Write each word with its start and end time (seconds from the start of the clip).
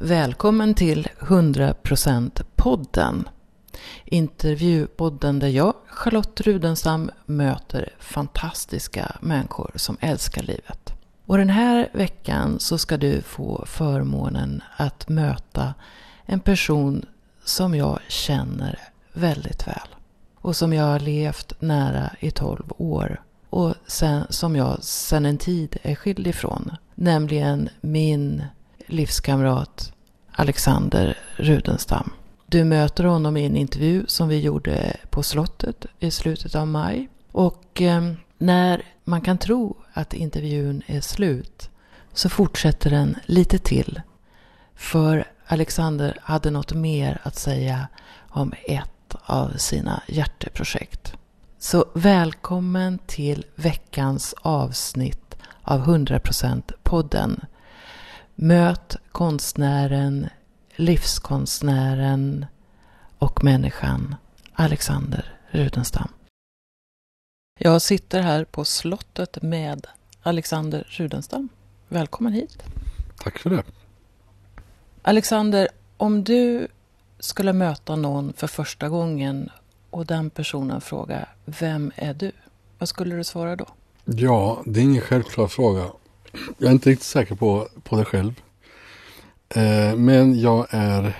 Välkommen 0.00 0.74
till 0.74 1.08
100% 1.18 2.44
podden. 2.56 3.28
Intervjupodden 4.04 5.38
där 5.38 5.48
jag, 5.48 5.74
Charlotte 5.86 6.40
Rudenstam, 6.40 7.10
möter 7.26 7.92
fantastiska 7.98 9.16
människor 9.20 9.70
som 9.74 9.96
älskar 10.00 10.42
livet. 10.42 10.94
Och 11.26 11.38
den 11.38 11.48
här 11.48 11.88
veckan 11.92 12.60
så 12.60 12.78
ska 12.78 12.96
du 12.96 13.22
få 13.22 13.64
förmånen 13.66 14.62
att 14.76 15.08
möta 15.08 15.74
en 16.26 16.40
person 16.40 17.06
som 17.44 17.74
jag 17.74 17.98
känner 18.08 18.78
väldigt 19.12 19.66
väl. 19.66 19.88
Och 20.34 20.56
som 20.56 20.72
jag 20.72 20.84
har 20.84 21.00
levt 21.00 21.60
nära 21.60 22.10
i 22.20 22.30
12 22.30 22.72
år. 22.78 23.22
Och 23.50 23.74
sen, 23.86 24.26
som 24.30 24.56
jag 24.56 24.84
sedan 24.84 25.26
en 25.26 25.38
tid 25.38 25.76
är 25.82 25.94
skild 25.94 26.26
ifrån. 26.26 26.76
Nämligen 26.94 27.68
min 27.80 28.42
livskamrat 28.86 29.92
Alexander 30.32 31.18
Rudenstam. 31.36 32.10
Du 32.46 32.64
möter 32.64 33.04
honom 33.04 33.36
i 33.36 33.46
en 33.46 33.56
intervju 33.56 34.04
som 34.06 34.28
vi 34.28 34.40
gjorde 34.40 34.96
på 35.10 35.22
slottet 35.22 35.86
i 35.98 36.10
slutet 36.10 36.54
av 36.54 36.66
maj. 36.66 37.08
Och 37.32 37.82
eh, 37.82 38.12
när 38.38 38.82
man 39.04 39.20
kan 39.20 39.38
tro 39.38 39.76
att 39.92 40.14
intervjun 40.14 40.82
är 40.86 41.00
slut 41.00 41.70
så 42.12 42.28
fortsätter 42.28 42.90
den 42.90 43.16
lite 43.26 43.58
till. 43.58 44.00
För 44.74 45.24
Alexander 45.46 46.18
hade 46.22 46.50
något 46.50 46.72
mer 46.72 47.20
att 47.22 47.36
säga 47.36 47.88
om 48.28 48.52
ett 48.64 49.16
av 49.24 49.50
sina 49.56 50.02
hjärteprojekt. 50.06 51.16
Så 51.58 51.84
välkommen 51.94 52.98
till 53.06 53.46
veckans 53.54 54.34
avsnitt 54.42 55.36
av 55.62 55.86
100% 55.86 56.72
podden 56.82 57.40
Möt 58.38 58.96
konstnären, 59.12 60.28
livskonstnären 60.76 62.46
och 63.18 63.44
människan 63.44 64.14
Alexander 64.52 65.38
Rudenstam. 65.50 66.08
Jag 67.58 67.82
sitter 67.82 68.22
här 68.22 68.44
på 68.44 68.64
slottet 68.64 69.42
med 69.42 69.86
Alexander 70.22 70.86
Rudenstam. 70.90 71.48
Välkommen 71.88 72.32
hit. 72.32 72.62
Tack 73.18 73.38
för 73.38 73.50
det. 73.50 73.62
Alexander, 75.02 75.68
om 75.96 76.24
du 76.24 76.68
skulle 77.18 77.52
möta 77.52 77.96
någon 77.96 78.32
för 78.32 78.46
första 78.46 78.88
gången 78.88 79.50
och 79.90 80.06
den 80.06 80.30
personen 80.30 80.80
frågar 80.80 81.34
Vem 81.44 81.92
är 81.96 82.14
du? 82.14 82.32
Vad 82.78 82.88
skulle 82.88 83.16
du 83.16 83.24
svara 83.24 83.56
då? 83.56 83.66
Ja, 84.04 84.62
det 84.64 84.80
är 84.80 84.84
ingen 84.84 85.02
självklar 85.02 85.46
fråga. 85.46 85.90
Jag 86.58 86.68
är 86.68 86.72
inte 86.72 86.90
riktigt 86.90 87.06
säker 87.06 87.34
på, 87.34 87.68
på 87.82 87.96
det 87.96 88.04
själv. 88.04 88.40
Eh, 89.48 89.96
men 89.96 90.40
jag 90.40 90.66
är 90.70 91.16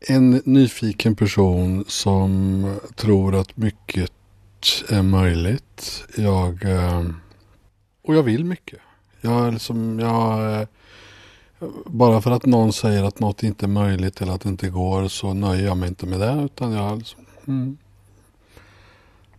en 0.00 0.42
nyfiken 0.44 1.16
person 1.16 1.84
som 1.88 2.80
tror 2.94 3.34
att 3.34 3.56
mycket 3.56 4.12
är 4.88 5.02
möjligt. 5.02 6.04
Jag, 6.16 6.64
eh, 6.64 7.04
och 8.02 8.14
jag 8.14 8.22
vill 8.22 8.44
mycket. 8.44 8.78
Jag, 9.20 9.52
liksom, 9.52 9.98
jag, 9.98 10.60
eh, 10.60 10.68
bara 11.86 12.20
för 12.20 12.30
att 12.30 12.46
någon 12.46 12.72
säger 12.72 13.04
att 13.04 13.20
något 13.20 13.42
inte 13.42 13.66
är 13.66 13.68
möjligt 13.68 14.20
eller 14.20 14.32
att 14.32 14.40
det 14.40 14.48
inte 14.48 14.68
går 14.68 15.08
så 15.08 15.34
nöjer 15.34 15.66
jag 15.66 15.76
mig 15.76 15.88
inte 15.88 16.06
med 16.06 16.20
det. 16.20 16.42
Utan 16.44 16.72
jag, 16.72 16.98
liksom, 16.98 17.24
mm. 17.46 17.78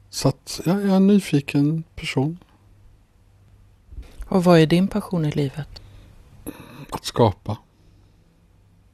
Så 0.09 0.27
att 0.27 0.61
jag 0.65 0.81
är 0.81 0.87
en 0.87 1.07
nyfiken 1.07 1.83
person. 1.95 2.37
Och 4.29 4.43
vad 4.43 4.59
är 4.59 4.65
din 4.65 4.87
passion 4.87 5.25
i 5.25 5.31
livet? 5.31 5.81
Att 6.91 7.05
skapa. 7.05 7.57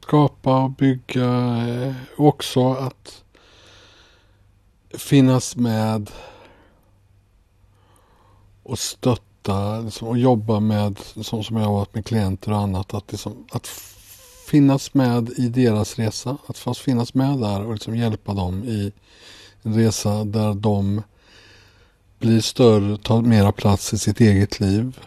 Skapa 0.04 0.64
och 0.64 0.72
bygga. 0.72 1.58
Eh, 1.68 1.94
också 2.18 2.74
att 2.74 3.24
finnas 4.98 5.56
med 5.56 6.12
och 8.64 8.80
stötta 8.80 9.80
liksom, 9.80 10.08
och 10.08 10.18
jobba 10.18 10.60
med, 10.60 11.00
som, 11.00 11.44
som 11.44 11.58
jag 11.58 11.66
har 11.66 11.74
varit 11.74 11.96
med 11.96 12.06
klienter 12.06 12.52
och 12.52 12.58
annat, 12.58 12.94
att, 12.94 13.12
liksom, 13.12 13.46
att 13.52 13.68
finnas 14.48 14.94
med 14.94 15.30
i 15.30 15.50
deras 15.50 16.00
resa. 16.00 16.38
Att 16.48 16.58
fast 16.58 16.82
finnas 16.82 17.14
med 17.14 17.40
där 17.40 17.66
och 17.66 17.74
liksom 17.74 17.96
hjälpa 17.96 18.34
dem 18.34 18.64
i 18.64 18.92
en 19.62 19.76
resa 19.76 20.24
där 20.24 20.54
de 20.54 21.02
blir 22.20 22.42
större, 22.42 22.98
tar 22.98 23.22
mera 23.22 23.52
plats 23.52 23.94
i 23.94 23.98
sitt 23.98 24.20
eget 24.20 24.60
liv 24.60 25.00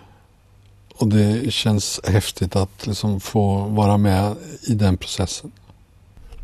och 0.98 1.08
det 1.08 1.52
känns 1.52 2.00
häftigt 2.04 2.56
att 2.56 2.86
liksom 2.86 3.20
få 3.20 3.64
vara 3.64 3.96
med 3.96 4.36
i 4.62 4.74
den 4.74 4.96
processen. 4.96 5.52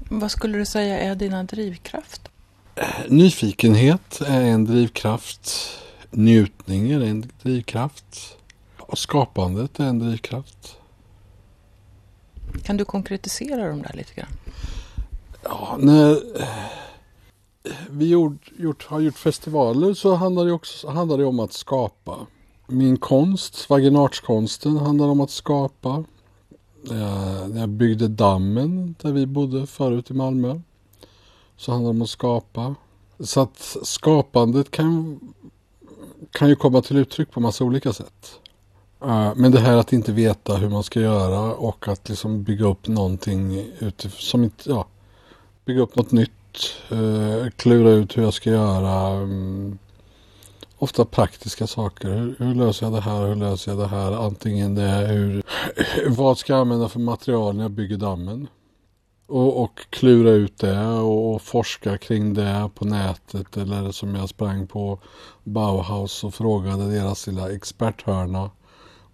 Vad 0.09 0.31
skulle 0.31 0.59
du 0.59 0.67
säga 0.67 1.01
är 1.01 1.15
dina 1.15 1.45
drivkraft? 1.45 2.29
Nyfikenhet 3.09 4.21
är 4.21 4.41
en 4.41 4.65
drivkraft. 4.65 5.79
Njutning 6.11 6.91
är 6.91 7.01
en 7.01 7.31
drivkraft. 7.43 8.37
Och 8.79 8.99
skapandet 8.99 9.81
är 9.81 9.85
en 9.85 9.99
drivkraft. 9.99 10.77
Kan 12.63 12.77
du 12.77 12.85
konkretisera 12.85 13.69
dem 13.69 13.83
där 13.83 13.93
lite 13.93 14.15
grann? 14.15 14.33
Ja, 15.43 15.77
när 15.79 16.21
vi 17.91 18.09
gjort, 18.09 18.53
gjort, 18.59 18.87
har 18.87 19.01
gjort 19.01 19.19
festivaler 19.19 19.95
så 19.95 20.15
handlar 20.15 20.45
det 20.45 20.53
också 20.53 20.89
handlar 20.91 21.19
det 21.19 21.25
om 21.25 21.41
att 21.41 21.53
skapa 21.53 22.27
min 22.73 22.97
konst, 22.97 23.71
vaginartskonsten, 23.71 24.77
handlar 24.77 25.07
om 25.07 25.21
att 25.21 25.31
skapa. 25.31 26.05
När 27.49 27.61
jag 27.61 27.69
byggde 27.69 28.09
dammen 28.09 28.95
där 29.03 29.13
vi 29.13 29.27
bodde 29.27 29.67
förut 29.67 30.11
i 30.11 30.15
Malmö 30.15 30.61
så 31.57 31.73
handlar 31.73 31.93
det 31.93 31.97
om 31.97 32.03
att 32.03 32.11
skapa. 32.11 32.75
Så 33.21 33.41
att 33.41 33.77
skapandet 33.83 34.71
kan, 34.71 35.21
kan 36.31 36.49
ju 36.49 36.57
komma 36.57 36.83
till 36.83 36.97
uttryck 36.97 37.31
på 37.31 37.41
massa 37.41 37.65
olika 37.65 37.93
sätt. 37.93 38.41
Eh, 39.05 39.33
men 39.37 39.53
det 39.53 39.61
här 39.61 39.77
att 39.77 39.93
inte 39.93 40.13
veta 40.13 40.57
hur 40.57 40.69
man 40.69 40.83
ska 40.83 41.01
göra 41.01 41.55
och 41.55 41.89
att 41.89 42.09
liksom 42.09 42.43
bygga 42.43 42.67
upp 42.67 42.89
någonting 42.89 43.67
utifrån, 43.79 44.21
som 44.21 44.45
inte, 44.45 44.71
ja, 44.71 44.87
bygga 45.65 45.81
upp 45.81 45.97
något 45.97 46.13
nytt, 46.13 46.31
eh, 46.91 47.51
klura 47.57 47.91
ut 47.91 48.17
hur 48.17 48.23
jag 48.23 48.35
ska 48.35 48.51
göra, 48.51 49.23
mm, 49.23 49.79
ofta 50.83 51.05
praktiska 51.05 51.67
saker. 51.67 52.09
Hur, 52.09 52.37
hur, 52.39 52.55
löser 52.55 52.87
jag 52.87 52.93
det 52.93 53.01
här? 53.01 53.27
Hur 53.27 53.35
löser 53.35 53.73
jag 53.73 53.79
det 53.81 53.87
här? 53.87 54.13
Antingen 54.27 54.75
det 54.75 54.83
är 54.83 55.07
hur, 55.07 55.43
vad 56.17 56.39
ska 56.39 56.53
jag 56.53 56.61
använda 56.61 56.89
för 56.89 57.01
material 57.01 57.57
när 57.57 57.65
jag 57.65 57.71
bygger 57.71 57.97
dammen? 57.97 58.49
Och, 59.27 59.63
och 59.63 59.81
klura 59.91 60.31
ut 60.31 60.59
det 60.59 60.87
och, 60.87 61.35
och, 61.35 61.43
forska 61.43 61.99
kring 61.99 62.35
det 62.35 62.71
på 62.75 62.85
nätet 62.85 63.57
eller 63.57 63.93
som 63.93 64.15
jag 64.15 64.29
sprang 64.29 64.67
på 64.67 64.99
Bauhaus 65.45 66.25
och 66.25 66.35
frågade 66.35 66.91
deras 66.91 67.27
lilla 67.27 67.53
experthörna. 67.53 68.51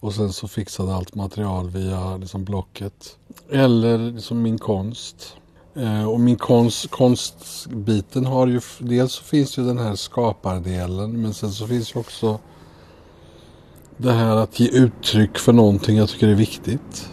Och 0.01 0.15
sen 0.15 0.33
så 0.33 0.49
fixade 0.49 0.95
allt 0.95 1.15
material 1.15 1.71
via 1.71 2.17
liksom 2.17 2.45
blocket. 2.45 3.17
Eller 3.51 3.99
liksom 3.99 4.43
min 4.43 4.59
konst. 4.59 5.37
Eh, 5.79 6.09
och 6.09 6.21
min 6.21 6.37
konst, 6.37 6.91
konstbiten 6.91 8.27
har 8.27 8.47
ju, 8.47 8.61
dels 8.79 9.13
så 9.13 9.25
finns 9.25 9.59
ju 9.59 9.65
den 9.65 9.79
här 9.79 9.95
skapardelen 9.95 11.23
men 11.23 11.35
sen 11.35 11.51
så 11.51 11.67
finns 11.67 11.95
ju 11.95 12.01
också 12.01 12.39
det 13.97 14.13
här 14.13 14.37
att 14.37 14.61
ge 14.61 14.69
uttryck 14.69 15.39
för 15.39 15.53
någonting 15.53 15.97
jag 15.97 16.09
tycker 16.09 16.29
är 16.29 16.35
viktigt. 16.35 17.11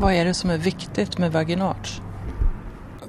Vad 0.00 0.12
är 0.12 0.24
det 0.24 0.34
som 0.34 0.50
är 0.50 0.58
viktigt 0.58 1.18
med 1.18 1.32
vaginarts? 1.32 2.00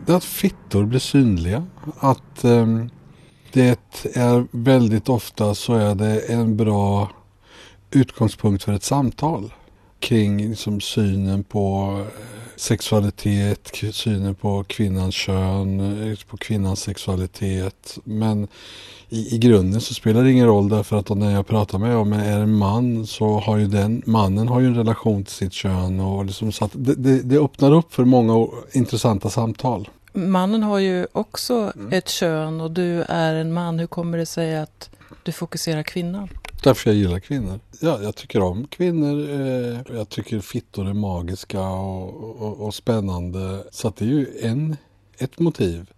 Det 0.06 0.12
är 0.12 0.18
att 0.18 0.24
fittor 0.24 0.86
blir 0.86 1.00
synliga. 1.00 1.66
Att 2.00 2.44
eh, 2.44 2.68
det 3.54 3.98
är 4.14 4.48
väldigt 4.52 5.10
ofta 5.10 5.56
så 5.56 5.74
är 5.74 5.96
det 5.96 6.20
en 6.20 6.58
bra 6.58 7.12
utgångspunkt 7.92 8.64
för 8.64 8.74
ett 8.74 8.84
samtal 8.84 9.54
kring 10.00 10.50
liksom, 10.50 10.82
synen 10.82 11.44
på 11.44 11.98
sexualitet, 12.56 13.72
synen 13.92 14.36
på 14.36 14.64
kvinnans 14.64 15.16
kön, 15.16 15.80
eh, 16.12 16.18
på 16.28 16.38
kvinnans 16.38 16.80
sexualitet. 16.80 17.98
Men 18.04 18.48
i, 19.10 19.36
i 19.36 19.38
grunden 19.38 19.82
så 19.82 19.94
spelar 19.94 20.24
det 20.24 20.32
ingen 20.32 20.48
roll 20.48 20.70
därför 20.70 20.98
att 20.98 21.10
när 21.10 21.32
jag 21.32 21.48
pratar 21.48 21.78
med 21.78 21.96
om 21.96 22.14
är 22.14 22.40
en 22.40 22.56
man 22.56 23.08
så 23.08 23.40
har 23.40 23.58
ju 23.58 23.68
den 23.68 24.02
mannen 24.06 24.48
har 24.48 24.60
ju 24.60 24.68
en 24.68 24.76
relation 24.76 25.24
till 25.24 25.34
sitt 25.34 25.54
kön 25.54 26.00
och 26.00 26.26
liksom 26.26 26.52
så 26.52 26.70
det, 26.74 26.96
det, 26.96 27.22
det 27.22 27.38
öppnar 27.38 27.72
upp 27.72 27.94
för 27.94 28.06
många 28.06 28.48
intressanta 28.72 29.30
samtal. 29.30 29.90
Mannen 30.14 30.64
har 30.64 30.80
ju 30.80 31.08
också 31.12 31.72
mm. 31.76 31.94
ett 31.94 32.10
kön 32.10 32.62
och 32.62 32.72
du 32.72 33.02
är 33.02 33.34
en 33.34 33.54
man. 33.54 33.80
Hur 33.80 33.88
kommer 33.88 34.18
det 34.18 34.26
sig 34.26 34.58
att 34.58 34.90
du 35.24 35.32
fokuserar 35.32 35.84
kvinnan? 35.84 36.30
Därför 36.64 36.90
jag 36.90 36.98
gillar 36.98 37.20
kvinnor. 37.20 37.60
Ja, 37.86 38.00
jag 38.02 38.16
tycker 38.16 38.42
om 38.42 38.68
kvinnor. 38.68 39.30
Eh, 39.30 39.96
jag 39.96 40.10
tycker 40.10 40.40
fittor 40.40 40.88
är 40.88 40.94
magiska 40.94 41.62
och, 41.62 42.42
och, 42.42 42.66
och, 42.66 42.74
spännande. 42.74 43.64
Så 43.72 43.94
det 43.98 44.06
är 44.06 44.10
ju 44.10 44.28
en, 44.42 44.78
ett 45.18 45.40
motiv. 45.40 45.90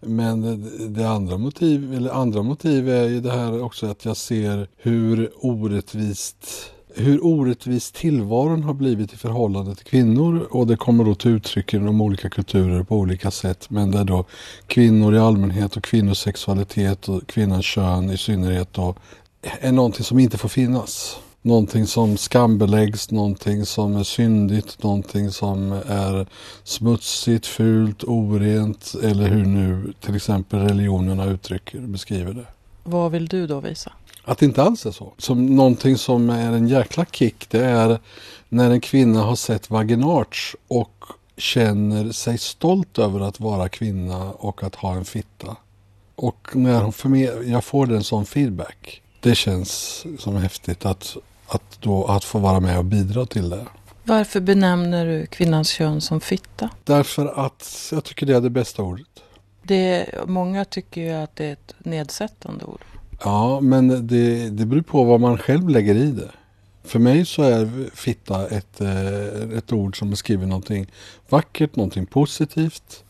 Men 0.00 0.40
det, 0.40 0.88
det, 0.88 1.08
andra 1.08 1.38
motiv, 1.38 1.94
eller 1.94 2.10
andra 2.10 2.42
motiv 2.42 2.88
är 2.88 3.08
ju 3.08 3.20
det 3.20 3.32
här 3.32 3.62
också 3.62 3.86
att 3.86 4.04
jag 4.04 4.16
ser 4.16 4.68
hur 4.76 5.30
orättvist 5.36 6.72
hur 6.94 7.24
orättvis 7.24 7.92
tillvaron 7.92 8.62
har 8.62 8.74
blivit 8.74 9.12
i 9.12 9.16
förhållande 9.16 9.74
till 9.74 9.86
kvinnor 9.86 10.48
och 10.50 10.66
det 10.66 10.76
kommer 10.76 11.04
då 11.04 11.14
till 11.14 11.30
uttryck 11.30 11.74
i 11.74 11.76
de 11.76 12.00
olika 12.00 12.30
kulturer 12.30 12.82
på 12.82 12.96
olika 12.96 13.30
sätt 13.30 13.70
men 13.70 13.90
där 13.90 14.04
då 14.04 14.24
kvinnor 14.66 15.14
i 15.14 15.18
allmänhet 15.18 15.76
och 15.76 15.84
kvinnors 15.84 16.18
sexualitet 16.18 17.08
och 17.08 17.26
kvinnans 17.26 17.64
kön 17.64 18.10
i 18.10 18.16
synnerhet 18.18 18.72
då 18.72 18.94
är 19.60 19.72
någonting 19.72 20.04
som 20.04 20.18
inte 20.18 20.38
får 20.38 20.48
finnas. 20.48 21.18
Någonting 21.46 21.86
som 21.86 22.16
skambeläggs, 22.16 23.10
någonting 23.10 23.66
som 23.66 23.96
är 23.96 24.02
syndigt, 24.02 24.82
någonting 24.82 25.30
som 25.30 25.72
är 25.86 26.26
smutsigt, 26.64 27.46
fult, 27.46 28.04
orent 28.04 28.94
eller 29.02 29.28
hur 29.28 29.44
nu 29.44 29.92
till 30.00 30.16
exempel 30.16 30.58
religionerna 30.60 31.24
uttrycker, 31.24 31.80
beskriver 31.80 32.32
det. 32.32 32.44
Vad 32.84 33.10
vill 33.12 33.26
du 33.28 33.46
då 33.46 33.60
visa? 33.60 33.92
Att 34.24 34.38
det 34.38 34.46
inte 34.46 34.62
alls 34.62 34.86
är 34.86 34.90
så. 34.90 35.12
Som 35.18 35.56
någonting 35.56 35.98
som 35.98 36.30
är 36.30 36.52
en 36.52 36.68
jäkla 36.68 37.04
kick 37.04 37.50
det 37.50 37.64
är 37.64 37.98
när 38.48 38.70
en 38.70 38.80
kvinna 38.80 39.22
har 39.22 39.36
sett 39.36 39.70
vaginarts 39.70 40.56
och 40.68 41.04
känner 41.36 42.12
sig 42.12 42.38
stolt 42.38 42.98
över 42.98 43.20
att 43.20 43.40
vara 43.40 43.68
kvinna 43.68 44.32
och 44.32 44.62
att 44.62 44.74
ha 44.74 44.94
en 44.94 45.04
fitta. 45.04 45.56
Och 46.14 46.48
när 46.52 46.80
hon 46.82 46.92
förmed- 46.92 47.48
jag 47.48 47.64
får 47.64 47.92
en 47.92 48.04
sån 48.04 48.26
feedback. 48.26 49.02
Det 49.20 49.34
känns 49.34 50.04
som 50.18 50.36
häftigt 50.36 50.86
att, 50.86 51.16
att, 51.48 51.78
då, 51.80 52.04
att 52.04 52.24
få 52.24 52.38
vara 52.38 52.60
med 52.60 52.78
och 52.78 52.84
bidra 52.84 53.26
till 53.26 53.50
det. 53.50 53.66
Varför 54.04 54.40
benämner 54.40 55.06
du 55.06 55.26
kvinnans 55.26 55.68
kön 55.68 56.00
som 56.00 56.20
fitta? 56.20 56.70
Därför 56.84 57.46
att 57.46 57.88
jag 57.92 58.04
tycker 58.04 58.26
det 58.26 58.36
är 58.36 58.40
det 58.40 58.50
bästa 58.50 58.82
ordet. 58.82 59.06
Det, 59.62 60.06
många 60.26 60.64
tycker 60.64 61.00
ju 61.00 61.10
att 61.12 61.36
det 61.36 61.44
är 61.46 61.52
ett 61.52 61.74
nedsättande 61.78 62.64
ord. 62.64 62.80
Ja, 63.24 63.60
men 63.60 64.06
det, 64.06 64.50
det 64.50 64.66
beror 64.66 64.82
på 64.82 65.04
vad 65.04 65.20
man 65.20 65.38
själv 65.38 65.68
lägger 65.68 65.94
i 65.94 66.10
det. 66.10 66.30
För 66.84 66.98
mig 66.98 67.24
så 67.26 67.42
är 67.42 67.90
fitta 67.94 68.48
ett, 68.48 68.80
eh, 68.80 69.58
ett 69.58 69.72
ord 69.72 69.98
som 69.98 70.10
beskriver 70.10 70.46
någonting 70.46 70.86
vackert, 71.28 71.76
någonting 71.76 72.06
positivt. 72.06 73.04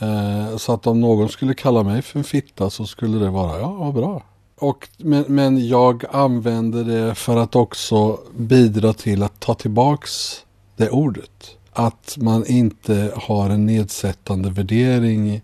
Eh, 0.00 0.56
Så 0.56 0.72
att 0.72 0.86
om 0.86 1.00
någon 1.00 1.28
skulle 1.28 1.54
kalla 1.54 1.82
mig 1.82 2.02
för 2.02 2.18
en 2.18 2.24
fitta 2.24 2.70
så 2.70 2.86
skulle 2.86 3.18
det 3.18 3.30
vara, 3.30 3.60
ja, 3.60 3.70
vad 3.72 3.94
bra. 3.94 4.22
Och, 4.58 4.88
men, 4.96 5.24
men 5.28 5.68
jag 5.68 6.04
använder 6.10 6.84
det 6.84 7.14
för 7.14 7.36
att 7.36 7.56
också 7.56 8.18
bidra 8.36 8.92
till 8.92 9.22
att 9.22 9.40
ta 9.40 9.54
tillbaks 9.54 10.42
det 10.76 10.90
ordet. 10.90 11.56
Att 11.72 12.16
man 12.20 12.46
inte 12.46 13.12
har 13.16 13.50
en 13.50 13.66
nedsättande 13.66 14.50
värdering 14.50 15.40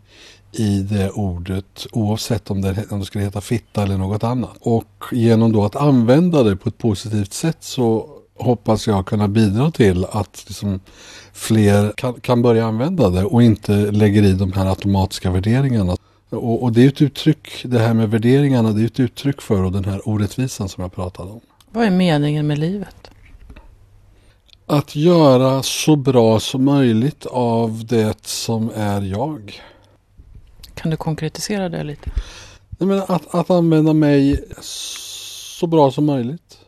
i 0.52 0.80
det 0.80 1.10
ordet 1.10 1.86
oavsett 1.92 2.50
om 2.50 2.60
det, 2.60 2.84
om 2.90 3.00
det 3.00 3.06
skulle 3.06 3.24
heta 3.24 3.40
fitta 3.40 3.82
eller 3.82 3.98
något 3.98 4.24
annat. 4.24 4.56
Och 4.60 5.04
genom 5.12 5.52
då 5.52 5.64
att 5.64 5.76
använda 5.76 6.42
det 6.42 6.56
på 6.56 6.68
ett 6.68 6.78
positivt 6.78 7.32
sätt 7.32 7.58
så 7.60 8.08
hoppas 8.38 8.86
jag 8.86 9.06
kunna 9.06 9.28
bidra 9.28 9.70
till 9.70 10.04
att 10.04 10.44
liksom 10.46 10.80
fler 11.32 11.92
kan, 11.96 12.14
kan 12.14 12.42
börja 12.42 12.66
använda 12.66 13.10
det 13.10 13.24
och 13.24 13.42
inte 13.42 13.72
lägger 13.72 14.22
i 14.22 14.32
de 14.32 14.52
här 14.52 14.66
automatiska 14.66 15.30
värderingarna. 15.30 15.96
Och, 16.34 16.62
och 16.62 16.72
det 16.72 16.84
är 16.84 16.88
ett 16.88 17.02
uttryck, 17.02 17.64
det 17.64 17.78
här 17.78 17.94
med 17.94 18.10
värderingarna, 18.10 18.72
det 18.72 18.82
är 18.82 18.86
ett 18.86 19.00
uttryck 19.00 19.40
för 19.40 19.70
den 19.70 19.84
här 19.84 20.08
orättvisan 20.08 20.68
som 20.68 20.82
jag 20.82 20.92
pratade 20.92 21.30
om. 21.30 21.40
Vad 21.70 21.84
är 21.84 21.90
meningen 21.90 22.46
med 22.46 22.58
livet? 22.58 23.10
Att 24.66 24.96
göra 24.96 25.62
så 25.62 25.96
bra 25.96 26.40
som 26.40 26.64
möjligt 26.64 27.26
av 27.26 27.86
det 27.86 28.26
som 28.26 28.70
är 28.74 29.02
jag. 29.02 29.62
Kan 30.74 30.90
du 30.90 30.96
konkretisera 30.96 31.68
det 31.68 31.84
lite? 31.84 32.10
Nej, 32.78 32.88
men 32.88 33.02
att, 33.08 33.34
att 33.34 33.50
använda 33.50 33.92
mig 33.92 34.44
så 34.60 35.66
bra 35.66 35.90
som 35.90 36.04
möjligt. 36.04 36.58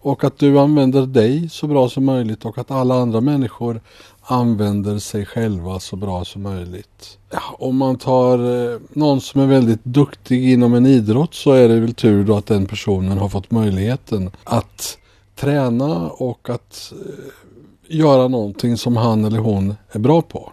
Och 0.00 0.24
att 0.24 0.38
du 0.38 0.58
använder 0.58 1.06
dig 1.06 1.48
så 1.48 1.66
bra 1.66 1.88
som 1.88 2.04
möjligt 2.04 2.44
och 2.44 2.58
att 2.58 2.70
alla 2.70 2.94
andra 2.94 3.20
människor 3.20 3.80
använder 4.22 4.98
sig 4.98 5.26
själva 5.26 5.80
så 5.80 5.96
bra 5.96 6.24
som 6.24 6.42
möjligt. 6.42 7.18
Ja, 7.30 7.42
om 7.58 7.76
man 7.76 7.96
tar 7.96 8.38
eh, 8.72 8.80
någon 8.92 9.20
som 9.20 9.40
är 9.40 9.46
väldigt 9.46 9.84
duktig 9.84 10.52
inom 10.52 10.74
en 10.74 10.86
idrott 10.86 11.34
så 11.34 11.52
är 11.52 11.68
det 11.68 11.80
väl 11.80 11.94
tur 11.94 12.24
då 12.24 12.36
att 12.36 12.46
den 12.46 12.66
personen 12.66 13.18
har 13.18 13.28
fått 13.28 13.50
möjligheten 13.50 14.30
att 14.44 14.98
träna 15.36 16.10
och 16.10 16.50
att 16.50 16.92
eh, 16.92 17.96
göra 17.98 18.28
någonting 18.28 18.76
som 18.76 18.96
han 18.96 19.24
eller 19.24 19.38
hon 19.38 19.74
är 19.92 19.98
bra 19.98 20.22
på. 20.22 20.52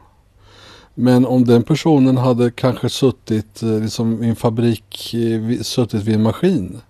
Men 0.94 1.26
om 1.26 1.46
den 1.46 1.64
personen 1.64 2.18
hade 2.18 2.52
kanske 2.52 2.90
suttit 2.90 3.64
eh, 3.64 3.80
liksom 3.80 4.24
i 4.24 4.30
en 4.30 4.36
fabrik, 4.36 5.16
suttit 5.62 6.04
vid 6.04 6.16
en 6.16 6.24
maskin. 6.24 6.82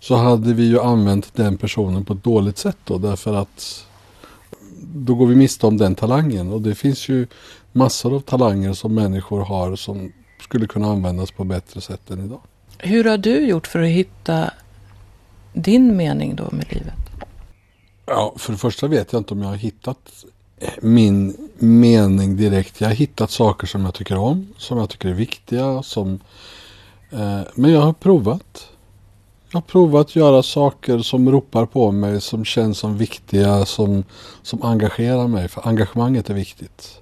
Så 0.00 0.14
hade 0.14 0.54
vi 0.54 0.68
ju 0.68 0.80
använt 0.80 1.34
den 1.34 1.56
personen 1.56 2.04
på 2.04 2.12
ett 2.12 2.24
dåligt 2.24 2.58
sätt 2.58 2.76
då 2.84 2.98
därför 2.98 3.34
att 3.34 3.87
då 4.80 5.14
går 5.14 5.26
vi 5.26 5.34
miste 5.34 5.66
om 5.66 5.76
den 5.76 5.94
talangen. 5.94 6.52
Och 6.52 6.62
det 6.62 6.74
finns 6.74 7.08
ju 7.08 7.26
massor 7.72 8.14
av 8.14 8.20
talanger 8.20 8.72
som 8.72 8.94
människor 8.94 9.40
har 9.40 9.76
som 9.76 10.12
skulle 10.40 10.66
kunna 10.66 10.86
användas 10.86 11.30
på 11.30 11.44
bättre 11.44 11.80
sätt 11.80 12.10
än 12.10 12.24
idag. 12.24 12.40
Hur 12.78 13.04
har 13.04 13.18
du 13.18 13.46
gjort 13.46 13.66
för 13.66 13.82
att 13.82 13.88
hitta 13.88 14.50
din 15.52 15.96
mening 15.96 16.36
då 16.36 16.48
med 16.52 16.72
livet? 16.72 16.94
Ja, 18.06 18.34
för 18.36 18.52
det 18.52 18.58
första 18.58 18.86
vet 18.86 19.12
jag 19.12 19.20
inte 19.20 19.34
om 19.34 19.42
jag 19.42 19.48
har 19.48 19.56
hittat 19.56 20.24
min 20.80 21.48
mening 21.58 22.36
direkt. 22.36 22.80
Jag 22.80 22.88
har 22.88 22.94
hittat 22.94 23.30
saker 23.30 23.66
som 23.66 23.84
jag 23.84 23.94
tycker 23.94 24.18
om, 24.18 24.46
som 24.56 24.78
jag 24.78 24.90
tycker 24.90 25.08
är 25.08 25.14
viktiga. 25.14 25.82
Som, 25.82 26.20
eh, 27.10 27.40
men 27.54 27.70
jag 27.70 27.80
har 27.80 27.92
provat. 27.92 28.68
Jag 29.50 29.56
har 29.56 29.62
provat 29.62 30.16
göra 30.16 30.42
saker 30.42 30.98
som 30.98 31.30
ropar 31.30 31.66
på 31.66 31.92
mig, 31.92 32.20
som 32.20 32.44
känns 32.44 32.78
som 32.78 32.96
viktiga, 32.96 33.64
som, 33.64 34.04
som 34.42 34.62
engagerar 34.62 35.28
mig. 35.28 35.48
För 35.48 35.68
engagemanget 35.68 36.30
är 36.30 36.34
viktigt. 36.34 37.00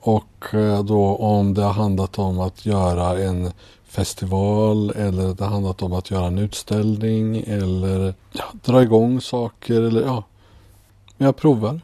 Och 0.00 0.54
eh, 0.54 0.84
då 0.84 1.16
om 1.16 1.54
det 1.54 1.62
har 1.62 1.72
handlat 1.72 2.18
om 2.18 2.40
att 2.40 2.66
göra 2.66 3.18
en 3.24 3.52
festival 3.84 4.90
eller 4.90 5.34
det 5.34 5.44
har 5.44 5.50
handlat 5.50 5.82
om 5.82 5.92
att 5.92 6.10
göra 6.10 6.26
en 6.26 6.38
utställning 6.38 7.44
eller 7.46 8.14
ja, 8.32 8.44
dra 8.52 8.82
igång 8.82 9.20
saker 9.20 9.82
eller 9.82 10.02
ja. 10.02 10.24
Men 11.16 11.26
jag 11.26 11.36
provar. 11.36 11.80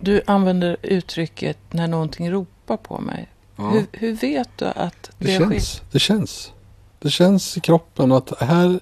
Du 0.00 0.22
använder 0.26 0.76
uttrycket 0.82 1.58
när 1.70 1.88
någonting 1.88 2.30
ropar 2.30 2.76
på 2.76 2.98
mig. 2.98 3.28
Hur, 3.56 3.86
hur 3.92 4.12
vet 4.12 4.48
du 4.56 4.64
att 4.64 5.10
det, 5.18 5.24
Det 5.26 5.34
sker? 5.34 5.50
känns, 5.50 5.82
det 5.92 5.98
känns. 5.98 6.52
Det 6.98 7.10
känns 7.10 7.56
i 7.56 7.60
kroppen 7.60 8.12
att 8.12 8.42
här, 8.42 8.80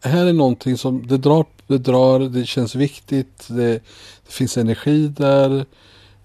här 0.00 0.26
är 0.26 0.32
någonting 0.32 0.78
som 0.78 1.06
det 1.06 1.18
drar, 1.18 1.44
det 1.66 1.78
drar, 1.78 2.20
det 2.20 2.46
känns 2.46 2.74
viktigt, 2.74 3.46
det, 3.48 3.72
det 4.26 4.32
finns 4.32 4.56
energi 4.56 5.08
där. 5.08 5.66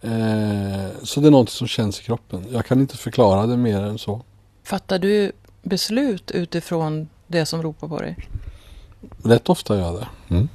Eh, 0.01 0.89
så 1.03 1.19
det 1.19 1.27
är 1.27 1.31
någonting 1.31 1.53
som 1.53 1.67
känns 1.67 1.99
i 1.99 2.03
kroppen. 2.03 2.45
Jag 2.51 2.65
kan 2.65 2.79
inte 2.79 2.97
förklara 2.97 3.47
det 3.47 3.57
mer 3.57 3.81
än 3.81 3.97
så. 3.97 4.21
Fattar 4.63 4.99
du 4.99 5.31
beslut 5.63 6.31
utifrån 6.31 7.09
det 7.27 7.45
som 7.45 7.63
ropar 7.63 7.87
på 7.87 7.99
dig? 7.99 8.17
Rätt 9.23 9.49
ofta 9.49 9.77
gör 9.77 9.83
jag 9.83 9.95
det. 9.95 10.07
Mm. 10.35 10.49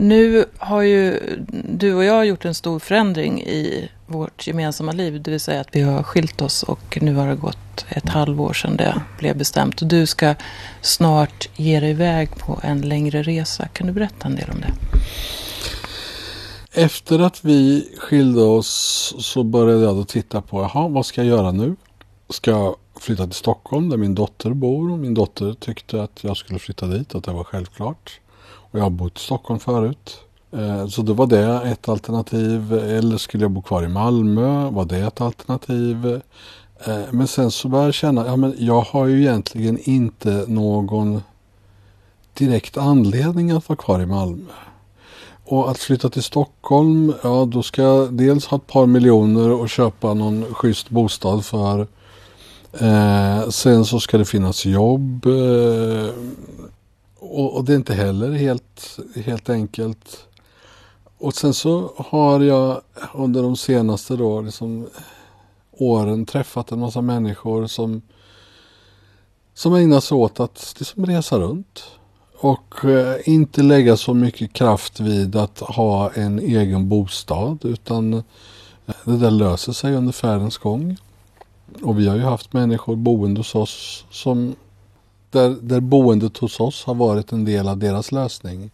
Nu 0.00 0.44
har 0.58 0.82
ju 0.82 1.20
du 1.68 1.94
och 1.94 2.04
jag 2.04 2.26
gjort 2.26 2.44
en 2.44 2.54
stor 2.54 2.78
förändring 2.78 3.42
i 3.42 3.90
vårt 4.06 4.46
gemensamma 4.46 4.92
liv. 4.92 5.22
Det 5.22 5.30
vill 5.30 5.40
säga 5.40 5.60
att 5.60 5.68
vi 5.72 5.82
har 5.82 6.02
skilt 6.02 6.40
oss 6.40 6.62
och 6.62 6.98
nu 7.00 7.14
har 7.14 7.28
det 7.28 7.34
gått 7.34 7.86
ett 7.88 8.08
halvår 8.08 8.52
sedan 8.52 8.76
det 8.76 9.02
blev 9.18 9.38
bestämt. 9.38 9.82
Och 9.82 9.88
du 9.88 10.06
ska 10.06 10.34
snart 10.80 11.48
ge 11.56 11.80
dig 11.80 11.90
iväg 11.90 12.30
på 12.38 12.60
en 12.62 12.80
längre 12.80 13.22
resa. 13.22 13.68
Kan 13.68 13.86
du 13.86 13.92
berätta 13.92 14.26
en 14.26 14.36
del 14.36 14.50
om 14.50 14.60
det? 14.60 14.72
Efter 16.82 17.18
att 17.18 17.44
vi 17.44 17.88
skilde 17.98 18.42
oss 18.42 19.14
så 19.18 19.42
började 19.42 19.82
jag 19.84 19.96
då 19.96 20.04
titta 20.04 20.40
på, 20.40 20.60
jaha, 20.62 20.88
vad 20.88 21.06
ska 21.06 21.20
jag 21.24 21.28
göra 21.28 21.52
nu? 21.52 21.76
Ska 22.28 22.50
jag 22.50 22.76
flytta 23.00 23.24
till 23.24 23.34
Stockholm 23.34 23.88
där 23.88 23.96
min 23.96 24.14
dotter 24.14 24.50
bor? 24.50 24.92
Och 24.92 24.98
min 24.98 25.14
dotter 25.14 25.54
tyckte 25.54 26.02
att 26.02 26.24
jag 26.24 26.36
skulle 26.36 26.58
flytta 26.58 26.86
dit, 26.86 27.14
att 27.14 27.24
det 27.24 27.32
var 27.32 27.44
självklart. 27.44 28.20
Och 28.48 28.78
jag 28.78 28.82
har 28.82 28.90
bott 28.90 29.16
i 29.18 29.20
Stockholm 29.20 29.60
förut. 29.60 30.20
Eh, 30.52 30.86
så 30.86 31.02
då 31.02 31.12
var 31.12 31.26
det 31.26 31.60
ett 31.64 31.88
alternativ. 31.88 32.72
Eller 32.72 33.16
skulle 33.16 33.44
jag 33.44 33.50
bo 33.50 33.62
kvar 33.62 33.82
i 33.82 33.88
Malmö? 33.88 34.70
Var 34.70 34.84
det 34.84 34.98
ett 34.98 35.20
alternativ? 35.20 36.20
Eh, 36.86 37.00
men 37.10 37.28
sen 37.28 37.50
så 37.50 37.68
började 37.68 37.88
jag 37.88 37.94
känna, 37.94 38.26
ja 38.26 38.36
men 38.36 38.54
jag 38.58 38.80
har 38.80 39.06
ju 39.06 39.20
egentligen 39.20 39.78
inte 39.82 40.44
någon 40.48 41.22
direkt 42.34 42.76
anledning 42.76 43.50
att 43.50 43.68
vara 43.68 43.76
kvar 43.76 44.00
i 44.00 44.06
Malmö. 44.06 44.52
Och 45.44 45.70
att 45.70 45.78
flytta 45.78 46.08
till 46.08 46.22
Stockholm, 46.22 47.12
ja 47.22 47.44
då 47.44 47.62
ska 47.62 47.82
jag 47.82 48.12
dels 48.12 48.46
ha 48.46 48.56
ett 48.56 48.66
par 48.66 48.86
miljoner 48.86 49.50
och 49.50 49.68
köpa 49.68 50.14
någon 50.14 50.54
schysst 50.54 50.90
bostad 50.90 51.44
för. 51.44 51.86
Eh, 52.72 53.48
sen 53.48 53.84
så 53.84 54.00
ska 54.00 54.18
det 54.18 54.24
finnas 54.24 54.66
jobb. 54.66 55.26
Eh, 55.26 56.10
och, 57.18 57.56
och 57.56 57.64
det 57.64 57.72
är 57.72 57.76
inte 57.76 57.94
heller 57.94 58.32
helt, 58.32 58.98
helt 59.24 59.50
enkelt. 59.50 60.26
Och 61.18 61.34
sen 61.34 61.54
så 61.54 61.92
har 61.96 62.40
jag 62.40 62.80
under 63.14 63.42
de 63.42 63.56
senaste 63.56 64.16
då, 64.16 64.40
liksom, 64.40 64.86
åren 65.72 66.26
träffat 66.26 66.72
en 66.72 66.78
massa 66.78 67.00
människor 67.00 67.66
som, 67.66 68.02
som 69.54 69.74
ägnar 69.74 70.00
sig 70.00 70.16
åt 70.16 70.40
att 70.40 70.74
liksom, 70.78 71.06
resa 71.06 71.38
runt. 71.38 71.84
och 72.40 72.84
eh, 72.84 73.16
inte 73.24 73.62
lägga 73.62 73.96
så 73.96 74.14
mycket 74.14 74.52
kraft 74.52 75.00
vid 75.00 75.36
att 75.36 75.58
ha 75.58 76.10
en 76.12 76.38
egen 76.38 76.88
bostad 76.88 77.64
utan 77.64 78.12
eh, 78.14 78.22
det 79.04 79.16
där 79.16 79.30
löser 79.30 79.72
sig 79.72 79.94
under 79.94 80.12
färdens 80.12 80.58
gång. 80.58 80.96
Och 81.82 81.98
vi 81.98 82.08
har 82.08 82.16
ju 82.16 82.22
haft 82.22 82.52
människor 82.52 82.96
boende 82.96 83.40
hos 83.40 83.54
oss 83.54 84.04
som 84.10 84.56
där, 85.30 85.56
där 85.60 85.80
boendet 85.80 86.36
hos 86.36 86.60
oss 86.60 86.84
har 86.84 86.94
varit 86.94 87.32
en 87.32 87.44
del 87.44 87.68
av 87.68 87.78
deras 87.78 88.12
lösning. 88.12 88.70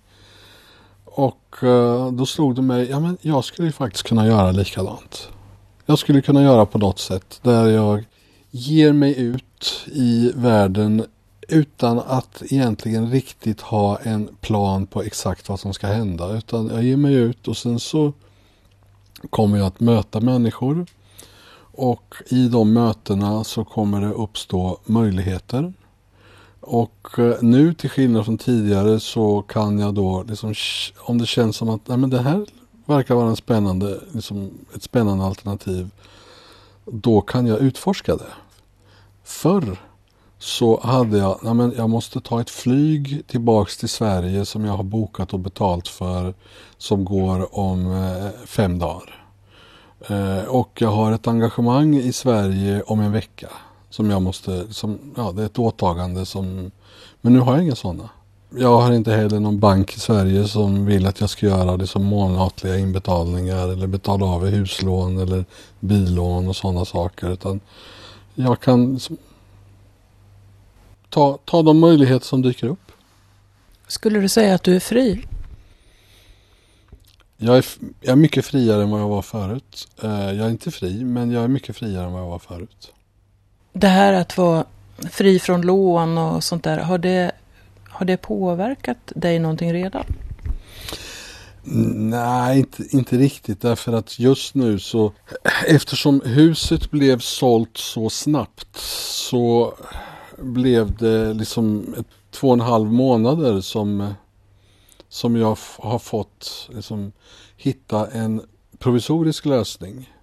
Och 1.04 1.62
eh, 1.62 2.12
då 2.12 2.26
slog 2.26 2.54
det 2.54 2.62
mig, 2.62 2.90
ja 2.90 3.00
men 3.00 3.18
jag 3.20 3.44
skulle 3.44 3.68
ju 3.68 3.72
faktiskt 3.72 4.06
kunna 4.06 4.26
göra 4.26 4.50
likadant. 4.50 5.28
Jag 5.86 5.98
skulle 5.98 6.22
kunna 6.22 6.42
göra 6.42 6.66
på 6.66 6.78
något 6.78 6.98
sätt 6.98 7.40
där 7.42 7.66
jag 7.66 8.04
ger 8.50 8.92
mig 8.92 9.20
ut 9.20 9.86
i 9.86 10.32
världen 10.34 11.04
utan 11.48 11.98
att 11.98 12.42
egentligen 12.50 13.10
riktigt 13.10 13.60
ha 13.60 13.98
en 13.98 14.28
plan 14.40 14.86
på 14.86 15.02
exakt 15.02 15.48
vad 15.48 15.60
som 15.60 15.74
ska 15.74 15.86
hända. 15.86 16.36
Utan 16.36 16.66
jag 16.66 16.82
ger 16.82 16.96
mig 16.96 17.14
ut 17.14 17.48
och 17.48 17.56
sen 17.56 17.80
så 17.80 18.12
kommer 19.30 19.58
jag 19.58 19.66
att 19.66 19.80
möta 19.80 20.20
människor. 20.20 20.86
Och 21.76 22.14
i 22.28 22.48
de 22.48 22.72
mötena 22.72 23.44
så 23.44 23.64
kommer 23.64 24.00
det 24.00 24.12
uppstå 24.12 24.78
möjligheter. 24.84 25.72
Och 26.66 27.18
eh, 27.18 27.36
nu 27.40 27.74
till 27.74 27.90
skillnad 27.90 28.24
från 28.24 28.38
tidigare 28.38 29.00
så 29.00 29.42
kan 29.42 29.78
jag 29.78 29.94
då, 29.94 30.24
liksom, 30.28 30.54
om 30.98 31.18
det 31.18 31.26
känns 31.26 31.56
som 31.56 31.68
att 31.68 31.88
nej, 31.88 31.98
men 31.98 32.10
det 32.10 32.22
här 32.22 32.46
verkar 32.86 33.14
vara 33.14 33.28
en 33.28 33.36
spännande, 33.36 34.00
liksom, 34.12 34.50
ett 34.74 34.82
spännande 34.82 35.24
alternativ. 35.24 35.90
Då 36.84 37.20
kan 37.20 37.46
jag 37.46 37.58
utforska 37.58 38.16
det. 38.16 38.32
Förr 39.24 39.78
så 40.38 40.80
hade 40.80 41.18
jag, 41.18 41.38
nej 41.42 41.54
men 41.54 41.74
jag 41.76 41.90
måste 41.90 42.20
ta 42.20 42.40
ett 42.40 42.50
flyg 42.50 43.26
tillbaks 43.26 43.76
till 43.76 43.88
Sverige 43.88 44.44
som 44.44 44.64
jag 44.64 44.72
har 44.72 44.84
bokat 44.84 45.32
och 45.32 45.40
betalt 45.40 45.88
för 45.88 46.34
som 46.78 47.04
går 47.04 47.58
om 47.58 47.92
eh, 47.92 48.46
fem 48.46 48.78
dagar. 48.78 49.26
Eh, 50.08 50.44
och 50.44 50.78
jag 50.80 50.90
har 50.90 51.12
ett 51.12 51.26
engagemang 51.26 51.96
i 51.96 52.12
Sverige 52.12 52.82
om 52.82 53.00
en 53.00 53.12
vecka 53.12 53.48
som 53.94 54.10
jag 54.10 54.22
måste, 54.22 54.74
som, 54.74 54.98
ja 55.16 55.32
det 55.32 55.42
är 55.42 55.46
ett 55.46 55.58
åtagande 55.58 56.26
som, 56.26 56.70
men 57.20 57.32
nu 57.32 57.38
har 57.38 57.54
jag 57.54 57.62
inga 57.62 57.74
sådana. 57.74 58.08
Jag 58.50 58.80
har 58.80 58.92
inte 58.92 59.12
heller 59.12 59.40
någon 59.40 59.58
bank 59.58 59.96
i 59.96 60.00
Sverige 60.00 60.48
som 60.48 60.86
vill 60.86 61.06
att 61.06 61.20
jag 61.20 61.30
ska 61.30 61.46
göra 61.46 61.76
det 61.76 61.86
som 61.86 62.04
månatliga 62.04 62.78
inbetalningar 62.78 63.68
eller 63.68 63.86
betala 63.86 64.26
av 64.26 64.46
huslån 64.46 65.18
eller 65.18 65.44
billån 65.80 66.48
och 66.48 66.56
sådana 66.56 66.84
saker. 66.84 67.30
Utan 67.30 67.60
jag 68.34 68.60
kan 68.60 69.00
ta, 71.08 71.38
ta 71.44 71.62
de 71.62 71.78
möjligheter 71.78 72.26
som 72.26 72.42
dyker 72.42 72.66
upp. 72.66 72.92
Skulle 73.86 74.20
du 74.20 74.28
säga 74.28 74.54
att 74.54 74.62
du 74.62 74.76
är 74.76 74.80
fri? 74.80 75.26
Jag 77.36 77.58
är, 77.58 77.64
jag 78.00 78.12
är 78.12 78.16
mycket 78.16 78.44
friare 78.44 78.82
än 78.82 78.90
vad 78.90 79.00
jag 79.00 79.08
var 79.08 79.22
förut. 79.22 79.88
Eh, 80.02 80.10
jag 80.10 80.46
är 80.46 80.50
inte 80.50 80.70
fri, 80.70 81.04
men 81.04 81.30
jag 81.30 81.44
är 81.44 81.48
mycket 81.48 81.76
friare 81.76 82.06
än 82.06 82.12
vad 82.12 82.22
jag 82.22 82.28
var 82.28 82.38
förut. 82.38 82.90
Det 83.76 83.88
här 83.88 84.12
att 84.12 84.36
vara 84.36 84.64
fri 85.10 85.38
från 85.38 85.62
lån 85.62 86.18
och 86.18 86.44
sånt 86.44 86.64
där, 86.64 86.78
har 86.78 86.98
det, 86.98 87.32
har 87.88 88.06
det 88.06 88.16
påverkat 88.16 89.12
dig 89.14 89.38
någonting 89.38 89.72
redan? 89.72 90.04
Nej, 91.62 92.58
inte, 92.58 92.82
inte 92.90 93.16
riktigt 93.16 93.60
därför 93.60 93.92
att 93.92 94.18
just 94.18 94.54
nu 94.54 94.78
så 94.78 95.12
eftersom 95.66 96.20
huset 96.24 96.90
blev 96.90 97.18
sålt 97.18 97.76
så 97.76 98.10
snabbt 98.10 98.76
så 99.10 99.74
blev 100.38 100.96
det 100.96 101.34
liksom 101.34 101.94
två 102.30 102.48
och 102.48 102.54
en 102.54 102.60
halv 102.60 102.92
månader 102.92 103.60
som, 103.60 104.14
som 105.08 105.36
jag 105.36 105.58
har 105.78 105.98
fått 105.98 106.68
liksom, 106.74 107.12
hitta 107.56 108.06
en 108.06 108.42
provisorisk 108.78 109.44
lösning. 109.44 110.13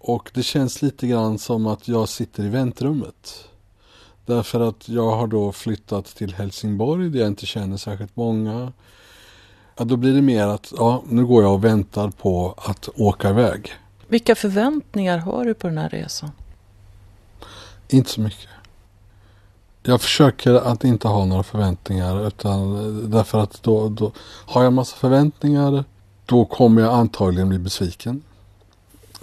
Och 0.00 0.30
det 0.34 0.42
känns 0.42 0.82
lite 0.82 1.06
grann 1.06 1.38
som 1.38 1.66
att 1.66 1.88
jag 1.88 2.08
sitter 2.08 2.44
i 2.44 2.48
väntrummet. 2.48 3.44
Därför 4.26 4.60
att 4.60 4.88
jag 4.88 5.16
har 5.16 5.26
då 5.26 5.52
flyttat 5.52 6.06
till 6.06 6.34
Helsingborg 6.34 7.08
där 7.10 7.18
jag 7.20 7.28
inte 7.28 7.46
känner 7.46 7.76
särskilt 7.76 8.16
många. 8.16 8.72
Ja, 9.76 9.84
då 9.84 9.96
blir 9.96 10.14
det 10.14 10.22
mer 10.22 10.46
att 10.46 10.72
ja, 10.76 11.02
nu 11.08 11.26
går 11.26 11.42
jag 11.42 11.54
och 11.54 11.64
väntar 11.64 12.10
på 12.10 12.54
att 12.58 12.88
åka 12.96 13.30
iväg. 13.30 13.72
Vilka 14.08 14.34
förväntningar 14.34 15.18
har 15.18 15.44
du 15.44 15.54
på 15.54 15.66
den 15.66 15.78
här 15.78 15.88
resan? 15.88 16.30
Inte 17.88 18.10
så 18.10 18.20
mycket. 18.20 18.48
Jag 19.82 20.00
försöker 20.00 20.54
att 20.54 20.84
inte 20.84 21.08
ha 21.08 21.24
några 21.24 21.42
förväntningar 21.42 22.26
utan 22.26 23.10
därför 23.10 23.38
att 23.38 23.62
då, 23.62 23.88
då 23.88 24.12
har 24.46 24.64
jag 24.64 24.72
massa 24.72 24.96
förväntningar 24.96 25.84
då 26.26 26.44
kommer 26.44 26.82
jag 26.82 26.94
antagligen 26.94 27.48
bli 27.48 27.58
besviken. 27.58 28.22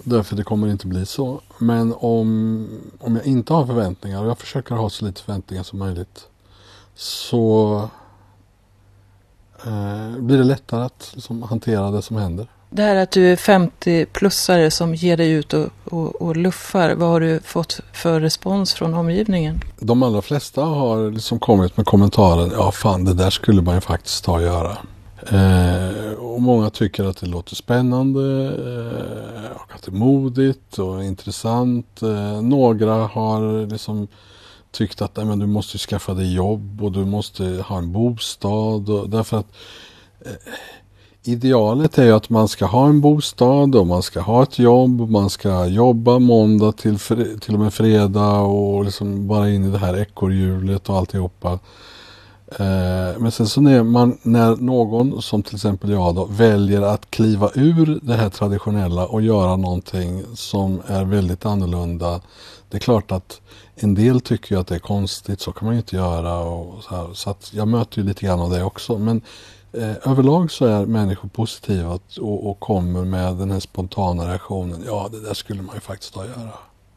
Därför 0.03 0.35
det 0.35 0.43
kommer 0.43 0.67
inte 0.67 0.87
bli 0.87 1.05
så. 1.05 1.41
Men 1.57 1.93
om, 1.97 2.67
om 2.99 3.15
jag 3.15 3.25
inte 3.25 3.53
har 3.53 3.65
förväntningar 3.65 4.21
och 4.21 4.29
jag 4.29 4.37
försöker 4.37 4.75
ha 4.75 4.89
så 4.89 5.05
lite 5.05 5.21
förväntningar 5.21 5.63
som 5.63 5.79
möjligt 5.79 6.27
så 6.95 7.89
eh, 9.65 10.17
blir 10.17 10.37
det 10.37 10.43
lättare 10.43 10.83
att 10.83 11.11
liksom, 11.13 11.43
hantera 11.43 11.91
det 11.91 12.01
som 12.01 12.17
händer. 12.17 12.47
Det 12.69 12.81
här 12.81 12.95
att 12.95 13.11
du 13.11 13.31
är 13.31 13.35
50-plussare 13.35 14.69
som 14.69 14.95
ger 14.95 15.17
dig 15.17 15.31
ut 15.31 15.53
och, 15.53 15.67
och, 15.85 16.21
och, 16.21 16.37
luffar, 16.37 16.95
vad 16.95 17.09
har 17.09 17.19
du 17.19 17.39
fått 17.39 17.79
för 17.93 18.19
respons 18.19 18.73
från 18.73 18.93
omgivningen? 18.93 19.61
De 19.79 20.03
allra 20.03 20.21
flesta 20.21 20.61
har 20.61 21.11
liksom 21.11 21.39
kommit 21.39 21.77
med 21.77 21.85
kommentaren, 21.85 22.51
ja 22.51 22.71
fan 22.71 23.05
det 23.05 23.13
där 23.13 23.29
skulle 23.29 23.61
man 23.61 23.75
ju 23.75 23.81
faktiskt 23.81 24.23
ta 24.23 24.33
och 24.33 24.41
göra. 24.41 24.77
Eh, 25.31 26.13
och 26.13 26.41
många 26.41 26.69
tycker 26.69 27.03
att 27.03 27.17
det 27.17 27.27
låter 27.27 27.55
spännande 27.55 28.21
eh, 28.45 29.51
och 29.51 29.75
att 29.75 29.83
det 29.83 29.91
är 29.91 29.95
modigt 29.95 30.79
och 30.79 31.03
intressant. 31.03 32.01
Eh, 32.01 32.41
några 32.41 32.93
har 32.93 33.67
liksom 33.67 34.07
tyckt 34.71 35.01
att 35.01 35.15
nej, 35.15 35.25
men 35.25 35.39
du 35.39 35.45
måste 35.45 35.77
skaffa 35.77 36.13
dig 36.13 36.33
jobb 36.33 36.83
och 36.83 36.91
du 36.91 37.05
måste 37.05 37.43
ha 37.43 37.77
en 37.77 37.91
bostad. 37.91 38.89
Och, 38.89 39.09
därför 39.09 39.37
att 39.37 39.47
eh, 40.25 40.31
idealet 41.23 41.97
är 41.97 42.05
ju 42.05 42.11
att 42.11 42.29
man 42.29 42.47
ska 42.47 42.65
ha 42.65 42.87
en 42.87 43.01
bostad 43.01 43.75
och 43.75 43.87
man 43.87 44.03
ska 44.03 44.21
ha 44.21 44.43
ett 44.43 44.59
jobb. 44.59 45.09
Man 45.09 45.29
ska 45.29 45.65
jobba 45.65 46.19
måndag 46.19 46.71
till, 46.71 46.99
till 47.39 47.53
och 47.53 47.59
med 47.59 47.73
fredag 47.73 48.39
och 48.39 48.85
liksom 48.85 49.27
bara 49.27 49.49
in 49.49 49.65
i 49.65 49.71
det 49.71 49.77
här 49.77 49.97
ekorrhjulet 49.97 50.89
och 50.89 50.97
alltihopa. 50.97 51.59
Eh, 52.51 53.19
men 53.19 53.31
sen 53.31 53.47
så 53.47 53.61
när, 53.61 53.83
man, 53.83 54.17
när 54.23 54.55
någon 54.55 55.21
som 55.21 55.43
till 55.43 55.55
exempel 55.55 55.89
jag 55.89 56.15
då 56.15 56.25
väljer 56.25 56.81
att 56.81 57.11
kliva 57.11 57.51
ur 57.53 57.99
det 58.01 58.13
här 58.13 58.29
traditionella 58.29 59.05
och 59.05 59.21
göra 59.21 59.55
någonting 59.55 60.23
som 60.35 60.81
är 60.87 61.05
väldigt 61.05 61.45
annorlunda. 61.45 62.21
Det 62.69 62.77
är 62.77 62.81
klart 62.81 63.11
att 63.11 63.41
en 63.75 63.95
del 63.95 64.21
tycker 64.21 64.55
ju 64.55 64.61
att 64.61 64.67
det 64.67 64.75
är 64.75 64.79
konstigt, 64.79 65.41
så 65.41 65.51
kan 65.51 65.65
man 65.65 65.75
ju 65.75 65.79
inte 65.79 65.95
göra. 65.95 66.39
Och 66.39 66.83
så 66.83 66.95
här, 66.95 67.13
så 67.13 67.29
att 67.29 67.53
jag 67.53 67.67
möter 67.67 67.97
ju 68.01 68.07
lite 68.07 68.25
grann 68.25 68.39
av 68.39 68.49
det 68.49 68.63
också. 68.63 68.97
Men 68.97 69.21
eh, 69.73 70.11
överlag 70.11 70.51
så 70.51 70.65
är 70.65 70.85
människor 70.85 71.29
positiva 71.29 71.99
och, 72.19 72.49
och 72.49 72.59
kommer 72.59 73.05
med 73.05 73.35
den 73.35 73.51
här 73.51 73.59
spontana 73.59 74.29
reaktionen. 74.29 74.83
Ja, 74.85 75.09
det 75.11 75.19
där 75.19 75.33
skulle 75.33 75.61
man 75.61 75.75
ju 75.75 75.81
faktiskt 75.81 76.15
ha 76.15 76.25
göra. 76.25 76.51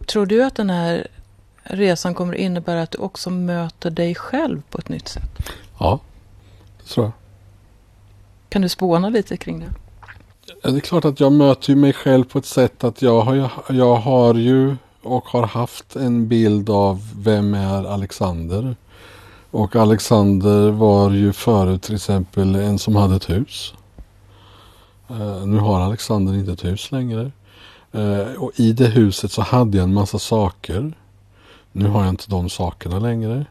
Tror 0.06 0.26
du 0.26 0.44
att 0.44 0.54
den 0.54 0.70
här 0.70 1.06
resan 1.62 2.14
kommer 2.14 2.34
innebära 2.34 2.82
att 2.82 2.90
du 2.90 2.98
också 2.98 3.30
möter 3.30 3.90
dig 3.90 4.14
själv 4.14 4.62
på 4.70 4.78
ett 4.78 4.88
nytt 4.88 5.08
sätt? 5.08 5.38
Ja, 5.78 5.98
det 6.78 6.88
tror 6.88 7.06
jag. 7.06 7.12
Kan 8.48 8.62
du 8.62 8.68
spåna 8.68 9.08
lite 9.08 9.36
kring 9.36 9.60
det? 9.60 9.70
Ja, 10.62 10.70
det 10.70 10.76
är 10.76 10.80
klart 10.80 11.04
att 11.04 11.20
jag 11.20 11.32
möter 11.32 11.74
mig 11.74 11.92
själv 11.92 12.24
på 12.24 12.38
ett 12.38 12.46
sätt 12.46 12.84
att 12.84 13.02
jag 13.02 13.20
har, 13.20 13.50
jag 13.68 13.96
har 13.96 14.34
ju 14.34 14.76
och 15.02 15.24
har 15.24 15.46
haft 15.46 15.96
en 15.96 16.28
bild 16.28 16.70
av 16.70 17.08
vem 17.16 17.54
är 17.54 17.84
Alexander. 17.84 18.76
Och 19.50 19.76
Alexander 19.76 20.70
var 20.70 21.10
ju 21.10 21.32
förut 21.32 21.82
till 21.82 21.94
exempel 21.94 22.54
en 22.54 22.78
som 22.78 22.96
hade 22.96 23.16
ett 23.16 23.30
hus. 23.30 23.74
Uh, 25.10 25.46
nu 25.46 25.58
har 25.58 25.80
Alexander 25.80 26.34
inte 26.34 26.52
ett 26.52 26.64
hus 26.64 26.92
längre. 26.92 27.30
Uh, 27.94 28.32
och 28.38 28.52
i 28.56 28.72
det 28.72 28.86
huset 28.86 29.32
så 29.32 29.42
hade 29.42 29.76
jag 29.76 29.84
en 29.84 29.94
massa 29.94 30.18
saker. 30.18 30.92
Nu 31.72 31.88
har 31.88 32.00
jag 32.00 32.08
inte 32.08 32.30
de 32.30 32.50
sakerna 32.50 32.98
längre. 32.98 33.46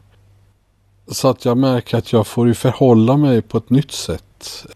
Så 1.08 1.28
att 1.28 1.44
jag 1.44 1.58
märker 1.58 1.98
att 1.98 2.12
jag 2.12 2.26
får 2.26 2.46
ju 2.46 2.54
förhålla 2.54 3.16
mig 3.16 3.42
på 3.42 3.58
ett 3.58 3.70
nytt 3.70 3.92
sätt. 3.92 4.66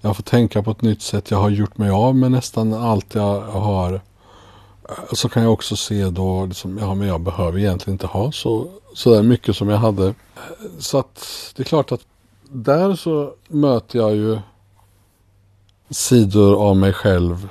Jag 0.00 0.16
får 0.16 0.22
tänka 0.22 0.62
på 0.62 0.70
ett 0.70 0.82
nytt 0.82 1.02
sätt. 1.02 1.30
Jag 1.30 1.38
har 1.38 1.50
gjort 1.50 1.78
mig 1.78 1.90
av 1.90 2.16
med 2.16 2.30
nästan 2.30 2.74
allt 2.74 3.14
jag 3.14 3.40
har. 3.40 4.00
Så 5.12 5.28
kan 5.28 5.42
jag 5.42 5.52
också 5.52 5.76
se 5.76 6.10
då, 6.10 6.46
liksom, 6.46 6.78
ja 6.78 6.94
men 6.94 7.08
jag 7.08 7.20
behöver 7.20 7.58
egentligen 7.58 7.94
inte 7.94 8.06
ha 8.06 8.32
så, 8.32 8.66
så 8.94 9.14
där 9.14 9.22
mycket 9.22 9.56
som 9.56 9.68
jag 9.68 9.78
hade. 9.78 10.14
Så 10.78 10.98
att 10.98 11.52
det 11.56 11.62
är 11.62 11.64
klart 11.64 11.92
att 11.92 12.00
där 12.48 12.94
så 12.94 13.34
möter 13.48 13.98
jag 13.98 14.16
ju 14.16 14.38
sidor 15.90 16.68
av 16.68 16.76
mig 16.76 16.92
själv 16.92 17.48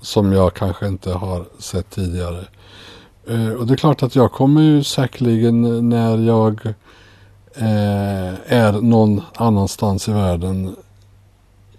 som 0.00 0.32
jag 0.32 0.54
kanske 0.54 0.86
inte 0.86 1.12
har 1.12 1.44
sett 1.58 1.90
tidigare. 1.90 2.44
Eh, 3.28 3.50
och 3.50 3.66
det 3.66 3.74
är 3.74 3.76
klart 3.76 4.02
att 4.02 4.14
jag 4.16 4.32
kommer 4.32 4.62
ju 4.62 4.84
säkerligen 4.84 5.88
när 5.88 6.18
jag 6.18 6.66
eh, 7.54 8.34
är 8.46 8.72
någon 8.80 9.22
annanstans 9.34 10.08
i 10.08 10.12
världen 10.12 10.76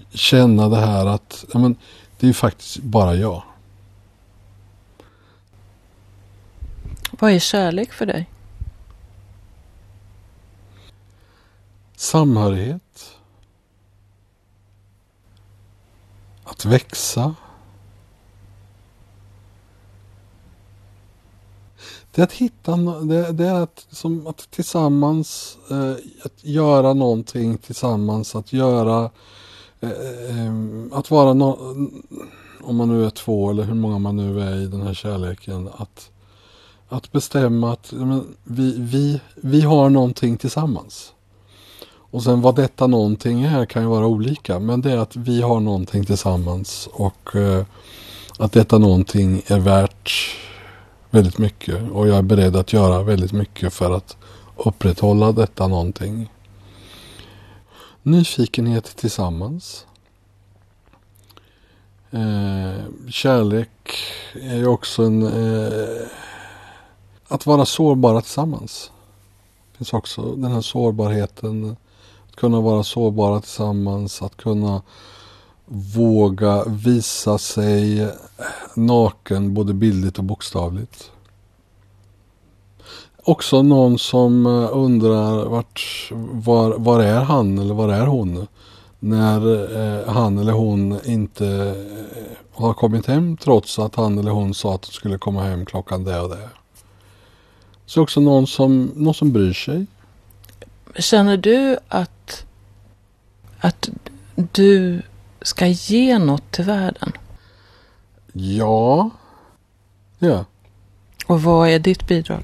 känna 0.10 0.70
det 0.70 0.78
här 0.78 1.06
att 1.06 1.46
ja, 1.54 1.60
men, 1.60 1.76
det 2.18 2.26
är 2.26 2.28
ju 2.28 2.34
faktiskt 2.34 2.78
bara 2.78 3.16
jag. 3.16 3.44
Vad 7.12 7.32
är 7.32 7.40
kärlek 7.40 7.94
för 7.94 8.06
dig? 8.06 8.30
Samhörighet. 11.96 13.18
Att 16.44 16.66
växa. 16.66 17.36
Det 22.20 22.24
är 22.24 22.28
att 22.28 22.34
hitta, 22.34 22.76
det, 22.78 23.32
det 23.32 23.46
är 23.46 23.62
att, 23.62 23.88
som 23.92 24.28
att 24.28 24.52
tillsammans 24.52 25.58
eh, 25.72 25.92
att 26.24 26.44
göra 26.46 26.94
någonting 26.94 27.58
tillsammans, 27.58 28.36
att 28.36 28.54
göra, 28.54 29.10
eh, 29.80 29.90
eh, 29.90 30.54
att 30.92 31.12
vara 31.12 31.34
no, 31.34 31.78
om 32.62 32.76
man 32.76 32.88
nu 32.90 33.06
är 33.06 33.10
två 33.10 33.50
eller 33.50 33.64
hur 33.64 33.74
många 33.74 34.00
man 34.00 34.16
nu 34.18 34.42
är 34.42 34.56
i 34.56 34.68
den 34.68 34.82
här 34.82 34.94
kärleken, 34.94 35.70
att, 35.78 36.10
att 36.90 37.12
bestämma 37.12 37.74
att 37.74 37.92
men, 37.92 38.36
vi, 38.44 38.76
vi, 38.78 39.22
vi 39.36 39.62
har 39.62 39.90
någonting 39.90 40.38
tillsammans. 40.38 41.14
Och 41.90 42.24
sen 42.24 42.42
vad 42.42 42.56
detta 42.56 42.88
någonting 42.88 43.44
är 43.44 43.66
kan 43.66 43.82
ju 43.84 43.90
vara 43.90 44.08
olika, 44.08 44.60
men 44.60 44.82
det 44.82 44.92
är 44.92 44.98
att 44.98 45.16
vi 45.16 45.42
har 45.42 45.60
någonting 45.60 46.06
tillsammans 46.06 46.90
och 46.92 47.36
eh, 47.36 47.66
att 48.40 48.52
detta 48.52 48.78
någonting 48.78 49.42
är 49.48 49.60
värt 49.60 50.12
väldigt 51.10 51.38
mycket 51.38 51.92
och 51.92 52.08
jag 52.08 52.18
är 52.18 52.22
beredd 52.22 52.56
att 52.56 52.74
göra 52.74 53.04
väldigt 53.04 53.32
mycket 53.32 53.74
för 53.74 53.92
att 53.92 54.18
upprätthålla 54.56 55.32
detta 55.32 55.68
någonting. 55.68 56.30
Nyfikenhet 58.04 58.96
tillsammans. 58.96 59.86
Eh, 62.12 63.10
kärlek 63.10 63.70
är 64.34 64.56
ju 64.56 64.68
också 64.68 65.04
en... 65.04 65.24
Eh, 65.24 66.08
att 67.28 67.46
vara 67.46 67.66
sårbara 67.66 68.22
tillsammans. 68.22 68.92
Det 69.72 69.78
finns 69.78 69.94
också 69.94 70.36
den 70.36 70.52
här 70.52 70.62
sårbarheten. 70.62 71.76
Att 72.30 72.36
kunna 72.36 72.62
vara 72.62 72.84
sårbara 72.84 73.42
tillsammans. 73.42 74.22
Att 74.22 74.38
kunna 74.38 74.82
våga 75.70 76.64
visa 76.64 77.38
sig 77.38 78.08
naken 78.76 79.54
både 79.54 79.74
bildligt 79.74 80.18
och 80.18 80.24
bokstavligt. 80.24 81.12
Också 83.24 83.62
någon 83.62 84.00
som 84.00 84.46
eh, 84.46 84.70
undrar 84.72 85.46
vart, 85.46 86.10
var, 86.32 86.78
var 86.78 87.00
är 87.00 87.22
han 87.22 87.60
eller 87.60 87.74
var 87.74 87.90
är 87.90 88.06
hon? 88.06 88.48
När 89.00 89.42
eh, 89.78 90.14
han 90.14 90.38
eller 90.38 90.54
hon 90.54 91.00
inte 91.06 91.48
eh, 91.48 92.62
har 92.62 92.74
kommit 92.74 93.06
hem 93.06 93.38
trots 93.38 93.80
att 93.80 93.96
han 93.96 94.18
eller 94.18 94.32
hon 94.32 94.54
sa 94.54 94.76
att 94.76 94.82
de 94.82 94.92
skulle 94.92 95.18
komma 95.18 95.44
hem 95.44 95.66
klockan 95.66 96.04
det 96.04 96.20
och 96.20 96.30
det. 96.30 96.50
Så 97.86 98.02
också 98.02 98.20
någon 98.20 98.48
som, 98.48 98.92
någon 98.96 99.14
som 99.14 99.32
bryr 99.32 99.54
sig. 99.54 99.86
Känner 100.96 101.38
du 101.38 101.78
att, 101.88 102.46
att 103.60 103.90
du 104.52 105.02
ska 105.50 105.68
ge 105.68 106.20
något 106.20 106.52
till 106.52 106.66
världen? 106.66 107.12
Ja. 108.34 109.10
Ja. 110.20 110.46
Och 111.28 111.42
vad 111.42 111.70
är 111.70 111.80
ditt 111.80 112.08
bidrag? 112.08 112.44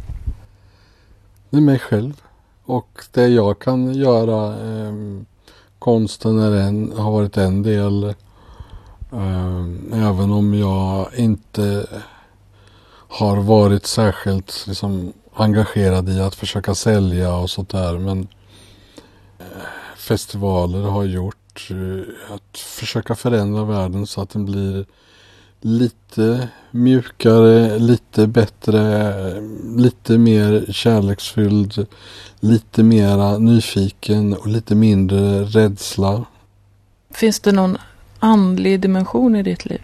Det 1.49 1.58
är 1.58 1.62
mig 1.62 1.79
själv. 1.79 2.21
Och 2.63 3.03
det 3.12 3.27
jag 3.27 3.60
kan 3.60 3.93
göra. 3.93 4.47
Eh, 4.47 4.93
konsten 5.79 6.39
är 6.39 6.51
en, 6.51 6.91
har 6.97 7.12
varit 7.12 7.38
en 7.38 7.63
del. 7.63 8.03
Eh, 9.12 9.65
även 9.93 10.32
om 10.32 10.53
jag 10.53 11.08
inte 11.15 11.88
har 13.08 13.38
varit 13.38 13.86
särskilt 13.86 14.65
liksom, 14.67 15.13
engagerad 15.34 16.10
i 16.10 16.19
att 16.21 16.36
försöka 16.36 16.75
sälja 16.75 17.36
och 17.36 17.49
sånt 17.49 17.69
där. 17.69 17.97
Men 17.97 18.27
eh, 19.39 19.45
festivaler 19.97 20.82
har 20.82 21.03
gjort 21.03 21.44
eh, 21.71 22.33
att 22.33 22.57
försöka 22.57 23.15
förändra 23.15 23.63
världen 23.63 24.07
så 24.07 24.21
att 24.21 24.29
den 24.29 24.45
blir 24.45 24.85
lite 25.61 26.47
mjukare, 26.71 27.79
lite 27.79 28.27
bättre, 28.27 29.13
lite 29.77 30.17
mer 30.17 30.65
kärleksfylld, 30.71 31.87
lite 32.39 32.83
mera 32.83 33.37
nyfiken 33.37 34.33
och 34.33 34.47
lite 34.47 34.75
mindre 34.75 35.43
rädsla. 35.43 36.25
Finns 37.13 37.39
det 37.39 37.51
någon 37.51 37.77
andlig 38.19 38.79
dimension 38.79 39.35
i 39.35 39.43
ditt 39.43 39.65
liv? 39.65 39.81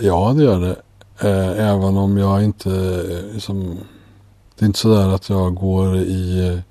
Ja, 0.00 0.34
det 0.36 0.44
gör 0.44 0.60
det. 0.60 0.76
Eh, 1.20 1.68
även 1.68 1.96
om 1.96 2.18
jag 2.18 2.44
inte 2.44 2.70
liksom, 3.32 3.78
Det 4.58 4.64
är 4.64 4.66
inte 4.66 4.78
sådär 4.78 5.08
att 5.08 5.28
jag 5.28 5.54
går 5.54 5.96
i 5.96 6.62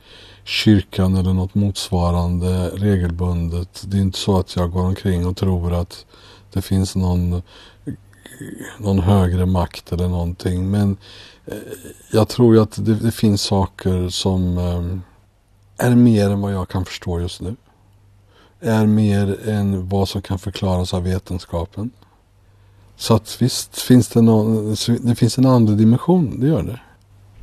kyrkan 0.48 1.16
eller 1.16 1.34
något 1.34 1.56
motsvarande 1.56 2.70
regelbundet. 2.70 3.84
Det 3.88 3.98
är 3.98 4.02
inte 4.02 4.20
så 4.20 4.40
att 4.40 4.56
jag 4.56 4.72
går 4.72 4.82
omkring 4.86 5.28
och 5.28 5.38
tror 5.38 5.74
att 5.74 6.06
det 6.54 6.62
finns 6.62 6.96
någon, 6.96 7.42
någon 8.78 9.00
högre 9.00 9.46
makt 9.46 9.92
eller 9.92 10.08
någonting. 10.08 10.72
Men 10.72 10.98
eh, 11.46 11.58
jag 12.12 12.28
tror 12.28 12.56
ju 12.56 12.62
att 12.62 12.86
det, 12.86 12.96
det, 12.96 13.12
finns 13.12 13.42
saker 13.42 14.10
som 14.10 14.58
eh, 14.58 15.88
är 15.88 15.96
mer 15.96 16.30
än 16.30 16.42
vad 16.42 16.54
jag 16.54 16.70
kan 16.70 16.86
förstå 16.86 17.20
just 17.20 17.42
nu. 17.42 17.56
Är 18.60 18.86
mer 18.86 19.50
än 19.50 19.90
vad 19.90 20.10
som 20.10 20.22
kan 20.22 20.40
förklaras 20.40 20.94
av 20.94 21.04
vetenskapen. 21.04 21.92
Så 22.96 23.14
att 23.14 23.42
visst 23.42 23.82
finns 23.82 24.08
det, 24.08 24.22
någon, 24.22 24.76
det 25.02 25.16
finns 25.16 25.38
en 25.38 25.46
andlig 25.46 25.78
dimension, 25.78 26.40
det 26.40 26.48
gör 26.48 26.64
det. 26.64 26.80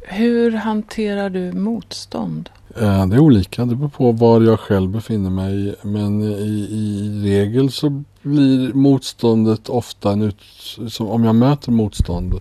Hur 0.01 0.51
hanterar 0.51 1.31
du 1.31 1.53
motstånd? 1.53 2.51
Eh, 2.77 3.07
det 3.07 3.17
är 3.17 3.21
olika, 3.21 3.65
det 3.65 3.77
beror 3.77 3.89
på 3.89 4.13
var 4.13 4.41
jag 4.41 4.61
själv 4.61 4.91
befinner 4.91 5.31
mig. 5.31 5.75
Men 5.83 6.23
i, 6.23 6.69
i 6.71 7.21
regel 7.25 7.73
så 7.73 8.03
blir 8.23 8.73
motståndet 8.73 9.69
ofta 9.69 10.13
en 10.13 10.23
ut... 10.23 10.41
Som 10.89 11.09
om 11.09 11.25
jag 11.25 11.35
möter 11.35 11.71
motstånd 11.71 12.41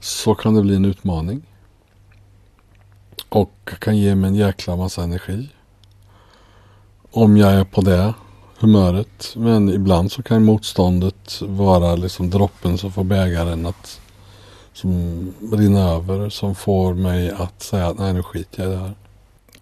så 0.00 0.34
kan 0.34 0.54
det 0.54 0.62
bli 0.62 0.76
en 0.76 0.84
utmaning. 0.84 1.42
Och 3.28 3.70
kan 3.78 3.96
ge 3.96 4.14
mig 4.14 4.28
en 4.28 4.34
jäkla 4.34 4.76
massa 4.76 5.02
energi. 5.02 5.48
Om 7.10 7.36
jag 7.36 7.52
är 7.52 7.64
på 7.64 7.80
det 7.80 8.14
humöret. 8.58 9.32
Men 9.36 9.68
ibland 9.68 10.12
så 10.12 10.22
kan 10.22 10.44
motståndet 10.44 11.42
vara 11.42 11.96
liksom 11.96 12.30
droppen 12.30 12.78
som 12.78 12.92
får 12.92 13.04
bägaren 13.04 13.66
att 13.66 14.00
som 14.78 15.32
rinner 15.52 15.94
över. 15.94 16.28
Som 16.28 16.54
får 16.54 16.94
mig 16.94 17.30
att 17.30 17.62
säga 17.62 17.86
att 17.86 17.98
nej 17.98 18.12
nu 18.12 18.22
skiter 18.22 18.62
jag 18.62 18.72
i 18.72 18.74
det 18.74 18.80
här. 18.80 18.94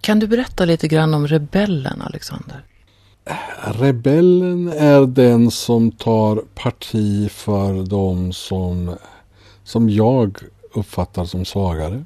Kan 0.00 0.18
du 0.18 0.26
berätta 0.26 0.64
lite 0.64 0.88
grann 0.88 1.14
om 1.14 1.26
rebellen 1.26 2.02
Alexander? 2.02 2.64
Rebellen 3.64 4.68
är 4.68 5.06
den 5.06 5.50
som 5.50 5.90
tar 5.90 6.42
parti 6.54 7.30
för 7.30 7.86
de 7.86 8.32
som, 8.32 8.96
som 9.64 9.90
jag 9.90 10.38
uppfattar 10.74 11.24
som 11.24 11.44
svagare. 11.44 12.04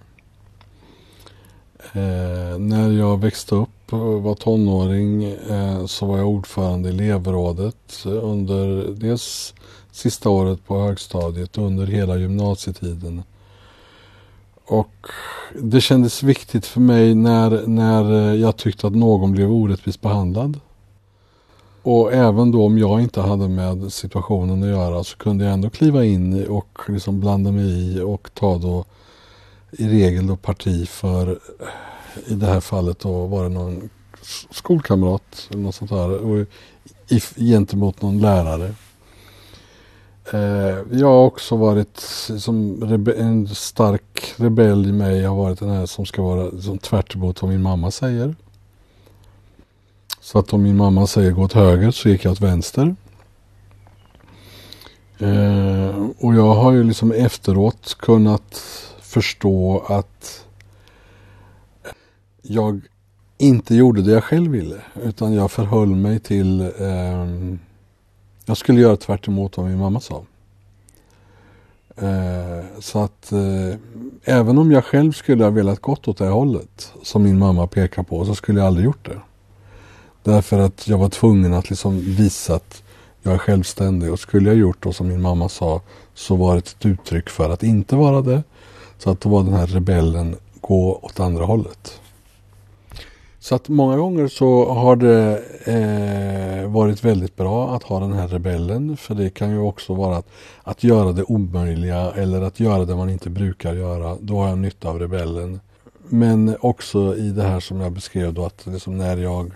Eh, 1.93 2.59
när 2.59 2.91
jag 2.91 3.21
växte 3.21 3.55
upp 3.55 3.93
och 3.93 4.23
var 4.23 4.35
tonåring 4.35 5.25
eh, 5.25 5.87
så 5.87 6.07
var 6.07 6.19
jag 6.19 6.29
ordförande 6.29 6.89
i 6.89 6.93
elevrådet 6.93 8.05
under 8.05 8.95
dels 8.95 9.55
sista 10.01 10.31
året 10.31 10.67
på 10.67 10.81
högstadiet 10.81 11.59
och 11.59 11.65
under 11.65 11.87
hela 11.87 12.17
gymnasietiden. 12.17 13.23
Och 14.65 15.07
det 15.63 15.81
kändes 15.81 16.23
viktigt 16.23 16.67
för 16.67 16.81
mig 16.81 17.15
när, 17.15 17.67
när 17.67 18.13
eh, 18.13 18.41
jag 18.41 18.57
tyckte 18.57 18.87
att 18.87 18.95
någon 18.95 19.33
blev 19.33 19.53
orättvist 19.53 20.01
behandlad. 20.01 20.61
Och 21.83 22.13
även 22.13 22.51
då 22.51 22.67
om 22.67 22.79
jag 22.79 23.01
inte 23.01 23.21
hade 23.21 23.49
med 23.49 23.93
situationen 23.93 24.63
att 24.63 24.69
göra 24.69 25.05
så 25.05 25.17
kunde 25.17 25.45
jag 25.45 25.53
ändå 25.55 25.71
kliva 25.71 26.05
in 26.05 26.47
och 26.47 26.81
liksom 26.89 27.21
blanda 27.21 27.53
mig 27.53 27.97
i 27.97 28.01
och 28.01 28.31
ta 28.35 28.59
då 28.59 28.85
i 29.71 29.89
regel 29.89 30.27
då 30.27 30.37
parti 30.37 30.89
för 30.89 31.39
i 32.27 32.35
det 32.35 32.47
här 32.47 32.61
fallet 32.61 32.99
då 32.99 33.27
var 33.27 33.43
det 33.43 33.49
någon 33.49 33.91
skolkamrat 34.51 35.49
eller 35.51 35.63
något 35.63 35.75
sånt 35.75 35.91
där 35.91 36.11
och 36.11 36.47
i, 37.09 37.21
gentemot 37.37 38.03
någon 38.03 38.21
lärare. 38.21 38.75
Eh, 40.33 40.79
jag 40.91 41.07
har 41.07 41.25
också 41.25 41.57
varit 41.57 41.97
som 42.39 42.83
en 43.17 43.49
stark 43.49 44.35
rebell 44.37 44.87
i 44.87 44.93
mig. 44.93 45.21
Jag 45.21 45.31
har 45.31 45.37
varit 45.37 45.59
den 45.59 45.71
här 45.71 45.87
som 45.87 46.07
ska 46.07 46.23
vara 46.23 46.61
som 46.61 46.79
tvärt 46.79 47.15
emot 47.15 47.43
vad 47.43 47.51
min 47.51 47.63
mamma 47.63 47.91
säger. 47.91 48.35
Så 50.21 50.39
att 50.39 50.53
om 50.53 50.63
min 50.63 50.77
mamma 50.77 51.07
säger 51.07 51.31
gå 51.31 51.43
åt 51.43 51.53
höger 51.53 51.91
så 51.91 52.09
gick 52.09 52.25
jag 52.25 52.33
åt 52.33 52.41
vänster. 52.41 52.97
Eh, 55.19 56.09
och 56.19 56.35
jag 56.35 56.55
har 56.55 56.73
ju 56.73 56.85
liksom 56.85 57.13
efteråt 57.13 57.97
kunnat 57.99 58.63
förstå 59.01 59.85
att 59.89 60.45
jag 62.43 62.81
inte 63.39 63.75
gjorde 63.75 64.03
det 64.03 64.13
jag 64.13 64.25
själv 64.25 64.51
ville. 64.51 64.83
Utan 65.03 65.33
jag 65.33 65.51
förhöll 65.51 65.89
mig 65.89 66.19
till, 66.19 66.61
eh, 66.61 67.27
jag 68.47 68.57
skulle 68.57 68.81
göra 68.81 68.97
tvärt 68.97 69.29
emot 69.29 69.57
vad 69.57 69.67
min 69.67 69.79
mamma 69.79 70.01
sa. 70.01 70.25
Eh, 71.97 72.65
så 72.81 72.99
att 72.99 73.33
eh, 73.33 73.79
även 74.25 74.59
om 74.59 74.73
jag 74.73 74.85
själv 74.85 75.13
skulle 75.13 75.45
ha 75.45 75.51
velat 75.51 75.81
gått 75.81 76.09
åt 76.09 76.19
det 76.19 76.29
hållet 76.29 76.93
som 77.03 77.23
min 77.23 77.39
mamma 77.39 77.67
pekar 77.67 78.03
på 78.03 78.25
så 78.25 78.35
skulle 78.35 78.61
jag 78.61 78.67
aldrig 78.67 78.85
gjort 78.85 79.07
det. 79.09 79.21
Därför 80.23 80.59
att 80.59 80.89
jag 80.89 80.99
var 80.99 81.09
tvungen 81.09 81.55
att 81.55 81.71
liksom 81.71 82.01
visa 82.01 82.55
att 82.55 82.83
jag 83.23 83.35
är 83.35 83.39
självständig 83.39 84.13
och 84.13 84.19
skulle 84.19 84.49
jag 84.49 84.59
gjort 84.59 84.83
då 84.83 84.93
som 84.93 85.09
min 85.09 85.23
mamma 85.23 85.49
sa 85.49 85.81
så 86.15 86.37
var 86.37 86.55
det 86.55 86.59
ett 86.59 86.87
uttryck 86.87 87.31
för 87.31 87.51
att 87.51 87.63
inte 87.63 87.97
vara 87.97 88.21
det. 88.21 88.43
Så 88.99 89.11
att 89.11 89.21
då 89.21 89.29
var 89.29 89.43
den 89.43 89.55
här 89.55 89.67
rebellen 89.67 90.37
gå 90.61 90.99
åt 91.03 91.21
andra 91.21 91.45
hållet. 91.45 92.01
Så 93.43 93.55
att 93.55 93.69
många 93.69 93.97
gånger 93.97 94.29
så 94.29 94.73
har 94.73 94.97
det 94.97 95.43
eh, 95.65 96.71
varit 96.71 97.05
väldigt 97.05 97.37
bra 97.37 97.75
att 97.75 97.83
ha 97.83 98.01
den 98.01 98.13
här 98.13 98.29
rebellen. 98.29 98.97
För 98.97 99.15
det 99.15 99.31
kan 99.31 99.51
ju 99.51 99.59
också 99.59 99.95
vara 99.95 100.17
att, 100.17 100.27
att 100.63 100.85
göra 100.85 101.13
det 101.13 101.25
omöjliga 101.25 102.11
eller 102.11 102.43
att 102.43 102.61
göra 102.61 102.85
det 102.85 102.97
man 102.97 103.11
inte 103.11 103.31
brukar 103.31 103.75
göra. 103.75 104.17
Då 104.21 104.39
har 104.39 104.49
jag 104.49 104.59
nytta 104.59 104.89
av 104.89 104.99
rebellen. 104.99 105.61
Men 106.09 106.57
också 106.61 107.17
i 107.17 107.31
det 107.31 107.43
här 107.43 107.61
som 107.61 107.81
jag 107.81 107.93
beskrev 107.93 108.35
då 108.35 108.45
att 108.45 108.67
liksom 108.67 108.99
när 108.99 109.17
jag 109.17 109.53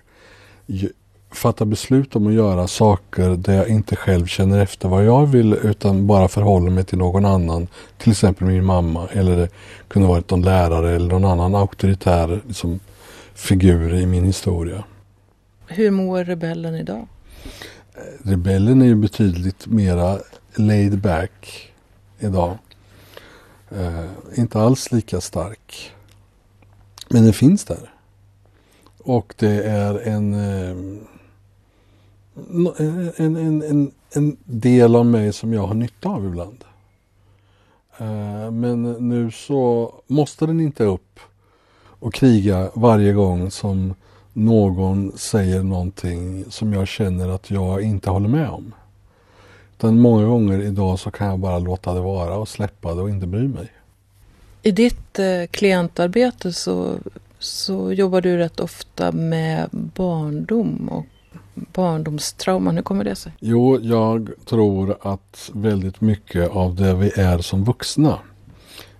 fattar 1.33 1.65
beslut 1.65 2.17
om 2.17 2.27
att 2.27 2.33
göra 2.33 2.69
saker 2.69 3.29
där 3.29 3.55
jag 3.55 3.69
inte 3.69 3.97
själv 3.97 4.27
känner 4.27 4.63
efter 4.63 4.89
vad 4.89 5.05
jag 5.05 5.27
vill 5.27 5.55
utan 5.63 6.07
bara 6.07 6.29
förhåller 6.29 6.71
mig 6.71 6.85
till 6.85 6.99
någon 6.99 7.25
annan. 7.25 7.69
Till 7.99 8.13
exempel 8.13 8.47
min 8.47 8.65
mamma 8.65 9.09
eller 9.13 9.37
det 9.37 9.49
kunde 9.89 10.09
varit 10.09 10.31
någon 10.31 10.43
lärare 10.43 10.97
eller 10.97 11.09
någon 11.09 11.25
annan 11.25 11.55
auktoritär 11.55 12.41
liksom, 12.47 12.81
figur 13.35 13.95
i 13.95 14.07
min 14.07 14.25
historia. 14.25 14.85
Hur 15.67 15.91
mår 15.91 16.25
rebellen 16.25 16.75
idag? 16.75 17.07
Rebellen 18.23 18.83
är 18.83 18.87
ju 18.87 18.95
betydligt 18.95 19.67
mera 19.67 20.19
laid 20.55 20.99
back 20.99 21.73
idag. 22.19 22.59
Eh, 23.71 24.05
inte 24.35 24.61
alls 24.61 24.93
lika 24.93 25.21
stark. 25.21 25.93
Men 27.09 27.25
den 27.25 27.33
finns 27.33 27.65
där. 27.65 27.91
Och 28.99 29.35
det 29.39 29.63
är 29.63 30.09
en, 30.09 30.35
eh, 30.35 30.77
en, 33.17 33.37
en, 33.37 33.63
en, 33.63 33.93
en 34.13 34.37
del 34.45 34.97
av 34.97 35.07
mig 35.07 35.33
som 35.33 35.53
jag 35.53 35.67
har 35.67 35.75
nytta 35.75 36.09
av 36.09 36.27
ibland. 36.27 36.65
Eh, 37.99 38.51
men 38.51 38.83
nu 39.09 39.31
så 39.31 39.93
måste 40.07 40.47
den 40.47 40.61
inte 40.61 40.85
upp 40.85 41.21
och 42.05 42.15
kriga 42.15 42.71
varje 42.75 43.13
gång 43.13 43.51
som 43.51 43.95
någon 44.33 45.13
säger 45.19 45.63
någonting 45.63 46.45
som 46.51 46.73
jag 46.73 46.89
känner 46.89 47.29
att 47.29 47.51
jag 47.51 47.83
inte 47.83 48.11
håller 48.11 48.29
med 48.29 48.49
om. 48.49 48.75
Utan 49.77 50.01
många 50.01 50.27
gånger 50.27 50.63
idag 50.63 50.99
så 50.99 51.11
kan 51.11 51.27
jag 51.27 51.39
bara 51.39 51.59
låta 51.59 51.95
det 51.95 52.01
vara 52.01 52.37
och 52.37 52.49
släppa 52.49 52.95
det 52.95 53.03
och 53.03 53.11
inte 53.11 53.27
bry 53.27 53.49
mig. 53.49 53.73
I 54.63 54.71
ditt 54.71 55.19
eh, 55.19 55.47
klientarbete 55.51 56.53
så, 56.53 56.95
så 57.39 57.93
jobbar 57.93 58.21
du 58.21 58.37
rätt 58.37 58.61
ofta 58.61 59.13
med 59.13 59.69
barndom 59.71 60.89
och 60.89 61.07
barndomstrauman. 61.55 62.77
Hur 62.77 62.83
kommer 62.83 63.05
det 63.05 63.15
sig? 63.15 63.33
Jo, 63.41 63.79
jag 63.81 64.31
tror 64.45 64.97
att 65.01 65.51
väldigt 65.53 66.01
mycket 66.01 66.51
av 66.51 66.75
det 66.75 66.95
vi 66.95 67.11
är 67.11 67.39
som 67.39 67.65
vuxna 67.65 68.19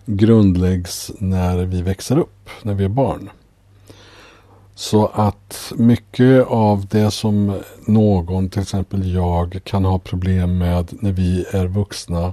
grundläggs 0.07 1.13
när 1.19 1.65
vi 1.65 1.83
växer 1.83 2.19
upp, 2.19 2.49
när 2.63 2.75
vi 2.75 2.85
är 2.85 2.89
barn. 2.89 3.31
Så 4.75 5.07
att 5.07 5.73
mycket 5.77 6.47
av 6.47 6.87
det 6.87 7.11
som 7.11 7.61
någon, 7.87 8.49
till 8.49 8.63
exempel 8.63 9.13
jag, 9.13 9.61
kan 9.65 9.85
ha 9.85 9.99
problem 9.99 10.59
med 10.59 10.89
när 10.93 11.13
vi 11.13 11.45
är 11.51 11.67
vuxna 11.67 12.33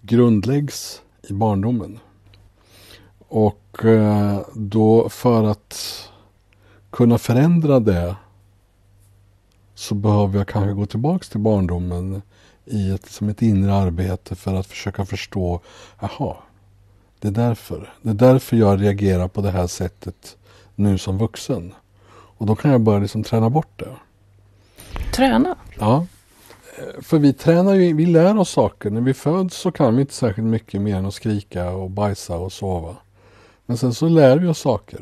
grundläggs 0.00 1.02
i 1.22 1.32
barndomen. 1.32 1.98
Och 3.28 3.84
eh, 3.84 4.40
då 4.54 5.08
för 5.08 5.44
att 5.44 6.08
kunna 6.90 7.18
förändra 7.18 7.80
det 7.80 8.16
så 9.74 9.94
behöver 9.94 10.38
jag 10.38 10.48
kanske 10.48 10.72
gå 10.72 10.86
tillbaks 10.86 11.28
till 11.28 11.40
barndomen 11.40 12.22
i 12.64 12.90
ett, 12.90 13.10
som 13.10 13.28
ett 13.28 13.42
inre 13.42 13.74
arbete 13.74 14.34
för 14.34 14.54
att 14.54 14.66
försöka 14.66 15.04
förstå, 15.04 15.60
jaha, 16.00 16.36
det 17.20 17.28
är 17.28 17.32
därför. 17.32 17.92
Det 18.02 18.10
är 18.10 18.14
därför 18.14 18.56
jag 18.56 18.82
reagerar 18.82 19.28
på 19.28 19.40
det 19.40 19.50
här 19.50 19.66
sättet 19.66 20.36
nu 20.74 20.98
som 20.98 21.18
vuxen. 21.18 21.74
Och 22.12 22.46
då 22.46 22.56
kan 22.56 22.70
jag 22.70 22.80
börja 22.80 22.98
liksom 22.98 23.22
träna 23.22 23.50
bort 23.50 23.78
det. 23.78 23.96
Träna? 25.12 25.56
Ja. 25.78 26.06
För 27.02 27.18
vi 27.18 27.32
tränar 27.32 27.74
ju, 27.74 27.94
vi 27.94 28.06
lär 28.06 28.38
oss 28.38 28.50
saker. 28.50 28.90
När 28.90 29.00
vi 29.00 29.14
föds 29.14 29.56
så 29.56 29.72
kan 29.72 29.96
vi 29.96 30.00
inte 30.00 30.14
särskilt 30.14 30.46
mycket 30.46 30.80
mer 30.80 30.96
än 30.96 31.06
att 31.06 31.14
skrika 31.14 31.70
och 31.70 31.90
bajsa 31.90 32.36
och 32.36 32.52
sova. 32.52 32.96
Men 33.66 33.76
sen 33.76 33.94
så 33.94 34.08
lär 34.08 34.38
vi 34.38 34.48
oss 34.48 34.58
saker. 34.58 35.00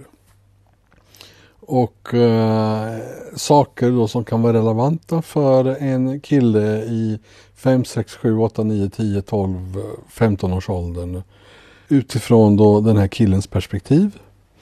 Och 1.61 2.15
eh, 2.15 2.99
saker 3.37 3.91
då 3.91 4.09
som 4.09 4.25
kan 4.25 4.43
vara 4.43 4.53
relevanta 4.53 5.23
för 5.23 5.65
en 5.65 6.21
kille 6.21 6.83
i 6.83 7.19
5, 7.55 7.85
6, 7.85 8.15
7, 8.15 8.39
8, 8.39 8.65
9, 8.65 8.91
10, 8.91 9.23
12, 9.23 9.83
15 10.09 10.53
års 10.53 10.69
åldern 10.69 11.23
utifrån 11.89 12.57
då 12.57 12.81
den 12.81 12.97
här 12.97 13.09
killens 13.09 13.47
perspektiv 13.47 14.19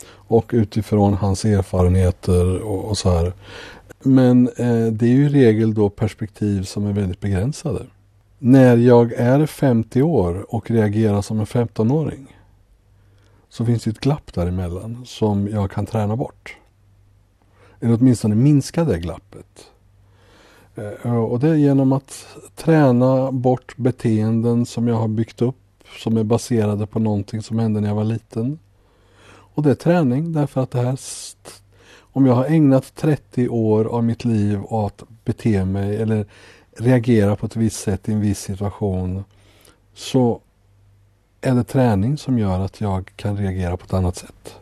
och 0.09 0.51
utifrån 0.55 1.15
hans 1.15 1.45
erfarenheter 1.45 2.59
och, 2.63 2.85
och 2.85 2.99
så 2.99 3.11
här. 3.11 3.33
Men 4.03 4.49
eh, 4.49 4.87
det 4.87 5.07
är 5.07 5.11
ju 5.11 5.27
i 5.27 5.29
regel 5.29 5.75
då 5.75 5.89
perspektiv 5.89 6.63
som 6.63 6.87
är 6.87 6.93
väldigt 6.93 7.21
begränsade. 7.21 7.87
När 8.39 8.77
jag 8.77 9.13
är 9.13 9.47
50 9.47 10.03
år 10.03 10.55
och 10.55 10.71
reagerar 10.71 11.23
som 11.23 11.41
en 11.41 11.47
15-åring 11.47 12.37
så 13.49 13.65
finns 13.65 13.85
det 13.85 13.91
ett 13.91 14.01
glapp 14.01 14.35
däremellan 14.35 15.03
som 15.07 15.49
jag 15.49 15.71
kan 15.71 15.87
träna 15.87 16.17
bort. 16.17 16.57
Eller 17.81 17.95
åtminstone 17.95 18.35
minska 18.35 18.85
det 18.85 18.99
glappet. 18.99 19.71
Eh, 20.75 21.17
och 21.17 21.41
det 21.41 21.49
är 21.49 21.55
genom 21.55 21.93
att 21.93 22.27
träna 22.55 23.33
bort 23.33 23.77
beteenden 23.77 24.67
som 24.67 24.89
jag 24.89 24.97
har 24.97 25.09
byggt 25.09 25.43
upp 25.43 25.57
som 25.99 26.17
är 26.17 26.25
baserade 26.25 26.87
på 26.87 26.99
någonting 26.99 27.43
som 27.43 27.59
hände 27.59 27.81
när 27.81 27.89
jag 27.89 27.95
var 27.95 28.05
liten. 28.05 28.59
Och 29.29 29.63
det 29.63 29.71
är 29.71 29.75
träning 29.75 30.33
därför 30.33 30.63
att 30.63 30.71
det 30.71 30.81
här 30.81 30.99
om 32.01 32.27
jag 32.27 32.35
har 32.35 32.45
ägnat 32.45 32.95
30 32.95 33.49
år 33.49 33.85
av 33.85 34.05
mitt 34.05 34.25
liv 34.25 34.65
åt 34.65 35.03
att 35.03 35.09
bete 35.25 35.65
mig 35.65 35.97
eller 35.97 36.27
reagera 36.77 37.37
på 37.37 37.47
ett 37.47 37.57
visst 37.57 37.81
sätt 37.81 38.09
i 38.09 38.13
en 38.13 38.21
viss 38.21 38.41
situation 38.41 39.25
så 39.95 40.41
är 41.41 41.55
det 41.55 41.65
träning 41.65 42.19
som 42.19 42.39
gör 42.39 42.61
att 42.61 42.81
jag 42.81 43.13
kan 43.17 43.37
reagera 43.37 43.77
på 43.77 43.85
ett 43.85 43.93
annat 43.93 44.17
sätt. 44.17 44.55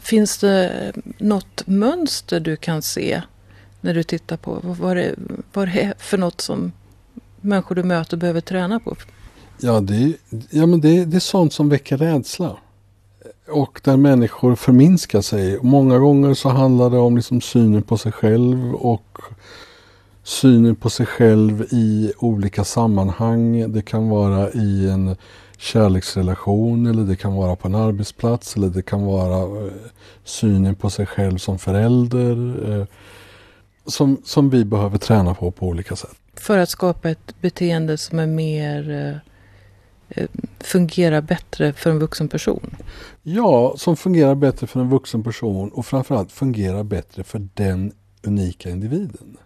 Finns 0.00 0.38
det 0.38 0.92
något 1.18 1.66
mönster 1.66 2.40
du 2.40 2.56
kan 2.56 2.82
se 2.82 3.22
när 3.80 3.94
du 3.94 4.02
tittar 4.02 4.36
på 4.36 4.58
vad 4.62 4.96
det, 4.96 5.14
vad 5.52 5.68
det 5.68 5.82
är 5.82 5.94
för 5.98 6.18
något 6.18 6.40
som 6.40 6.72
människor 7.40 7.74
du 7.74 7.82
möter 7.82 8.16
behöver 8.16 8.40
träna 8.40 8.80
på? 8.80 8.96
Ja, 9.60 9.80
det, 9.80 10.16
ja 10.50 10.66
men 10.66 10.80
det, 10.80 11.04
det 11.04 11.16
är 11.16 11.20
sånt 11.20 11.52
som 11.52 11.68
väcker 11.68 11.96
rädsla. 11.96 12.56
Och 13.48 13.80
där 13.84 13.96
människor 13.96 14.54
förminskar 14.54 15.20
sig. 15.20 15.58
Många 15.62 15.98
gånger 15.98 16.34
så 16.34 16.48
handlar 16.48 16.90
det 16.90 16.98
om 16.98 17.16
liksom 17.16 17.40
synen 17.40 17.82
på 17.82 17.98
sig 17.98 18.12
själv 18.12 18.74
och 18.74 19.18
synen 20.22 20.76
på 20.76 20.90
sig 20.90 21.06
själv 21.06 21.66
i 21.70 22.12
olika 22.18 22.64
sammanhang. 22.64 23.72
Det 23.72 23.82
kan 23.82 24.08
vara 24.08 24.50
i 24.50 24.88
en 24.90 25.16
kärleksrelation 25.58 26.86
eller 26.86 27.02
det 27.02 27.16
kan 27.16 27.34
vara 27.34 27.56
på 27.56 27.68
en 27.68 27.74
arbetsplats 27.74 28.56
eller 28.56 28.68
det 28.68 28.82
kan 28.82 29.04
vara 29.04 29.64
eh, 29.66 29.72
synen 30.24 30.74
på 30.74 30.90
sig 30.90 31.06
själv 31.06 31.38
som 31.38 31.58
förälder. 31.58 32.54
Eh, 32.70 32.86
som, 33.86 34.22
som 34.24 34.50
vi 34.50 34.64
behöver 34.64 34.98
träna 34.98 35.34
på 35.34 35.50
på 35.50 35.66
olika 35.66 35.96
sätt. 35.96 36.16
För 36.34 36.58
att 36.58 36.68
skapa 36.68 37.10
ett 37.10 37.40
beteende 37.40 37.98
som 37.98 38.18
är 38.18 38.26
mer 38.26 38.90
Eh, 38.90 39.31
Eh, 40.16 40.28
fungerar 40.60 41.20
bättre 41.20 41.72
för 41.72 41.90
en 41.90 41.98
vuxen 41.98 42.28
person? 42.28 42.76
Ja, 43.22 43.74
som 43.76 43.96
fungerar 43.96 44.34
bättre 44.34 44.66
för 44.66 44.80
en 44.80 44.90
vuxen 44.90 45.22
person 45.22 45.68
och 45.70 45.86
framförallt 45.86 46.32
fungerar 46.32 46.82
bättre 46.82 47.24
för 47.24 47.48
den 47.54 47.92
unika 48.22 48.70
individen. 48.70 49.36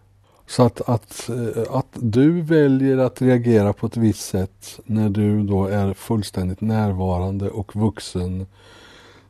Så 0.46 0.62
att, 0.62 0.88
att, 0.88 1.28
eh, 1.28 1.76
att 1.76 1.88
du 1.92 2.40
väljer 2.42 2.98
att 2.98 3.22
reagera 3.22 3.72
på 3.72 3.86
ett 3.86 3.96
visst 3.96 4.28
sätt 4.28 4.80
när 4.84 5.08
du 5.08 5.42
då 5.42 5.66
är 5.66 5.94
fullständigt 5.94 6.60
närvarande 6.60 7.50
och 7.50 7.76
vuxen 7.76 8.46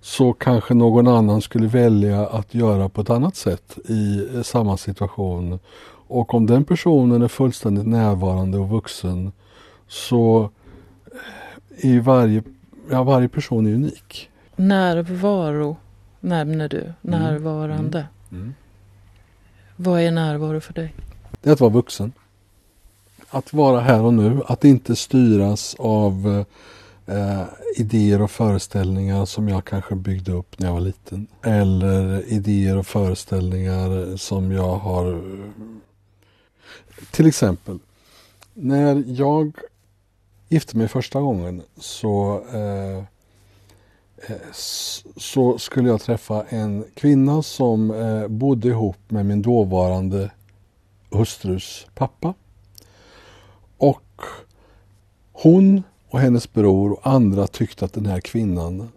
så 0.00 0.32
kanske 0.32 0.74
någon 0.74 1.08
annan 1.08 1.42
skulle 1.42 1.66
välja 1.66 2.26
att 2.26 2.54
göra 2.54 2.88
på 2.88 3.00
ett 3.00 3.10
annat 3.10 3.36
sätt 3.36 3.78
i 3.88 4.28
eh, 4.34 4.42
samma 4.42 4.76
situation. 4.76 5.58
Och 6.08 6.34
om 6.34 6.46
den 6.46 6.64
personen 6.64 7.22
är 7.22 7.28
fullständigt 7.28 7.86
närvarande 7.86 8.58
och 8.58 8.68
vuxen 8.68 9.32
så 9.88 10.50
är 11.80 12.00
varje, 12.00 12.42
ja, 12.90 13.02
varje 13.02 13.28
person 13.28 13.66
är 13.66 13.74
unik. 13.74 14.30
Närvaro. 14.56 15.76
nämner 16.20 16.68
du. 16.68 16.92
Närvarande. 17.00 18.06
Mm. 18.32 18.54
Vad 19.76 20.00
är 20.00 20.10
närvaro 20.10 20.60
för 20.60 20.72
dig? 20.72 20.94
Det 21.40 21.50
är 21.50 21.52
att 21.52 21.60
vara 21.60 21.70
vuxen. 21.70 22.12
Att 23.30 23.52
vara 23.52 23.80
här 23.80 24.02
och 24.02 24.14
nu, 24.14 24.40
att 24.46 24.64
inte 24.64 24.96
styras 24.96 25.76
av 25.78 26.44
eh, 27.06 27.42
idéer 27.76 28.22
och 28.22 28.30
föreställningar 28.30 29.24
som 29.24 29.48
jag 29.48 29.64
kanske 29.64 29.94
byggde 29.94 30.32
upp 30.32 30.58
när 30.58 30.66
jag 30.66 30.74
var 30.74 30.80
liten. 30.80 31.26
Eller 31.42 32.24
idéer 32.32 32.76
och 32.76 32.86
föreställningar 32.86 34.16
som 34.16 34.52
jag 34.52 34.76
har... 34.76 35.20
Till 37.10 37.26
exempel, 37.26 37.78
när 38.54 39.04
jag 39.06 39.52
gifte 40.48 40.76
mig 40.76 40.88
första 40.88 41.20
gången 41.20 41.62
så, 41.76 42.42
eh, 42.52 42.98
eh 44.28 44.52
så 45.16 45.58
skulle 45.58 45.88
jag 45.88 46.00
träffa 46.00 46.44
en 46.48 46.84
kvinna 46.94 47.42
som 47.42 47.90
eh, 47.90 48.28
bodde 48.28 48.68
ihop 48.68 48.98
med 49.08 49.26
min 49.26 49.42
dåvarande 49.42 50.30
hustrus 51.10 51.86
pappa. 51.94 52.34
Och 53.76 54.20
hon 55.32 55.82
och 56.08 56.20
hennes 56.20 56.52
bror 56.52 56.92
och 56.92 57.06
andra 57.06 57.46
tyckte 57.46 57.84
att 57.84 57.92
den 57.92 58.06
här 58.06 58.20
kvinnan 58.20 58.88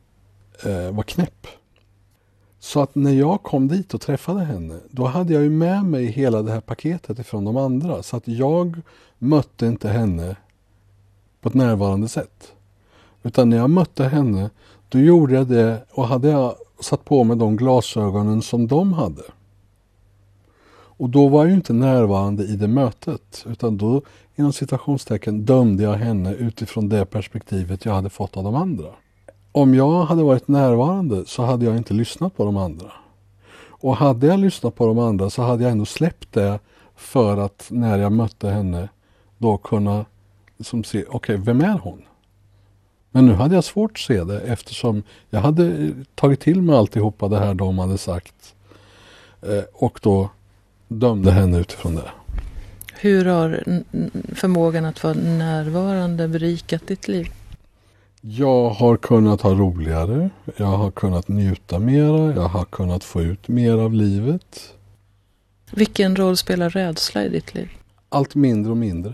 eh, 0.65 0.91
var 0.91 1.03
knäpp. 1.03 1.47
Så 2.59 2.81
att 2.81 2.95
när 2.95 3.11
jag 3.11 3.43
kom 3.43 3.67
dit 3.67 3.93
och 3.93 4.01
träffade 4.01 4.43
henne, 4.43 4.79
då 4.91 5.05
hade 5.05 5.33
jag 5.33 5.43
ju 5.43 5.49
med 5.49 5.85
mig 5.85 6.05
hela 6.05 6.41
det 6.41 6.51
här 6.51 6.61
paketet 6.61 7.19
ifrån 7.19 7.45
de 7.45 7.57
andra. 7.57 8.03
Så 8.03 8.17
att 8.17 8.27
jag 8.27 8.81
mötte 9.17 9.65
inte 9.65 9.89
henne 9.89 10.35
på 11.41 11.49
ett 11.49 11.55
närvarande 11.55 12.07
sätt. 12.07 12.53
Utan 13.23 13.49
när 13.49 13.57
jag 13.57 13.69
mötte 13.69 14.03
henne, 14.03 14.49
då 14.89 14.99
gjorde 14.99 15.33
jag 15.33 15.47
det 15.47 15.83
och 15.91 16.07
hade 16.07 16.29
jag 16.29 16.55
satt 16.79 17.05
på 17.05 17.23
mig 17.23 17.37
de 17.37 17.55
glasögonen 17.55 18.41
som 18.41 18.67
de 18.67 18.93
hade. 18.93 19.23
Och 20.99 21.09
då 21.09 21.27
var 21.27 21.39
jag 21.39 21.49
ju 21.49 21.55
inte 21.55 21.73
närvarande 21.73 22.43
i 22.43 22.55
det 22.55 22.67
mötet 22.67 23.45
utan 23.49 23.77
då 23.77 24.01
inom 24.35 24.53
citationstecken 24.53 25.45
dömde 25.45 25.83
jag 25.83 25.93
henne 25.93 26.33
utifrån 26.33 26.89
det 26.89 27.05
perspektivet 27.05 27.85
jag 27.85 27.93
hade 27.93 28.09
fått 28.09 28.37
av 28.37 28.43
de 28.43 28.55
andra. 28.55 28.87
Om 29.51 29.75
jag 29.75 30.03
hade 30.03 30.23
varit 30.23 30.47
närvarande 30.47 31.25
så 31.25 31.43
hade 31.43 31.65
jag 31.65 31.77
inte 31.77 31.93
lyssnat 31.93 32.37
på 32.37 32.45
de 32.45 32.57
andra. 32.57 32.91
Och 33.67 33.95
hade 33.95 34.27
jag 34.27 34.39
lyssnat 34.39 34.75
på 34.75 34.87
de 34.87 34.99
andra 34.99 35.29
så 35.29 35.41
hade 35.41 35.63
jag 35.63 35.71
ändå 35.71 35.85
släppt 35.85 36.33
det 36.33 36.59
för 36.95 37.37
att 37.37 37.67
när 37.69 37.97
jag 37.97 38.11
mötte 38.11 38.49
henne 38.49 38.89
då 39.37 39.57
kunna 39.57 40.05
liksom 40.59 40.83
se, 40.83 41.03
okej, 41.03 41.15
okay, 41.15 41.37
vem 41.37 41.61
är 41.61 41.77
hon? 41.77 42.01
Men 43.11 43.25
nu 43.25 43.33
hade 43.33 43.55
jag 43.55 43.63
svårt 43.63 43.91
att 43.91 43.97
se 43.97 44.23
det 44.23 44.41
eftersom 44.41 45.03
jag 45.29 45.39
hade 45.39 45.91
tagit 46.15 46.39
till 46.39 46.61
mig 46.61 46.75
alltihopa 46.75 47.27
det 47.27 47.39
här 47.39 47.53
de 47.53 47.79
hade 47.79 47.97
sagt. 47.97 48.55
Eh, 49.41 49.63
och 49.73 49.99
då 50.03 50.29
dömde 50.87 51.31
henne 51.31 51.59
utifrån 51.59 51.95
det. 51.95 52.11
Hur 52.93 53.25
har 53.25 53.63
förmågan 54.35 54.85
att 54.85 55.03
vara 55.03 55.13
närvarande 55.13 56.27
berikat 56.27 56.87
ditt 56.87 57.07
liv? 57.07 57.27
Jag 58.21 58.69
har 58.69 58.97
kunnat 58.97 59.41
ha 59.41 59.53
roligare. 59.53 60.29
Jag 60.57 60.65
har 60.65 60.91
kunnat 60.91 61.27
njuta 61.27 61.79
mera. 61.79 62.33
Jag 62.33 62.47
har 62.47 62.65
kunnat 62.65 63.03
få 63.03 63.21
ut 63.21 63.47
mer 63.47 63.77
av 63.77 63.93
livet. 63.93 64.73
Vilken 65.71 66.15
roll 66.15 66.37
spelar 66.37 66.69
rädsla 66.69 67.25
i 67.25 67.29
ditt 67.29 67.53
liv? 67.53 67.69
Allt 68.09 68.35
mindre 68.35 68.71
och 68.71 68.77
mindre. 68.77 69.13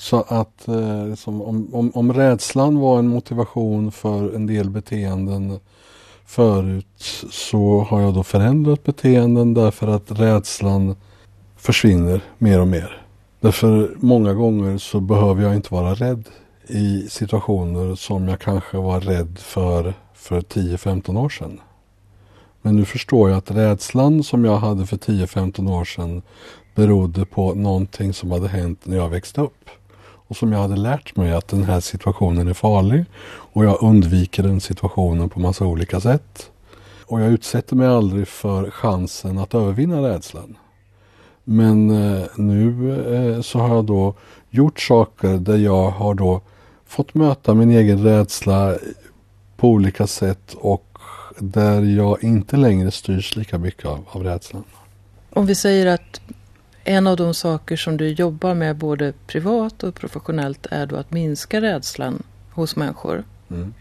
Så 0.00 0.24
att 0.28 0.68
eh, 0.68 1.06
liksom, 1.06 1.42
om, 1.42 1.74
om, 1.74 1.90
om 1.94 2.12
rädslan 2.12 2.78
var 2.78 2.98
en 2.98 3.08
motivation 3.08 3.92
för 3.92 4.34
en 4.34 4.46
del 4.46 4.70
beteenden 4.70 5.60
förut 6.26 7.24
så 7.30 7.80
har 7.80 8.00
jag 8.00 8.14
då 8.14 8.22
förändrat 8.22 8.84
beteenden 8.84 9.54
därför 9.54 9.88
att 9.88 10.10
rädslan 10.10 10.96
försvinner 11.56 12.20
mer 12.38 12.60
och 12.60 12.68
mer. 12.68 13.02
Därför 13.40 13.94
många 13.96 14.34
gånger 14.34 14.78
så 14.78 15.00
behöver 15.00 15.42
jag 15.42 15.54
inte 15.54 15.74
vara 15.74 15.94
rädd 15.94 16.28
i 16.66 17.06
situationer 17.08 17.94
som 17.94 18.28
jag 18.28 18.40
kanske 18.40 18.76
var 18.76 19.00
rädd 19.00 19.38
för 19.38 19.94
för 20.14 20.40
10-15 20.40 21.18
år 21.18 21.28
sedan. 21.28 21.60
Men 22.62 22.76
nu 22.76 22.84
förstår 22.84 23.30
jag 23.30 23.38
att 23.38 23.50
rädslan 23.50 24.22
som 24.22 24.44
jag 24.44 24.56
hade 24.56 24.86
för 24.86 24.96
10-15 24.96 25.70
år 25.70 25.84
sedan 25.84 26.22
berodde 26.74 27.24
på 27.24 27.54
någonting 27.54 28.12
som 28.12 28.30
hade 28.30 28.48
hänt 28.48 28.80
när 28.86 28.96
jag 28.96 29.08
växte 29.08 29.40
upp. 29.40 29.70
Och 30.30 30.36
som 30.36 30.52
jag 30.52 30.58
hade 30.58 30.76
lärt 30.76 31.16
mig 31.16 31.32
att 31.32 31.48
den 31.48 31.64
här 31.64 31.80
situationen 31.80 32.48
är 32.48 32.54
farlig 32.54 33.04
och 33.52 33.64
jag 33.64 33.82
undviker 33.82 34.42
den 34.42 34.60
situationen 34.60 35.28
på 35.28 35.40
massa 35.40 35.64
olika 35.64 36.00
sätt. 36.00 36.50
Och 37.06 37.20
jag 37.20 37.30
utsätter 37.32 37.76
mig 37.76 37.88
aldrig 37.88 38.28
för 38.28 38.70
chansen 38.70 39.38
att 39.38 39.54
övervinna 39.54 40.08
rädslan. 40.08 40.56
Men 41.44 41.90
eh, 41.90 42.26
nu 42.36 42.90
eh, 43.14 43.40
så 43.40 43.58
har 43.58 43.74
jag 43.74 43.84
då 43.84 44.14
gjort 44.50 44.80
saker 44.80 45.28
där 45.28 45.56
jag 45.56 45.90
har 45.90 46.14
då 46.14 46.40
fått 46.86 47.14
möta 47.14 47.54
min 47.54 47.70
egen 47.70 48.02
rädsla 48.02 48.76
på 49.56 49.68
olika 49.68 50.06
sätt 50.06 50.54
och 50.54 50.98
där 51.38 51.82
jag 51.82 52.24
inte 52.24 52.56
längre 52.56 52.90
styrs 52.90 53.36
lika 53.36 53.58
mycket 53.58 53.86
av, 53.86 54.04
av 54.08 54.24
rädslan. 54.24 54.64
Om 55.30 55.46
vi 55.46 55.54
säger 55.54 55.86
att 55.86 56.20
en 56.84 57.06
av 57.06 57.16
de 57.16 57.34
saker 57.34 57.76
som 57.76 57.96
du 57.96 58.08
jobbar 58.08 58.54
med 58.54 58.76
både 58.76 59.12
privat 59.26 59.82
och 59.82 59.94
professionellt 59.94 60.66
är 60.70 60.86
då 60.86 60.96
att 60.96 61.10
minska 61.10 61.60
rädslan 61.60 62.22
hos 62.50 62.76
människor. 62.76 63.24
Mm. 63.50 63.74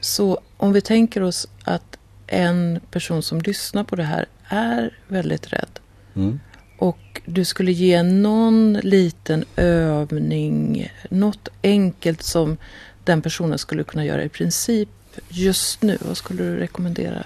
Så 0.00 0.40
om 0.56 0.72
vi 0.72 0.80
tänker 0.80 1.22
oss 1.22 1.48
att 1.64 1.98
en 2.26 2.80
person 2.90 3.22
som 3.22 3.40
lyssnar 3.40 3.84
på 3.84 3.96
det 3.96 4.02
här 4.02 4.26
är 4.48 4.98
väldigt 5.08 5.52
rädd. 5.52 5.80
Mm. 6.14 6.40
Och 6.78 7.20
du 7.24 7.44
skulle 7.44 7.72
ge 7.72 8.02
någon 8.02 8.72
liten 8.72 9.44
övning, 9.56 10.92
något 11.10 11.48
enkelt 11.62 12.22
som 12.22 12.56
den 13.04 13.22
personen 13.22 13.58
skulle 13.58 13.84
kunna 13.84 14.04
göra 14.04 14.24
i 14.24 14.28
princip 14.28 14.88
just 15.28 15.82
nu. 15.82 15.98
Vad 16.00 16.16
skulle 16.16 16.42
du 16.42 16.56
rekommendera 16.56 17.22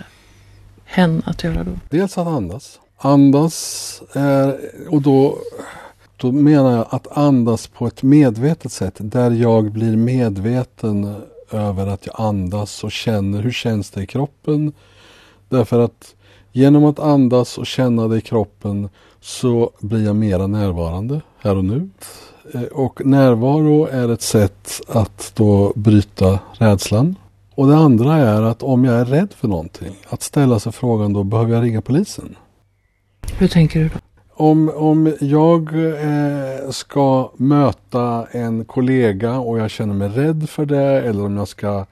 hen 0.85 1.23
att 1.27 1.45
göra 1.45 1.65
då? 1.65 1.73
Dels 1.91 2.19
att 2.19 2.27
andas. 2.27 2.79
Andas 3.05 4.03
är, 4.13 4.59
och 4.91 5.03
då, 5.03 5.39
då 6.17 6.33
menar 6.33 6.77
jag 6.77 6.87
att 6.91 7.19
andas 7.19 7.67
på 7.67 7.87
ett 7.87 8.03
medvetet 8.03 8.73
sätt 8.73 8.95
där 8.99 9.31
jag 9.31 9.73
blir 9.73 9.97
medveten 9.97 11.15
över 11.51 11.87
att 11.87 12.07
jag 12.07 12.15
andas 12.19 12.85
och 12.85 12.93
känner 12.93 13.43
hur 13.43 13.53
känns 13.53 13.91
det 13.91 14.03
i 14.03 14.07
kroppen. 14.07 14.73
Därför 15.49 15.81
att 15.81 16.15
genom 16.53 16.85
att 16.85 16.99
andas 16.99 17.59
och 17.59 17.67
känna 17.67 18.09
det 18.09 18.17
i 18.17 18.21
kroppen 18.21 18.89
så 19.21 19.71
blir 19.81 20.05
jag 20.05 20.17
mera 20.17 20.47
närvarande 20.47 21.21
här 21.39 21.57
och 21.57 21.65
nu. 21.65 21.89
Och 22.73 23.07
närvaro 23.07 23.87
är 23.87 24.09
ett 24.09 24.23
sätt 24.23 24.81
att 24.89 25.33
då 25.35 25.73
bryta 25.75 26.39
rädslan. 26.53 27.17
Och 27.55 27.67
det 27.67 27.77
andra 27.77 28.17
är 28.17 28.43
att 28.43 28.63
om 28.63 28.85
jag 28.85 28.95
är 28.95 29.05
rädd 29.05 29.33
för 29.33 29.49
någonting, 29.49 29.97
att 30.09 30.23
ställa 30.23 30.59
sig 30.59 30.73
frågan 30.73 31.13
då, 31.13 31.25
behöver 31.25 31.55
jag 31.55 31.65
ringa 31.65 31.83
polisen? 31.83 32.37
Hur 33.39 33.49
tänker 33.49 33.81
du 33.81 33.89
då? 33.89 33.99
Om, 34.35 34.69
om 34.75 35.15
jag 35.21 35.69
eh, 35.75 36.71
ska 36.71 37.33
möta 37.37 38.27
en 38.31 38.65
kollega 38.65 39.39
och 39.39 39.59
jag 39.59 39.71
känner 39.71 39.95
mig 39.95 40.09
rädd 40.09 40.49
för 40.51 40.67
det 40.67 41.01
eller 41.03 41.25
om 41.25 41.37
jag 41.37 41.49
ska 41.49 41.87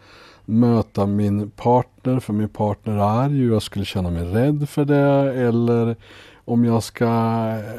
möta 0.45 1.07
min 1.07 1.51
partner 1.51 2.21
för 2.21 2.33
min 2.33 2.49
partner 2.49 2.93
är 2.93 3.23
arg 3.23 3.49
och 3.49 3.55
jag 3.55 3.63
skulle 3.63 3.85
känna 3.85 4.11
mig 4.11 4.25
rädd 4.25 4.69
för 4.69 4.85
det 4.85 5.35
eller 5.35 5.97
om 6.45 6.65
jag 6.65 6.83
ska 6.83 7.09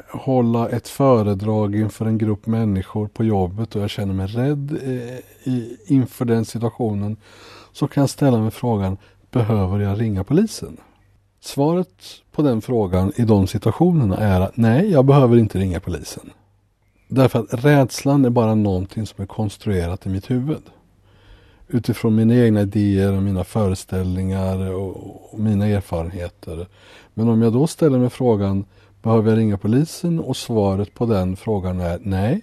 hålla 0.09 0.69
ett 0.69 0.87
föredrag 0.87 1.75
inför 1.75 2.05
en 2.05 2.17
grupp 2.17 2.45
människor 2.45 3.07
på 3.07 3.23
jobbet 3.23 3.75
och 3.75 3.81
jag 3.81 3.89
känner 3.89 4.13
mig 4.13 4.27
rädd 4.27 4.77
eh, 4.83 5.91
inför 5.91 6.25
den 6.25 6.45
situationen 6.45 7.17
så 7.71 7.87
kan 7.87 8.01
jag 8.01 8.09
ställa 8.09 8.39
mig 8.39 8.51
frågan 8.51 8.97
behöver 9.31 9.79
jag 9.79 10.01
ringa 10.01 10.23
polisen? 10.23 10.77
Svaret 11.43 12.21
på 12.31 12.41
den 12.41 12.61
frågan 12.61 13.11
i 13.15 13.21
de 13.21 13.47
situationerna 13.47 14.17
är 14.17 14.41
att 14.41 14.57
nej, 14.57 14.91
jag 14.91 15.05
behöver 15.05 15.37
inte 15.37 15.59
ringa 15.59 15.79
polisen. 15.79 16.29
Därför 17.07 17.39
att 17.39 17.65
rädslan 17.65 18.25
är 18.25 18.29
bara 18.29 18.55
någonting 18.55 19.07
som 19.07 19.21
är 19.21 19.27
konstruerat 19.27 20.05
i 20.05 20.09
mitt 20.09 20.31
huvud. 20.31 20.63
Utifrån 21.67 22.15
mina 22.15 22.35
egna 22.35 22.61
idéer 22.61 23.13
och 23.13 23.23
mina 23.23 23.43
föreställningar 23.43 24.73
och, 24.73 25.39
mina 25.39 25.67
erfarenheter. 25.67 26.67
Men 27.13 27.29
om 27.29 27.41
jag 27.41 27.53
då 27.53 27.67
ställer 27.67 27.99
mig 27.99 28.09
frågan, 28.09 28.65
behöver 29.01 29.29
jag 29.29 29.37
ringa 29.37 29.57
polisen? 29.57 30.19
Och 30.19 30.37
svaret 30.37 30.93
på 30.93 31.05
den 31.05 31.35
frågan 31.35 31.79
är 31.79 31.99
nej. 32.01 32.41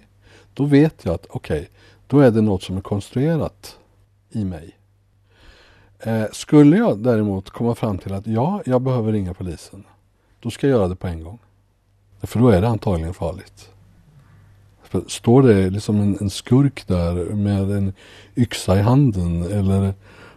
Då 0.53 0.65
vet 0.65 1.05
jag 1.05 1.15
att 1.15 1.25
okej, 1.29 1.59
okay, 1.59 1.67
då 2.07 2.19
är 2.19 2.31
det 2.31 2.41
något 2.41 2.63
som 2.63 2.77
är 2.77 2.81
konstruerat 2.81 3.77
i 4.31 4.45
mig. 4.45 4.78
Eh, 5.99 6.25
skulle 6.31 6.77
jag 6.77 6.99
däremot 6.99 7.49
komma 7.49 7.75
fram 7.75 7.97
till 7.97 8.13
att 8.13 8.27
ja, 8.27 8.61
jag 8.65 8.81
behöver 8.81 9.11
ringa 9.11 9.33
polisen. 9.33 9.83
Då 10.39 10.49
ska 10.51 10.67
jag 10.67 10.77
göra 10.77 10.87
det 10.87 10.95
på 10.95 11.07
en 11.07 11.23
gång. 11.23 11.39
För 12.21 12.39
då 12.39 12.49
är 12.49 12.61
det 12.61 12.67
antagligen 12.67 13.13
farligt. 13.13 13.69
För 14.83 15.03
står 15.07 15.43
det 15.43 15.69
liksom 15.69 16.01
en, 16.01 16.17
en, 16.21 16.29
skurk 16.29 16.87
där 16.87 17.13
med 17.33 17.71
en 17.71 17.93
yxa 18.35 18.79
i 18.79 18.81
handen 18.81 19.43
eller 19.43 19.93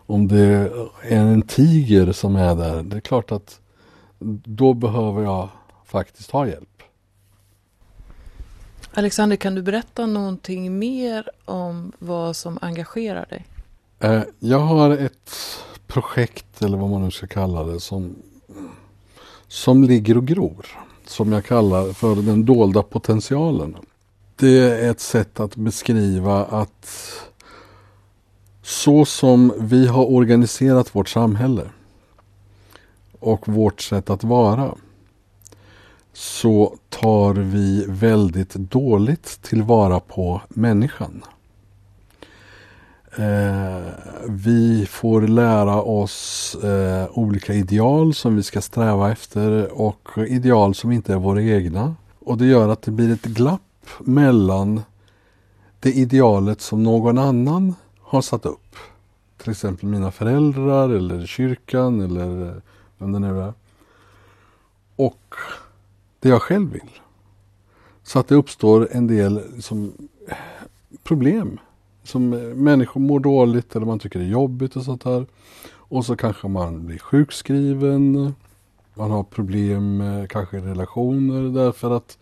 om 0.07 0.29
det 0.29 0.72
är 1.03 1.16
en 1.16 1.42
tiger 1.42 2.12
som 2.12 2.37
är 2.37 2.55
där, 2.55 2.83
det 2.83 2.96
är 2.96 3.01
klart 3.01 3.33
att 3.33 3.61
då 4.44 4.75
behöver 4.75 5.22
jag 5.22 5.48
faktiskt 5.85 6.31
ha 6.31 6.46
hjälp. 6.46 6.83
Alexander, 8.94 9.37
kan 9.37 9.55
du 9.55 9.62
berätta 9.62 10.07
någonting 10.07 10.79
mer 10.79 11.29
om 11.44 11.92
vad 11.98 12.37
som 12.37 12.59
engagerar 12.62 13.27
dig? 13.31 13.46
Eh, 14.02 14.22
jag 14.38 14.58
har 14.58 14.90
ett 14.90 15.34
projekt, 15.86 16.62
eller 16.62 16.78
vad 16.78 16.90
man 16.90 17.02
nu 17.02 17.10
ska 17.10 17.26
kalla 17.26 17.64
det, 17.64 17.80
som, 17.80 18.14
som 19.48 19.84
ligger 19.84 20.16
och 20.16 20.26
gror. 20.26 20.66
Som 21.06 21.32
jag 21.32 21.44
kallar 21.44 21.92
för 21.92 22.16
den 22.16 22.44
dolda 22.44 22.82
potentialen. 22.82 23.76
Det 24.36 24.58
är 24.58 24.90
ett 24.90 25.00
sätt 25.00 25.40
att 25.40 25.56
beskriva 25.56 26.44
att 26.44 26.88
så 28.62 29.04
som 29.04 29.52
vi 29.58 29.86
har 29.86 30.10
organiserat 30.10 30.94
vårt 30.94 31.08
samhälle 31.08 31.64
och 33.18 33.48
vårt 33.48 33.80
sätt 33.80 34.10
att 34.10 34.24
vara 34.24 34.74
så 36.12 36.76
tar 36.88 37.34
vi 37.34 37.84
väldigt 37.88 38.54
dåligt 38.54 39.42
tillvara 39.42 40.00
på 40.00 40.40
människan. 40.48 41.22
Eh, 43.16 43.81
vi 44.27 44.87
får 44.87 45.22
lära 45.22 45.83
oss 45.83 46.55
eh, 46.55 47.18
olika 47.18 47.55
ideal 47.55 48.14
som 48.14 48.37
vi 48.37 48.42
ska 48.42 48.61
sträva 48.61 49.12
efter 49.12 49.81
och 49.81 50.09
ideal 50.16 50.75
som 50.75 50.92
inte 50.92 51.12
är 51.12 51.16
våra 51.16 51.42
egna. 51.42 51.94
Och 52.18 52.38
det 52.38 52.46
gör 52.46 52.68
att 52.68 52.83
det 52.83 52.90
blir 52.90 53.12
ett 53.12 53.22
glapp 53.22 53.88
mellan 54.01 54.83
det 55.81 55.92
idealet 55.92 56.61
som 56.61 56.83
någon 56.83 57.18
annan 57.18 57.75
har 58.01 58.22
satt 58.22 58.46
upp. 58.46 58.77
Till 59.37 59.51
exempel 59.51 59.88
mina 59.88 60.11
föräldrar 60.11 60.88
eller 60.88 61.27
kyrkan 61.27 62.01
eller 62.01 62.48
eh, 62.48 62.55
vem 62.98 63.12
det 63.12 63.18
nu 63.18 63.40
är. 63.40 63.55
Och 64.96 65.35
det 66.20 66.29
jag 66.29 66.42
själv 66.42 66.72
vill. 66.72 66.90
Så 68.03 68.18
att 68.18 68.29
det 68.29 68.35
uppstår 68.35 68.88
en 68.90 69.07
del 69.07 69.62
som, 69.62 69.92
problem. 71.03 71.59
Som 72.04 72.28
människor 72.64 73.00
mår 73.00 73.20
dåligt 73.20 73.76
eller 73.76 73.86
man 73.86 73.98
tycker 73.98 74.18
det 74.18 74.24
är 74.24 74.28
jobbigt 74.28 74.76
och 74.76 74.82
sånt 74.82 75.04
där. 75.04 75.26
Och 75.70 76.04
så 76.04 76.16
kanske 76.16 76.48
man 76.48 76.86
blir 76.86 76.98
sjukskriven. 76.98 78.34
Man 78.94 79.10
har 79.10 79.22
problem 79.22 79.96
med 79.96 80.30
kanske 80.30 80.56
relationer 80.56 81.64
därför 81.64 81.90
att 81.90 82.18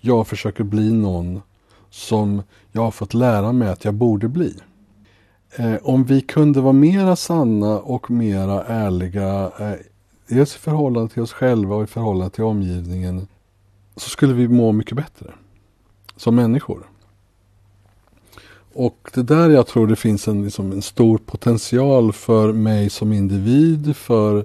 jag 0.00 0.26
försöker 0.26 0.64
bli 0.64 0.92
någon 0.92 1.42
som 1.90 2.42
jag 2.72 2.82
har 2.82 2.90
fått 2.90 3.14
lära 3.14 3.52
mig 3.52 3.68
att 3.68 3.84
jag 3.84 3.94
borde 3.94 4.28
bli. 4.28 4.54
Eh, 5.56 5.74
om 5.82 6.04
vi 6.04 6.20
kunde 6.20 6.60
vara 6.60 6.72
mera 6.72 7.16
sanna 7.16 7.80
och 7.80 8.10
mera 8.10 8.64
ärliga, 8.64 9.52
eh, 9.58 9.72
dels 10.28 10.56
i 10.56 10.58
förhållande 10.58 11.12
till 11.12 11.22
oss 11.22 11.32
själva 11.32 11.76
och 11.76 11.82
i 11.84 11.86
förhållande 11.86 12.30
till 12.30 12.44
omgivningen, 12.44 13.26
så 13.96 14.10
skulle 14.10 14.34
vi 14.34 14.48
må 14.48 14.72
mycket 14.72 14.96
bättre 14.96 15.32
som 16.16 16.34
människor. 16.34 16.86
Och 18.78 19.10
det 19.14 19.22
där 19.22 19.50
jag 19.50 19.66
tror 19.66 19.86
det 19.86 19.96
finns 19.96 20.28
en, 20.28 20.44
liksom, 20.44 20.72
en 20.72 20.82
stor 20.82 21.18
potential 21.18 22.12
för 22.12 22.52
mig 22.52 22.90
som 22.90 23.12
individ, 23.12 23.96
för 23.96 24.44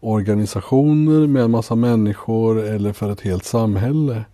organisationer 0.00 1.26
med 1.26 1.42
en 1.42 1.50
massa 1.50 1.74
människor 1.74 2.64
eller 2.64 2.92
för 2.92 3.10
ett 3.10 3.20
helt 3.20 3.44
samhälle. 3.44 4.24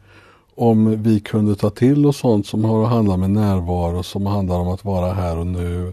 Om 0.55 1.03
vi 1.03 1.20
kunde 1.20 1.55
ta 1.55 1.70
till 1.70 2.07
oss 2.07 2.18
sånt 2.18 2.46
som 2.46 2.64
har 2.64 2.83
att 2.83 2.90
handla 2.90 3.16
med 3.16 3.31
närvaro, 3.31 4.03
som 4.03 4.27
handlar 4.27 4.59
om 4.59 4.68
att 4.68 4.85
vara 4.85 5.12
här 5.12 5.38
och 5.38 5.46
nu, 5.46 5.92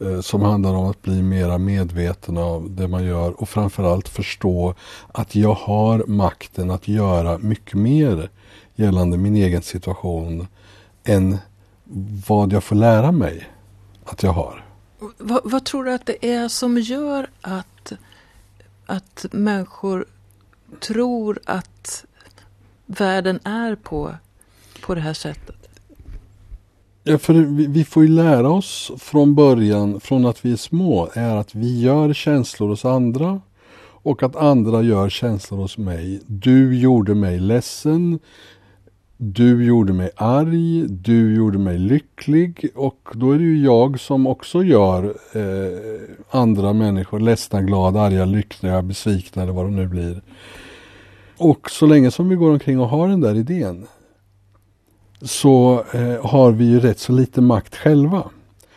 eh, 0.00 0.20
som 0.20 0.42
handlar 0.42 0.74
om 0.74 0.90
att 0.90 1.02
bli 1.02 1.22
mera 1.22 1.58
medveten 1.58 2.38
av 2.38 2.70
det 2.70 2.88
man 2.88 3.04
gör 3.04 3.42
och 3.42 3.48
framförallt 3.48 4.08
förstå 4.08 4.74
att 5.12 5.34
jag 5.34 5.54
har 5.54 6.04
makten 6.06 6.70
att 6.70 6.88
göra 6.88 7.38
mycket 7.38 7.74
mer 7.74 8.30
gällande 8.76 9.18
min 9.18 9.36
egen 9.36 9.62
situation 9.62 10.46
än 11.04 11.38
vad 12.26 12.52
jag 12.52 12.64
får 12.64 12.76
lära 12.76 13.12
mig 13.12 13.48
att 14.04 14.22
jag 14.22 14.32
har. 14.32 14.64
Vad, 15.18 15.40
vad, 15.44 15.64
tror 15.64 15.84
du 15.84 15.92
att 15.92 16.06
det 16.06 16.32
är 16.32 16.48
som 16.48 16.78
gör 16.78 17.30
att, 17.40 17.92
att 18.86 19.26
människor 19.30 20.06
tror 20.80 21.38
att 21.44 22.04
världen 22.86 23.40
är 23.44 23.74
på, 23.74 24.14
på 24.82 24.94
det 24.94 25.00
här 25.00 25.14
sättet? 25.14 25.54
Ja, 27.02 27.18
för 27.18 27.34
vi, 27.34 27.66
vi, 27.66 27.84
får 27.84 28.02
ju 28.02 28.08
lära 28.08 28.50
oss 28.50 28.92
från 28.98 29.34
början, 29.34 30.00
från 30.00 30.26
att 30.26 30.44
vi 30.44 30.52
är 30.52 30.56
små, 30.56 31.08
är 31.12 31.36
att 31.36 31.54
vi 31.54 31.80
gör 31.80 32.12
känslor 32.12 32.68
hos 32.68 32.84
andra 32.84 33.40
och 34.02 34.22
att 34.22 34.36
andra 34.36 34.82
gör 34.82 35.08
känslor 35.08 35.58
hos 35.58 35.78
mig. 35.78 36.20
Du 36.26 36.78
gjorde 36.78 37.14
mig 37.14 37.40
ledsen. 37.40 38.18
Du 39.20 39.64
gjorde 39.64 39.92
mig 39.92 40.10
arg, 40.16 40.88
du 40.88 41.34
gjorde 41.34 41.58
mig 41.58 41.78
lycklig 41.78 42.70
och 42.74 43.08
då 43.12 43.32
är 43.32 43.38
det 43.38 43.44
ju 43.44 43.64
jag 43.64 44.00
som 44.00 44.26
också 44.26 44.62
gör 44.62 45.04
eh, 45.32 46.00
andra 46.30 46.72
människor 46.72 47.20
ledsna, 47.20 47.62
glada, 47.62 48.00
arga, 48.00 48.24
lyckliga, 48.24 48.82
besvikna 48.82 49.42
eller 49.42 49.52
vad 49.52 49.64
de 49.64 49.76
nu 49.76 49.86
blir. 49.86 50.22
Och 51.36 51.70
så 51.70 51.86
länge 51.86 52.10
som 52.10 52.28
vi 52.28 52.36
går 52.36 52.50
omkring 52.50 52.80
och 52.80 52.88
har 52.88 53.08
den 53.08 53.20
där 53.20 53.34
idén 53.34 53.86
så 55.22 55.84
eh, 55.92 56.26
har 56.26 56.52
vi 56.52 56.64
ju 56.64 56.80
rätt 56.80 56.98
så 56.98 57.12
lite 57.12 57.40
makt 57.40 57.76
själva. 57.76 58.30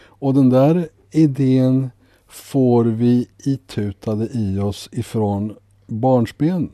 Och 0.05 0.33
den 0.33 0.49
där 0.49 0.87
idén 1.11 1.91
får 2.27 2.85
vi 2.85 3.27
itutade 3.45 4.29
i 4.33 4.59
oss 4.59 4.89
ifrån 4.91 5.55
barnsben, 5.87 6.69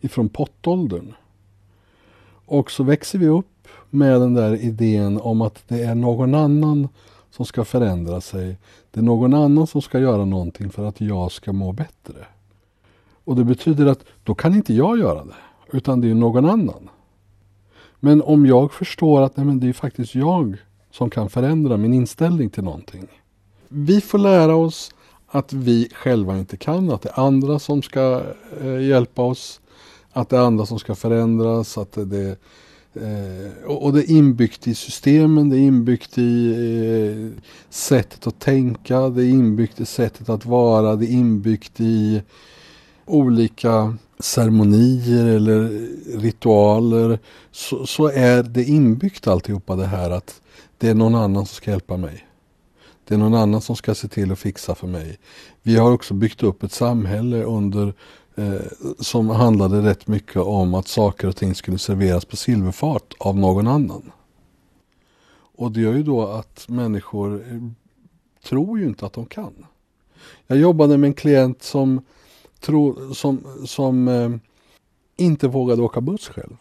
ifrån 0.00 0.28
pottåldern. 0.28 1.14
Och 2.50 2.70
så 2.70 2.82
växer 2.82 3.18
vi 3.18 3.28
upp 3.28 3.68
med 3.90 4.20
den 4.20 4.34
där 4.34 4.56
idén 4.56 5.20
om 5.20 5.42
att 5.42 5.62
det 5.68 5.82
är 5.82 5.94
någon 5.94 6.34
annan 6.34 6.88
som 7.30 7.46
ska 7.46 7.64
förändra 7.64 8.20
sig. 8.20 8.56
Det 8.90 9.00
är 9.00 9.04
någon 9.04 9.34
annan 9.34 9.66
som 9.66 9.82
ska 9.82 9.98
göra 9.98 10.24
någonting 10.24 10.70
för 10.70 10.84
att 10.84 11.00
jag 11.00 11.32
ska 11.32 11.52
må 11.52 11.72
bättre. 11.72 12.26
Och 13.24 13.36
det 13.36 13.44
betyder 13.44 13.86
att 13.86 14.04
då 14.24 14.34
kan 14.34 14.54
inte 14.54 14.74
jag 14.74 14.98
göra 14.98 15.24
det, 15.24 15.34
utan 15.72 16.00
det 16.00 16.10
är 16.10 16.14
någon 16.14 16.44
annan. 16.44 16.88
Men 18.00 18.22
om 18.22 18.46
jag 18.46 18.72
förstår 18.72 19.22
att 19.22 19.36
nej, 19.36 19.46
men 19.46 19.60
det 19.60 19.68
är 19.68 19.72
faktiskt 19.72 20.14
jag 20.14 20.56
som 20.90 21.10
kan 21.10 21.30
förändra 21.30 21.76
min 21.76 21.94
inställning 21.94 22.50
till 22.50 22.64
någonting. 22.64 23.06
Vi 23.68 24.00
får 24.00 24.18
lära 24.18 24.56
oss 24.56 24.94
att 25.26 25.52
vi 25.52 25.88
själva 25.94 26.38
inte 26.38 26.56
kan, 26.56 26.90
att 26.90 27.02
det 27.02 27.08
är 27.08 27.20
andra 27.20 27.58
som 27.58 27.82
ska 27.82 28.22
eh, 28.60 28.80
hjälpa 28.80 29.22
oss, 29.22 29.60
att 30.12 30.28
det 30.28 30.36
är 30.36 30.40
andra 30.40 30.66
som 30.66 30.78
ska 30.78 30.94
förändras, 30.94 31.78
att 31.78 31.92
det, 31.92 32.36
eh, 32.94 33.64
och 33.66 33.92
det 33.92 34.00
är 34.00 34.10
inbyggt 34.10 34.66
i 34.66 34.74
systemen, 34.74 35.48
det 35.48 35.56
är 35.56 35.60
inbyggt 35.60 36.18
i 36.18 36.52
eh, 36.52 37.42
sättet 37.70 38.26
att 38.26 38.40
tänka, 38.40 39.08
det 39.08 39.24
är 39.24 39.28
inbyggt 39.28 39.80
i 39.80 39.86
sättet 39.86 40.28
att 40.28 40.46
vara, 40.46 40.96
det 40.96 41.06
är 41.06 41.12
inbyggt 41.12 41.80
i 41.80 42.22
olika 43.06 43.96
ceremonier 44.18 45.26
eller 45.26 45.88
ritualer 46.18 47.18
så, 47.50 47.86
så 47.86 48.08
är 48.08 48.42
det 48.42 48.64
inbyggt 48.64 49.26
alltihopa 49.26 49.76
det 49.76 49.86
här 49.86 50.10
att 50.10 50.40
det 50.78 50.88
är 50.88 50.94
någon 50.94 51.14
annan 51.14 51.46
som 51.46 51.54
ska 51.54 51.70
hjälpa 51.70 51.96
mig. 51.96 52.26
Det 53.04 53.14
är 53.14 53.18
någon 53.18 53.34
annan 53.34 53.60
som 53.60 53.76
ska 53.76 53.94
se 53.94 54.08
till 54.08 54.32
att 54.32 54.38
fixa 54.38 54.74
för 54.74 54.86
mig. 54.86 55.18
Vi 55.62 55.76
har 55.76 55.92
också 55.92 56.14
byggt 56.14 56.42
upp 56.42 56.62
ett 56.62 56.72
samhälle 56.72 57.42
under 57.42 57.94
Eh, 58.40 58.60
som 58.98 59.28
handlade 59.28 59.82
rätt 59.82 60.06
mycket 60.06 60.36
om 60.36 60.74
att 60.74 60.88
saker 60.88 61.28
och 61.28 61.36
ting 61.36 61.54
skulle 61.54 61.78
serveras 61.78 62.24
på 62.24 62.36
silverfat 62.36 63.14
av 63.18 63.36
någon 63.36 63.66
annan. 63.66 64.12
Och 65.56 65.72
det 65.72 65.80
gör 65.80 65.92
ju 65.92 66.02
då 66.02 66.26
att 66.26 66.68
människor 66.68 67.44
eh, 67.50 67.60
tror 68.44 68.78
ju 68.78 68.86
inte 68.86 69.06
att 69.06 69.12
de 69.12 69.26
kan. 69.26 69.66
Jag 70.46 70.58
jobbade 70.58 70.98
med 70.98 71.08
en 71.08 71.14
klient 71.14 71.62
som 71.62 72.02
tro, 72.60 73.14
som, 73.14 73.44
som 73.66 74.08
eh, 74.08 74.30
inte 75.16 75.48
vågade 75.48 75.82
åka 75.82 76.00
buss 76.00 76.28
själv. 76.28 76.56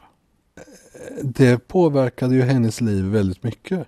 Eh, 0.56 1.26
det 1.26 1.68
påverkade 1.68 2.36
ju 2.36 2.42
hennes 2.42 2.82
liv 2.82 3.06
väldigt 3.06 3.44
mycket. 3.44 3.88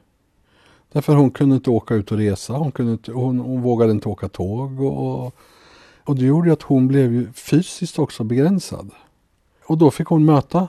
Därför 0.92 1.16
hon 1.16 1.32
kunde 1.32 1.56
inte 1.56 1.70
åka 1.70 1.94
ut 1.96 2.12
och 2.12 2.18
resa, 2.18 2.54
hon, 2.54 2.72
kunde 2.72 2.92
inte, 2.92 3.12
hon, 3.12 3.40
hon 3.40 3.62
vågade 3.62 3.92
inte 3.92 4.10
åka 4.10 4.30
tåg. 4.30 4.82
Och, 4.82 5.26
och 5.26 5.36
och 6.12 6.18
det 6.18 6.26
gjorde 6.26 6.54
att 6.54 6.62
hon 6.62 6.88
blev 6.88 7.14
ju 7.14 7.34
fysiskt 7.34 8.00
också 8.00 8.24
begränsad. 8.24 8.90
Och 9.66 9.78
då 9.78 9.92
fick 9.92 10.08
hon 10.08 10.26
möta, 10.26 10.68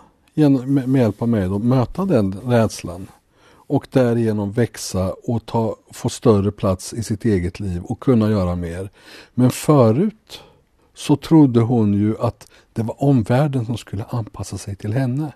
med 0.66 1.00
hjälp 1.00 1.22
av 1.22 1.28
mig, 1.28 1.48
då, 1.48 1.58
möta 1.58 2.04
den 2.04 2.40
rädslan. 2.46 3.06
Och 3.44 3.86
därigenom 3.90 4.52
växa 4.52 5.12
och 5.24 5.46
ta, 5.46 5.76
få 5.90 6.08
större 6.08 6.50
plats 6.50 6.92
i 6.92 7.02
sitt 7.02 7.24
eget 7.24 7.60
liv 7.60 7.82
och 7.82 8.00
kunna 8.00 8.30
göra 8.30 8.56
mer. 8.56 8.90
Men 9.34 9.50
förut 9.50 10.40
så 10.94 11.16
trodde 11.16 11.60
hon 11.60 11.94
ju 11.94 12.18
att 12.20 12.50
det 12.72 12.82
var 12.82 13.02
omvärlden 13.02 13.66
som 13.66 13.76
skulle 13.76 14.04
anpassa 14.04 14.58
sig 14.58 14.76
till 14.76 14.92
henne. 14.92 15.32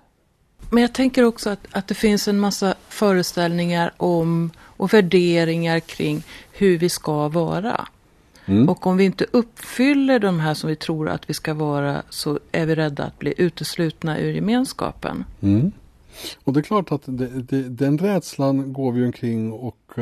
Men 0.70 0.82
jag 0.82 0.94
tänker 0.94 1.22
också 1.24 1.50
att, 1.50 1.66
att 1.70 1.88
det 1.88 1.94
finns 1.94 2.28
en 2.28 2.40
massa 2.40 2.74
föreställningar 2.88 3.92
om 3.96 4.50
och 4.60 4.94
värderingar 4.94 5.80
kring 5.80 6.22
hur 6.52 6.78
vi 6.78 6.88
ska 6.88 7.28
vara. 7.28 7.88
Mm. 8.46 8.68
Och 8.68 8.86
om 8.86 8.96
vi 8.96 9.04
inte 9.04 9.26
uppfyller 9.30 10.18
de 10.18 10.40
här 10.40 10.54
som 10.54 10.68
vi 10.68 10.76
tror 10.76 11.08
att 11.08 11.30
vi 11.30 11.34
ska 11.34 11.54
vara 11.54 12.02
så 12.10 12.38
är 12.52 12.66
vi 12.66 12.74
rädda 12.74 13.04
att 13.04 13.18
bli 13.18 13.34
uteslutna 13.36 14.18
ur 14.18 14.32
gemenskapen. 14.32 15.24
Mm. 15.40 15.72
Och 16.44 16.52
det 16.52 16.60
är 16.60 16.62
klart 16.62 16.92
att 16.92 17.02
det, 17.04 17.26
det, 17.26 17.62
den 17.62 17.98
rädslan 17.98 18.72
går 18.72 18.92
vi 18.92 19.06
omkring 19.06 19.52
och, 19.52 19.92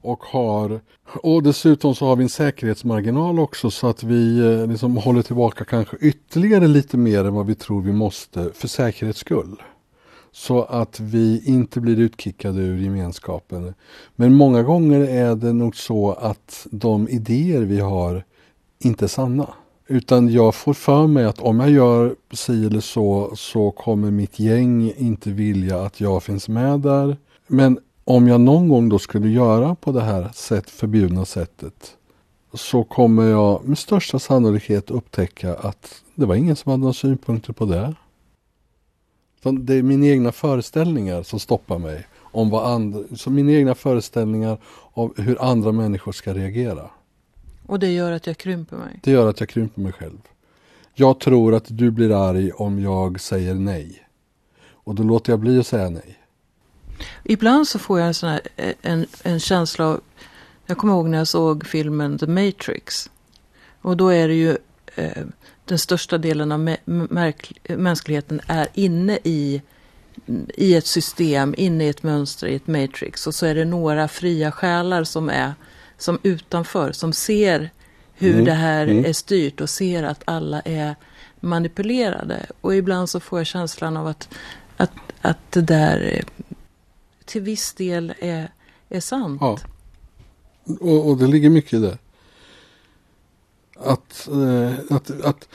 och 0.00 0.22
har. 0.22 0.80
Och 1.04 1.42
dessutom 1.42 1.94
så 1.94 2.06
har 2.06 2.16
vi 2.16 2.22
en 2.22 2.28
säkerhetsmarginal 2.28 3.38
också 3.38 3.70
så 3.70 3.86
att 3.86 4.02
vi 4.02 4.38
eh, 4.38 4.66
liksom 4.66 4.96
håller 4.96 5.22
tillbaka 5.22 5.64
kanske 5.64 5.96
ytterligare 5.96 6.66
lite 6.66 6.96
mer 6.96 7.24
än 7.24 7.34
vad 7.34 7.46
vi 7.46 7.54
tror 7.54 7.82
vi 7.82 7.92
måste 7.92 8.50
för 8.54 8.68
säkerhets 8.68 9.18
skull. 9.18 9.62
Så 10.36 10.62
att 10.62 11.00
vi 11.00 11.42
inte 11.44 11.80
blir 11.80 11.98
utkickade 11.98 12.60
ur 12.60 12.78
gemenskapen. 12.78 13.74
Men 14.16 14.34
många 14.34 14.62
gånger 14.62 15.00
är 15.00 15.34
det 15.34 15.52
nog 15.52 15.76
så 15.76 16.12
att 16.12 16.66
de 16.70 17.08
idéer 17.08 17.60
vi 17.60 17.80
har 17.80 18.24
inte 18.78 19.04
är 19.04 19.08
sanna. 19.08 19.54
Utan 19.86 20.32
jag 20.32 20.54
får 20.54 20.74
för 20.74 21.06
mig 21.06 21.24
att 21.24 21.40
om 21.40 21.60
jag 21.60 21.70
gör 21.70 22.14
si 22.32 22.66
eller 22.66 22.80
så 22.80 23.32
så 23.36 23.70
kommer 23.70 24.10
mitt 24.10 24.38
gäng 24.38 24.92
inte 24.96 25.30
vilja 25.30 25.80
att 25.80 26.00
jag 26.00 26.22
finns 26.22 26.48
med 26.48 26.80
där. 26.80 27.16
Men 27.46 27.78
om 28.04 28.28
jag 28.28 28.40
någon 28.40 28.68
gång 28.68 28.88
då 28.88 28.98
skulle 28.98 29.28
göra 29.28 29.74
på 29.74 29.92
det 29.92 30.02
här 30.02 30.30
sätt, 30.34 30.70
förbjudna 30.70 31.24
sättet 31.24 31.96
så 32.54 32.84
kommer 32.84 33.30
jag 33.30 33.68
med 33.68 33.78
största 33.78 34.18
sannolikhet 34.18 34.90
upptäcka 34.90 35.54
att 35.54 36.02
det 36.14 36.26
var 36.26 36.34
ingen 36.34 36.56
som 36.56 36.70
hade 36.70 36.80
några 36.80 36.94
synpunkter 36.94 37.52
på 37.52 37.64
det. 37.64 37.94
Det 39.52 39.74
är 39.74 39.82
mina 39.82 40.06
egna 40.06 40.32
föreställningar 40.32 41.22
som 41.22 41.40
stoppar 41.40 41.78
mig. 41.78 42.06
Om 42.20 42.50
vad 42.50 42.72
andra, 42.72 43.16
så 43.16 43.30
mina 43.30 43.52
egna 43.52 43.74
föreställningar 43.74 44.58
av 44.92 45.20
hur 45.20 45.42
andra 45.42 45.72
människor 45.72 46.12
ska 46.12 46.34
reagera. 46.34 46.90
Och 47.66 47.78
det 47.78 47.92
gör 47.92 48.12
att 48.12 48.26
jag 48.26 48.38
krymper 48.38 48.76
mig? 48.76 49.00
Det 49.02 49.10
gör 49.10 49.28
att 49.28 49.40
jag 49.40 49.48
krymper 49.48 49.80
mig 49.80 49.92
själv. 49.92 50.18
Jag 50.94 51.20
tror 51.20 51.54
att 51.54 51.64
du 51.68 51.90
blir 51.90 52.28
arg 52.28 52.52
om 52.52 52.80
jag 52.80 53.20
säger 53.20 53.54
nej. 53.54 54.06
Och 54.70 54.94
då 54.94 55.02
låter 55.02 55.32
jag 55.32 55.40
bli 55.40 55.60
att 55.60 55.66
säga 55.66 55.90
nej. 55.90 56.18
Ibland 57.24 57.68
så 57.68 57.78
får 57.78 57.98
jag 57.98 58.08
en, 58.08 58.14
sån 58.14 58.28
här, 58.28 58.40
en, 58.82 59.06
en 59.22 59.40
känsla 59.40 59.86
av... 59.86 60.00
Jag 60.66 60.78
kommer 60.78 60.94
ihåg 60.94 61.08
när 61.08 61.18
jag 61.18 61.28
såg 61.28 61.66
filmen 61.66 62.18
The 62.18 62.26
Matrix. 62.26 63.10
Och 63.82 63.96
då 63.96 64.08
är 64.08 64.28
det 64.28 64.34
ju... 64.34 64.56
Eh, 64.94 65.24
den 65.64 65.78
största 65.78 66.18
delen 66.18 66.52
av 66.52 66.76
mänskligheten 67.66 68.40
är 68.46 68.68
inne 68.74 69.18
i, 69.24 69.62
i 70.54 70.74
ett 70.74 70.86
system, 70.86 71.54
inne 71.58 71.84
i 71.84 71.88
ett 71.88 72.02
mönster, 72.02 72.46
i 72.46 72.54
ett 72.54 72.66
matrix. 72.66 73.26
Och 73.26 73.34
så 73.34 73.46
är 73.46 73.54
det 73.54 73.64
några 73.64 74.08
fria 74.08 74.52
själar 74.52 75.04
som 75.04 75.28
är 75.28 75.54
som 75.98 76.18
utanför, 76.22 76.92
som 76.92 77.12
ser 77.12 77.70
hur 78.14 78.32
mm. 78.32 78.44
det 78.44 78.52
här 78.52 78.86
mm. 78.86 79.04
är 79.04 79.12
styrt 79.12 79.60
och 79.60 79.70
ser 79.70 80.02
att 80.02 80.22
alla 80.24 80.60
är 80.60 80.94
manipulerade. 81.40 82.46
Och 82.60 82.74
ibland 82.74 83.10
så 83.10 83.20
får 83.20 83.38
jag 83.38 83.46
känslan 83.46 83.96
av 83.96 84.06
att, 84.06 84.28
att, 84.76 84.92
att 85.20 85.52
det 85.52 85.62
där 85.62 86.24
till 87.24 87.42
viss 87.42 87.72
del 87.72 88.14
är, 88.18 88.50
är 88.88 89.00
sant. 89.00 89.40
Ja. 89.40 89.58
Och, 90.80 91.08
och 91.08 91.16
det 91.16 91.26
ligger 91.26 91.50
mycket 91.50 91.72
i 91.72 91.78
det. 91.78 91.98
Att, 93.76 94.28
eh, 94.28 94.96
att, 94.96 95.10
att 95.24 95.48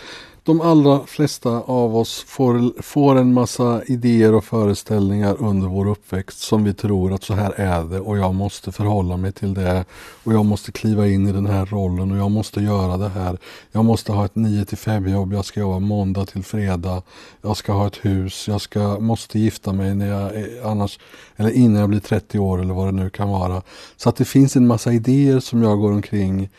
de 0.49 0.61
allra 0.61 1.05
flesta 1.05 1.49
av 1.49 1.97
oss 1.97 2.24
får, 2.28 2.82
får 2.82 3.15
en 3.15 3.34
massa 3.34 3.84
idéer 3.86 4.34
och 4.34 4.43
föreställningar 4.43 5.36
under 5.39 5.67
vår 5.67 5.89
uppväxt 5.89 6.39
som 6.39 6.63
vi 6.63 6.74
tror 6.74 7.13
att 7.13 7.24
så 7.24 7.34
här 7.34 7.51
är 7.51 7.84
det 7.84 7.99
och 7.99 8.17
jag 8.17 8.36
måste 8.36 8.72
förhålla 8.72 9.17
mig 9.17 9.32
till 9.32 9.53
det 9.53 9.86
och 10.24 10.34
jag 10.34 10.45
måste 10.45 10.72
kliva 10.72 11.07
in 11.07 11.28
i 11.28 11.32
den 11.32 11.45
här 11.45 11.65
rollen 11.65 12.11
och 12.11 12.17
jag 12.17 12.32
måste 12.32 12.61
göra 12.61 12.97
det 12.97 13.09
här. 13.09 13.38
Jag 13.72 13.86
måste 13.86 14.11
ha 14.11 14.26
ett 14.26 14.36
9 14.36 14.65
till 14.65 14.78
5 14.78 15.07
jobb, 15.07 15.34
jag 15.34 15.45
ska 15.45 15.59
jobba 15.59 15.80
måndag 15.80 16.26
till 16.26 16.43
fredag, 16.43 17.01
jag 17.41 17.57
ska 17.57 17.74
ha 17.74 17.88
ett 17.88 18.05
hus, 18.05 18.47
jag 18.47 18.61
ska, 18.61 18.99
måste 18.99 19.39
gifta 19.39 19.74
mig 19.74 19.95
när 19.95 20.07
jag, 20.07 20.32
annars, 20.63 20.99
eller 21.36 21.49
innan 21.49 21.80
jag 21.80 21.89
blir 21.89 21.99
30 21.99 22.39
år 22.39 22.61
eller 22.61 22.74
vad 22.74 22.88
det 22.88 23.03
nu 23.03 23.09
kan 23.09 23.30
vara. 23.30 23.61
Så 23.97 24.09
att 24.09 24.15
det 24.15 24.26
finns 24.26 24.55
en 24.55 24.67
massa 24.67 24.93
idéer 24.93 25.39
som 25.39 25.63
jag 25.63 25.80
går 25.80 25.91
omkring 25.91 26.49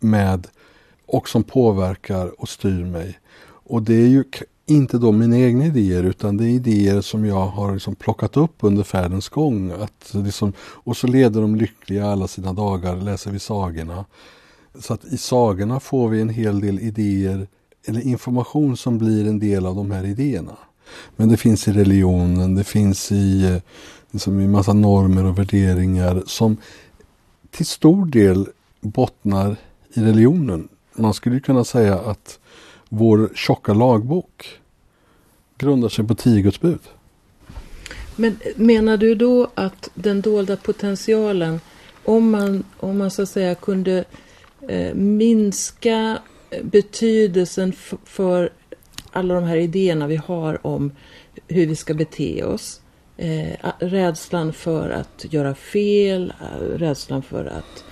med 0.00 0.46
och 1.12 1.28
som 1.28 1.44
påverkar 1.44 2.40
och 2.40 2.48
styr 2.48 2.84
mig. 2.84 3.18
Och 3.44 3.82
det 3.82 3.94
är 3.94 4.08
ju 4.08 4.24
inte 4.66 4.98
då 4.98 5.12
mina 5.12 5.38
egna 5.38 5.66
idéer 5.66 6.02
utan 6.02 6.36
det 6.36 6.44
är 6.44 6.48
idéer 6.48 7.00
som 7.00 7.24
jag 7.24 7.46
har 7.46 7.74
liksom 7.74 7.94
plockat 7.94 8.36
upp 8.36 8.54
under 8.60 8.82
färdens 8.82 9.28
gång. 9.28 9.70
Att 9.70 10.14
liksom, 10.14 10.52
och 10.58 10.96
så 10.96 11.06
leder 11.06 11.40
de 11.40 11.56
lyckliga 11.56 12.06
alla 12.06 12.28
sina 12.28 12.52
dagar, 12.52 12.96
läser 12.96 13.30
vi 13.30 13.38
sagorna. 13.38 14.04
Så 14.78 14.94
att 14.94 15.04
i 15.04 15.18
sagorna 15.18 15.80
får 15.80 16.08
vi 16.08 16.20
en 16.20 16.28
hel 16.28 16.60
del 16.60 16.80
idéer 16.80 17.46
eller 17.86 18.00
information 18.00 18.76
som 18.76 18.98
blir 18.98 19.28
en 19.28 19.38
del 19.38 19.66
av 19.66 19.76
de 19.76 19.90
här 19.90 20.04
idéerna. 20.04 20.56
Men 21.16 21.28
det 21.28 21.36
finns 21.36 21.68
i 21.68 21.72
religionen, 21.72 22.54
det 22.54 22.64
finns 22.64 23.12
i, 23.12 23.60
liksom 24.10 24.40
i 24.40 24.48
massa 24.48 24.72
normer 24.72 25.24
och 25.24 25.38
värderingar 25.38 26.22
som 26.26 26.56
till 27.50 27.66
stor 27.66 28.06
del 28.06 28.48
bottnar 28.80 29.56
i 29.94 30.00
religionen 30.00 30.68
man 30.94 31.14
skulle 31.14 31.40
kunna 31.40 31.64
säga 31.64 31.98
att 31.98 32.38
vår 32.88 33.30
tjocka 33.34 33.74
lagbok 33.74 34.60
grundar 35.58 35.88
sig 35.88 36.06
på 36.06 36.14
tio 36.14 36.42
Guds 36.42 36.60
bud. 36.60 36.80
Men 38.16 38.36
menar 38.56 38.96
du 38.96 39.14
då 39.14 39.48
att 39.54 39.90
den 39.94 40.20
dolda 40.20 40.56
potentialen, 40.56 41.60
om 42.04 42.30
man, 42.30 42.64
om 42.76 42.98
man 42.98 43.10
så 43.10 43.22
att 43.22 43.28
säga 43.28 43.54
kunde 43.54 44.04
eh, 44.68 44.94
minska 44.94 46.18
betydelsen 46.62 47.72
för 48.04 48.52
alla 49.10 49.34
de 49.34 49.44
här 49.44 49.56
idéerna 49.56 50.06
vi 50.06 50.16
har 50.16 50.66
om 50.66 50.92
hur 51.48 51.66
vi 51.66 51.76
ska 51.76 51.94
bete 51.94 52.44
oss. 52.44 52.80
Eh, 53.16 53.70
rädslan 53.78 54.52
för 54.52 54.90
att 54.90 55.32
göra 55.32 55.54
fel, 55.54 56.32
rädslan 56.76 57.22
för 57.22 57.44
att 57.44 57.84
Eh, 57.88 57.91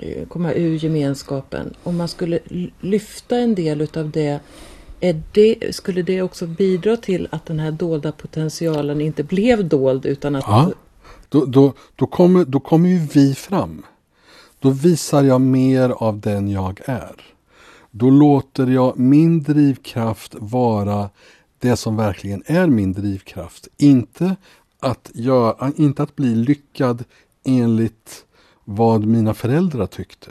Eh, 0.00 0.26
komma 0.28 0.52
ur 0.52 0.84
gemenskapen. 0.84 1.74
Om 1.82 1.96
man 1.96 2.08
skulle 2.08 2.38
lyfta 2.80 3.38
en 3.38 3.54
del 3.54 3.80
utav 3.80 4.10
det, 4.10 4.40
är 5.00 5.22
det, 5.32 5.74
skulle 5.74 6.02
det 6.02 6.22
också 6.22 6.46
bidra 6.46 6.96
till 6.96 7.28
att 7.30 7.46
den 7.46 7.60
här 7.60 7.70
dolda 7.70 8.12
potentialen 8.12 9.00
inte 9.00 9.22
blev 9.22 9.68
dold 9.68 10.06
utan 10.06 10.36
att... 10.36 10.44
Ja, 10.46 10.72
då, 11.28 11.44
då, 11.44 11.72
då, 11.96 12.06
kommer, 12.06 12.44
då 12.44 12.60
kommer 12.60 12.88
ju 12.88 12.98
vi 12.98 13.34
fram. 13.34 13.82
Då 14.58 14.70
visar 14.70 15.22
jag 15.22 15.40
mer 15.40 15.90
av 15.90 16.20
den 16.20 16.48
jag 16.48 16.80
är. 16.84 17.14
Då 17.90 18.10
låter 18.10 18.66
jag 18.66 18.98
min 18.98 19.42
drivkraft 19.42 20.34
vara 20.38 21.10
det 21.58 21.76
som 21.76 21.96
verkligen 21.96 22.42
är 22.46 22.66
min 22.66 22.92
drivkraft. 22.92 23.68
Inte 23.76 24.36
att, 24.80 25.10
göra, 25.14 25.72
inte 25.76 26.02
att 26.02 26.16
bli 26.16 26.34
lyckad 26.34 27.04
enligt 27.44 28.24
vad 28.64 29.06
mina 29.06 29.34
föräldrar 29.34 29.86
tyckte. 29.86 30.30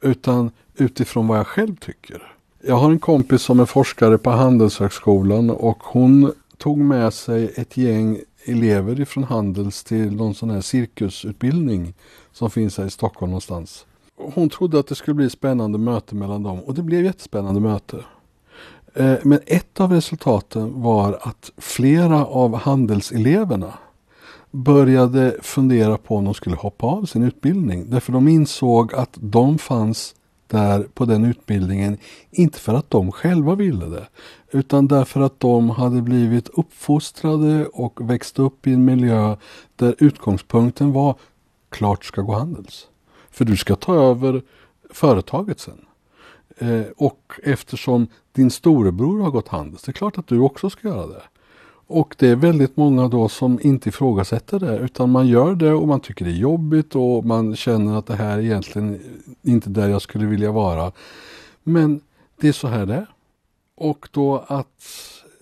Utan 0.00 0.50
utifrån 0.74 1.26
vad 1.26 1.38
jag 1.38 1.46
själv 1.46 1.76
tycker. 1.76 2.32
Jag 2.62 2.76
har 2.76 2.90
en 2.90 2.98
kompis 2.98 3.42
som 3.42 3.60
är 3.60 3.64
forskare 3.64 4.18
på 4.18 4.30
Handelshögskolan 4.30 5.50
och 5.50 5.78
hon 5.82 6.32
tog 6.56 6.78
med 6.78 7.14
sig 7.14 7.52
ett 7.56 7.76
gäng 7.76 8.18
elever 8.44 9.00
ifrån 9.00 9.24
Handels 9.24 9.84
till 9.84 10.16
någon 10.16 10.34
sån 10.34 10.50
här 10.50 10.60
cirkusutbildning 10.60 11.94
som 12.32 12.50
finns 12.50 12.78
här 12.78 12.86
i 12.86 12.90
Stockholm 12.90 13.30
någonstans. 13.30 13.86
Hon 14.16 14.48
trodde 14.48 14.78
att 14.78 14.86
det 14.86 14.94
skulle 14.94 15.14
bli 15.14 15.26
ett 15.26 15.32
spännande 15.32 15.78
möte 15.78 16.14
mellan 16.14 16.42
dem 16.42 16.60
och 16.60 16.74
det 16.74 16.82
blev 16.82 17.00
ett 17.00 17.06
jättespännande 17.06 17.60
möte. 17.60 18.04
Eh, 18.94 19.14
men 19.22 19.40
ett 19.46 19.80
av 19.80 19.92
resultaten 19.92 20.82
var 20.82 21.18
att 21.22 21.52
flera 21.56 22.26
av 22.26 22.56
handelseleverna 22.56 23.78
började 24.50 25.36
fundera 25.42 25.96
på 25.96 26.16
om 26.16 26.24
de 26.24 26.34
skulle 26.34 26.56
hoppa 26.56 26.86
av 26.86 27.04
sin 27.04 27.22
utbildning. 27.22 27.90
Därför 27.90 28.12
de 28.12 28.28
insåg 28.28 28.94
att 28.94 29.18
de 29.20 29.58
fanns 29.58 30.14
där 30.46 30.82
på 30.94 31.04
den 31.04 31.24
utbildningen, 31.24 31.98
inte 32.30 32.58
för 32.58 32.74
att 32.74 32.90
de 32.90 33.12
själva 33.12 33.54
ville 33.54 33.86
det, 33.86 34.08
utan 34.50 34.88
därför 34.88 35.20
att 35.20 35.40
de 35.40 35.70
hade 35.70 36.02
blivit 36.02 36.48
uppfostrade 36.48 37.66
och 37.66 38.10
växt 38.10 38.38
upp 38.38 38.66
i 38.66 38.72
en 38.72 38.84
miljö 38.84 39.36
där 39.76 39.94
utgångspunkten 39.98 40.92
var 40.92 41.18
klart 41.68 42.04
ska 42.04 42.22
gå 42.22 42.32
handels. 42.32 42.88
För 43.30 43.44
du 43.44 43.56
ska 43.56 43.76
ta 43.76 43.94
över 43.94 44.42
företaget 44.90 45.60
sen. 45.60 45.84
Eh, 46.58 46.82
och 46.96 47.40
eftersom 47.42 48.06
din 48.32 48.50
storebror 48.50 49.22
har 49.22 49.30
gått 49.30 49.48
handels, 49.48 49.82
det 49.82 49.90
är 49.90 49.92
klart 49.92 50.18
att 50.18 50.26
du 50.26 50.38
också 50.38 50.70
ska 50.70 50.88
göra 50.88 51.06
det. 51.06 51.22
Och 51.90 52.14
det 52.18 52.28
är 52.28 52.36
väldigt 52.36 52.76
många 52.76 53.08
då 53.08 53.28
som 53.28 53.58
inte 53.62 53.88
ifrågasätter 53.88 54.58
det 54.58 54.78
utan 54.78 55.10
man 55.10 55.26
gör 55.26 55.54
det 55.54 55.72
och 55.72 55.88
man 55.88 56.00
tycker 56.00 56.24
det 56.24 56.30
är 56.30 56.34
jobbigt 56.34 56.94
och 56.94 57.24
man 57.24 57.56
känner 57.56 57.98
att 57.98 58.06
det 58.06 58.16
här 58.16 58.38
är 58.38 58.42
egentligen 58.42 59.00
inte 59.42 59.70
där 59.70 59.88
jag 59.88 60.02
skulle 60.02 60.26
vilja 60.26 60.52
vara. 60.52 60.92
Men 61.62 62.00
det 62.40 62.48
är 62.48 62.52
så 62.52 62.68
här 62.68 62.86
det 62.86 62.94
är. 62.94 63.06
Och 63.76 64.08
då 64.12 64.44
att, 64.46 64.82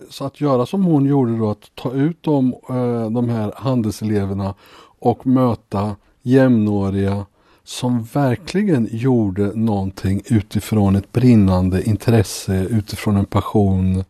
så 0.09 0.25
att 0.25 0.41
göra 0.41 0.65
som 0.65 0.83
hon 0.83 1.05
gjorde 1.05 1.37
då, 1.37 1.49
att 1.49 1.75
ta 1.75 1.91
ut 1.91 2.17
de, 2.23 2.53
eh, 2.69 3.09
de 3.09 3.29
här 3.29 3.53
handelseleverna 3.55 4.53
och 4.99 5.27
möta 5.27 5.95
jämnåriga 6.21 7.25
som 7.63 8.03
verkligen 8.03 8.87
gjorde 8.91 9.51
någonting 9.55 10.21
utifrån 10.25 10.95
ett 10.95 11.11
brinnande 11.11 11.83
intresse, 11.83 12.67
utifrån 12.69 13.17
en 13.17 13.25
passion, 13.25 14.03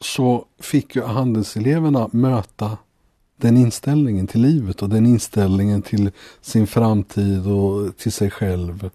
så 0.00 0.44
fick 0.58 0.96
ju 0.96 1.02
handelseleverna 1.02 2.08
möta 2.12 2.78
den 3.36 3.56
inställningen 3.56 4.26
till 4.26 4.40
livet 4.40 4.82
och 4.82 4.88
den 4.88 5.06
inställningen 5.06 5.82
till 5.82 6.10
sin 6.40 6.66
framtid 6.66 7.46
och 7.46 7.96
till 7.96 8.12
sig 8.12 8.30
själv. 8.30 8.90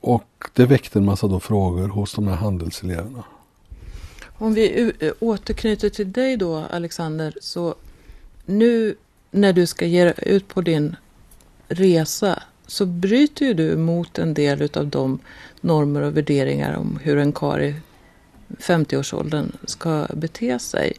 Och 0.00 0.44
det 0.52 0.66
väckte 0.66 0.98
en 0.98 1.04
massa 1.04 1.26
då 1.26 1.40
frågor 1.40 1.88
hos 1.88 2.14
de 2.14 2.26
här 2.28 2.36
handelseleverna. 2.36 3.24
Om 4.38 4.54
vi 4.54 4.92
eh, 5.00 5.12
återknyter 5.20 5.88
till 5.88 6.12
dig 6.12 6.36
då, 6.36 6.56
Alexander, 6.70 7.34
så 7.40 7.74
nu 8.44 8.94
när 9.30 9.52
du 9.52 9.66
ska 9.66 9.86
ge 9.86 10.12
ut 10.16 10.48
på 10.48 10.60
din 10.60 10.96
resa 11.68 12.42
så 12.66 12.86
bryter 12.86 13.46
ju 13.46 13.54
du 13.54 13.76
mot 13.76 14.18
en 14.18 14.34
del 14.34 14.68
av 14.74 14.86
de 14.86 15.18
normer 15.60 16.02
och 16.02 16.16
värderingar 16.16 16.76
om 16.76 16.98
hur 17.02 17.18
en 17.18 17.32
karl 17.32 17.74
50-årsåldern 18.58 19.52
ska 19.64 20.06
bete 20.14 20.58
sig. 20.58 20.92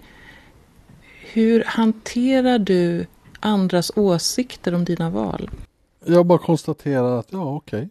Hur 1.33 1.63
hanterar 1.67 2.59
du 2.59 3.05
andras 3.39 3.91
åsikter 3.95 4.73
om 4.73 4.85
dina 4.85 5.09
val? 5.09 5.49
Jag 6.05 6.25
bara 6.25 6.39
konstaterar 6.39 7.19
att 7.19 7.27
ja, 7.29 7.55
okej. 7.55 7.77
Okay. 7.79 7.89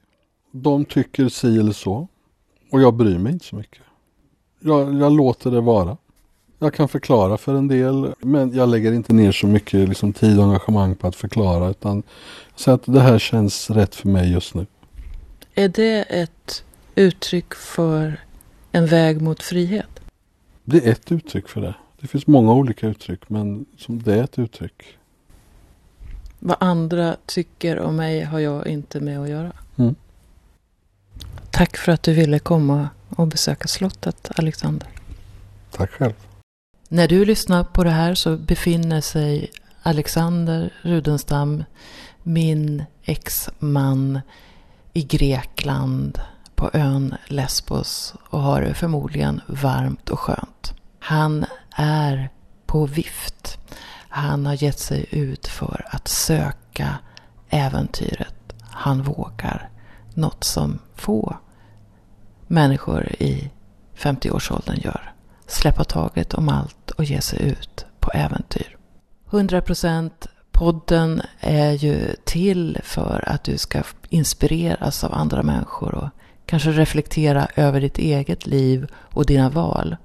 De 0.51 0.85
tycker 0.85 1.29
si 1.29 1.59
eller 1.59 1.73
så. 1.73 2.09
Och 2.71 2.81
jag 2.81 2.95
bryr 2.95 3.19
mig 3.19 3.33
inte 3.33 3.45
så 3.45 3.57
mycket. 3.57 3.83
Jag, 4.61 4.95
jag, 4.95 5.13
låter 5.13 5.51
det 5.51 5.61
vara. 5.61 5.97
Jag 6.59 6.75
kan 6.75 6.89
förklara 6.89 7.39
för 7.39 7.55
en 7.55 7.69
del 7.69 8.15
men 8.19 8.55
jag 8.55 8.69
lägger 8.69 8.93
inte 8.93 9.13
ner 9.13 9.33
så 9.33 9.47
mycket 9.47 9.89
liksom, 9.89 10.13
tid 10.13 10.39
och 10.39 10.45
engagemang 10.45 10.95
på 10.95 11.07
att 11.07 11.17
förklara 11.17 11.71
utan 11.71 12.03
så 12.57 12.71
att 12.71 12.83
det 12.85 13.01
här 13.01 13.19
känns 13.19 13.71
rätt 13.71 13.95
för 13.95 14.09
mig 14.09 14.33
just 14.33 14.55
nu. 14.55 14.67
Är 15.55 15.69
det 15.69 16.03
ett 16.03 16.65
uttryck 16.95 17.55
för 17.55 18.21
en 18.73 18.87
väg 18.87 19.23
mot 19.23 19.43
frihet? 19.43 20.01
Det 20.65 20.87
är 20.87 20.93
ett 20.93 21.13
uttryck 21.13 21.49
för 21.49 21.61
det. 21.61 21.75
Det 22.01 22.07
finns 22.07 22.27
många 22.27 22.53
olika 22.53 22.87
uttryck 22.87 23.29
men 23.29 23.67
det 23.87 24.15
är 24.15 24.25
ett 24.25 24.39
uttryck. 24.39 24.99
Vad 26.39 26.57
andra 26.61 27.17
tycker 27.27 27.79
om 27.79 27.97
mig 27.97 28.21
har 28.21 28.39
jag 28.39 28.67
inte 28.67 29.01
med 29.01 29.21
att 29.21 29.29
göra. 29.29 29.53
Mm. 29.77 29.95
Tack 31.51 31.77
för 31.77 31.93
att 31.93 32.03
du 32.03 32.13
ville 32.13 32.39
komma 32.39 32.89
och 33.09 33.27
besöka 33.27 33.69
slottet, 33.69 34.31
Alexander. 34.37 34.89
Tack 35.71 35.91
själv. 35.91 36.13
När 36.89 37.09
du 37.09 37.25
lyssnar 37.25 37.65
på 37.65 37.85
det 37.85 37.91
här 37.91 38.15
så 38.15 38.37
befinner 38.37 39.01
sig 39.01 39.51
Alexander 39.83 40.73
Rudenstam, 40.83 41.65
min 42.23 42.85
exman, 43.05 44.21
i 44.93 45.03
Grekland 45.03 46.21
på 46.63 46.71
ön 46.73 47.15
Lesbos 47.27 48.15
och 48.31 48.41
har 48.41 48.63
det 48.63 48.75
förmodligen 48.75 49.41
varmt 49.47 50.11
och 50.11 50.19
skönt. 50.19 50.75
Han 50.99 51.45
är 51.77 52.31
på 52.67 52.87
vift. 52.87 53.59
Han 54.09 54.47
har 54.47 54.63
gett 54.63 54.79
sig 54.79 55.07
ut 55.11 55.47
för 55.47 55.87
att 55.91 56.09
söka 56.09 56.99
äventyret. 57.49 58.35
Han 58.63 59.03
vågar. 59.03 59.71
Något 60.15 60.45
som 60.45 60.79
få 60.95 61.37
människor 62.47 63.13
i 63.19 63.51
50-årsåldern 63.97 64.77
gör. 64.81 65.13
Släppa 65.47 65.85
taget 65.85 66.35
om 66.35 66.49
allt 66.49 66.91
och 66.91 67.05
ge 67.05 67.21
sig 67.21 67.43
ut 67.43 67.87
på 68.01 68.11
äventyr. 68.11 68.77
100% 69.31 70.11
podden 70.53 71.23
är 71.41 71.73
ju 71.73 72.15
till 72.25 72.79
för 72.83 73.25
att 73.29 73.45
du 73.45 73.59
ska 73.59 73.83
inspireras 74.09 75.05
av 75.05 75.15
andra 75.15 75.43
människor 75.43 75.95
och 75.95 76.09
kanske 76.47 76.71
reflektera 76.71 77.49
över 77.57 77.81
ditt 77.81 77.99
eget 77.99 78.47
liv 78.47 78.87
och 78.95 79.27
dina 79.27 79.49
val. 79.49 79.97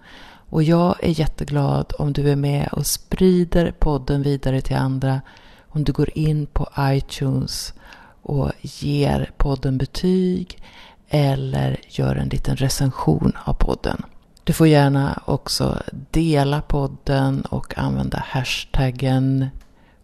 Och 0.50 0.64
jag 0.64 0.96
är 1.04 1.20
jätteglad 1.20 1.94
om 2.00 2.14
du 2.14 2.30
är 2.30 2.36
med 2.36 2.70
och 2.72 2.86
sprider 2.86 3.72
podden 3.80 4.22
vidare 4.24 4.62
till 4.62 4.76
andra. 4.76 5.22
Om 5.68 5.84
du 5.84 5.92
går 5.92 6.18
in 6.18 6.46
på 6.46 6.70
iTunes 6.80 7.74
och 8.22 8.52
ger 8.62 9.32
podden 9.38 9.78
betyg 9.78 10.62
eller 11.10 11.80
gör 11.88 12.16
en 12.16 12.30
liten 12.30 12.56
recension 12.56 13.32
av 13.44 13.54
podden. 13.54 14.04
Du 14.44 14.54
får 14.54 14.68
gärna 14.68 15.22
också 15.26 15.84
dela 16.12 16.62
podden 16.62 17.42
och 17.42 17.78
använda 17.78 18.24
hashtaggen 18.28 19.48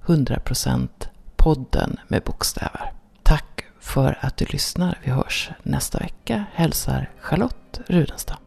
100% 0.05 0.87
podden 1.35 1.99
med 2.07 2.23
bokstäver. 2.23 2.93
För 3.83 4.17
att 4.21 4.37
du 4.37 4.45
lyssnar. 4.45 4.99
Vi 5.03 5.11
hörs 5.11 5.49
nästa 5.63 5.99
vecka. 5.99 6.45
Hälsar 6.53 7.09
Charlotte 7.19 7.81
Rudenstam. 7.87 8.42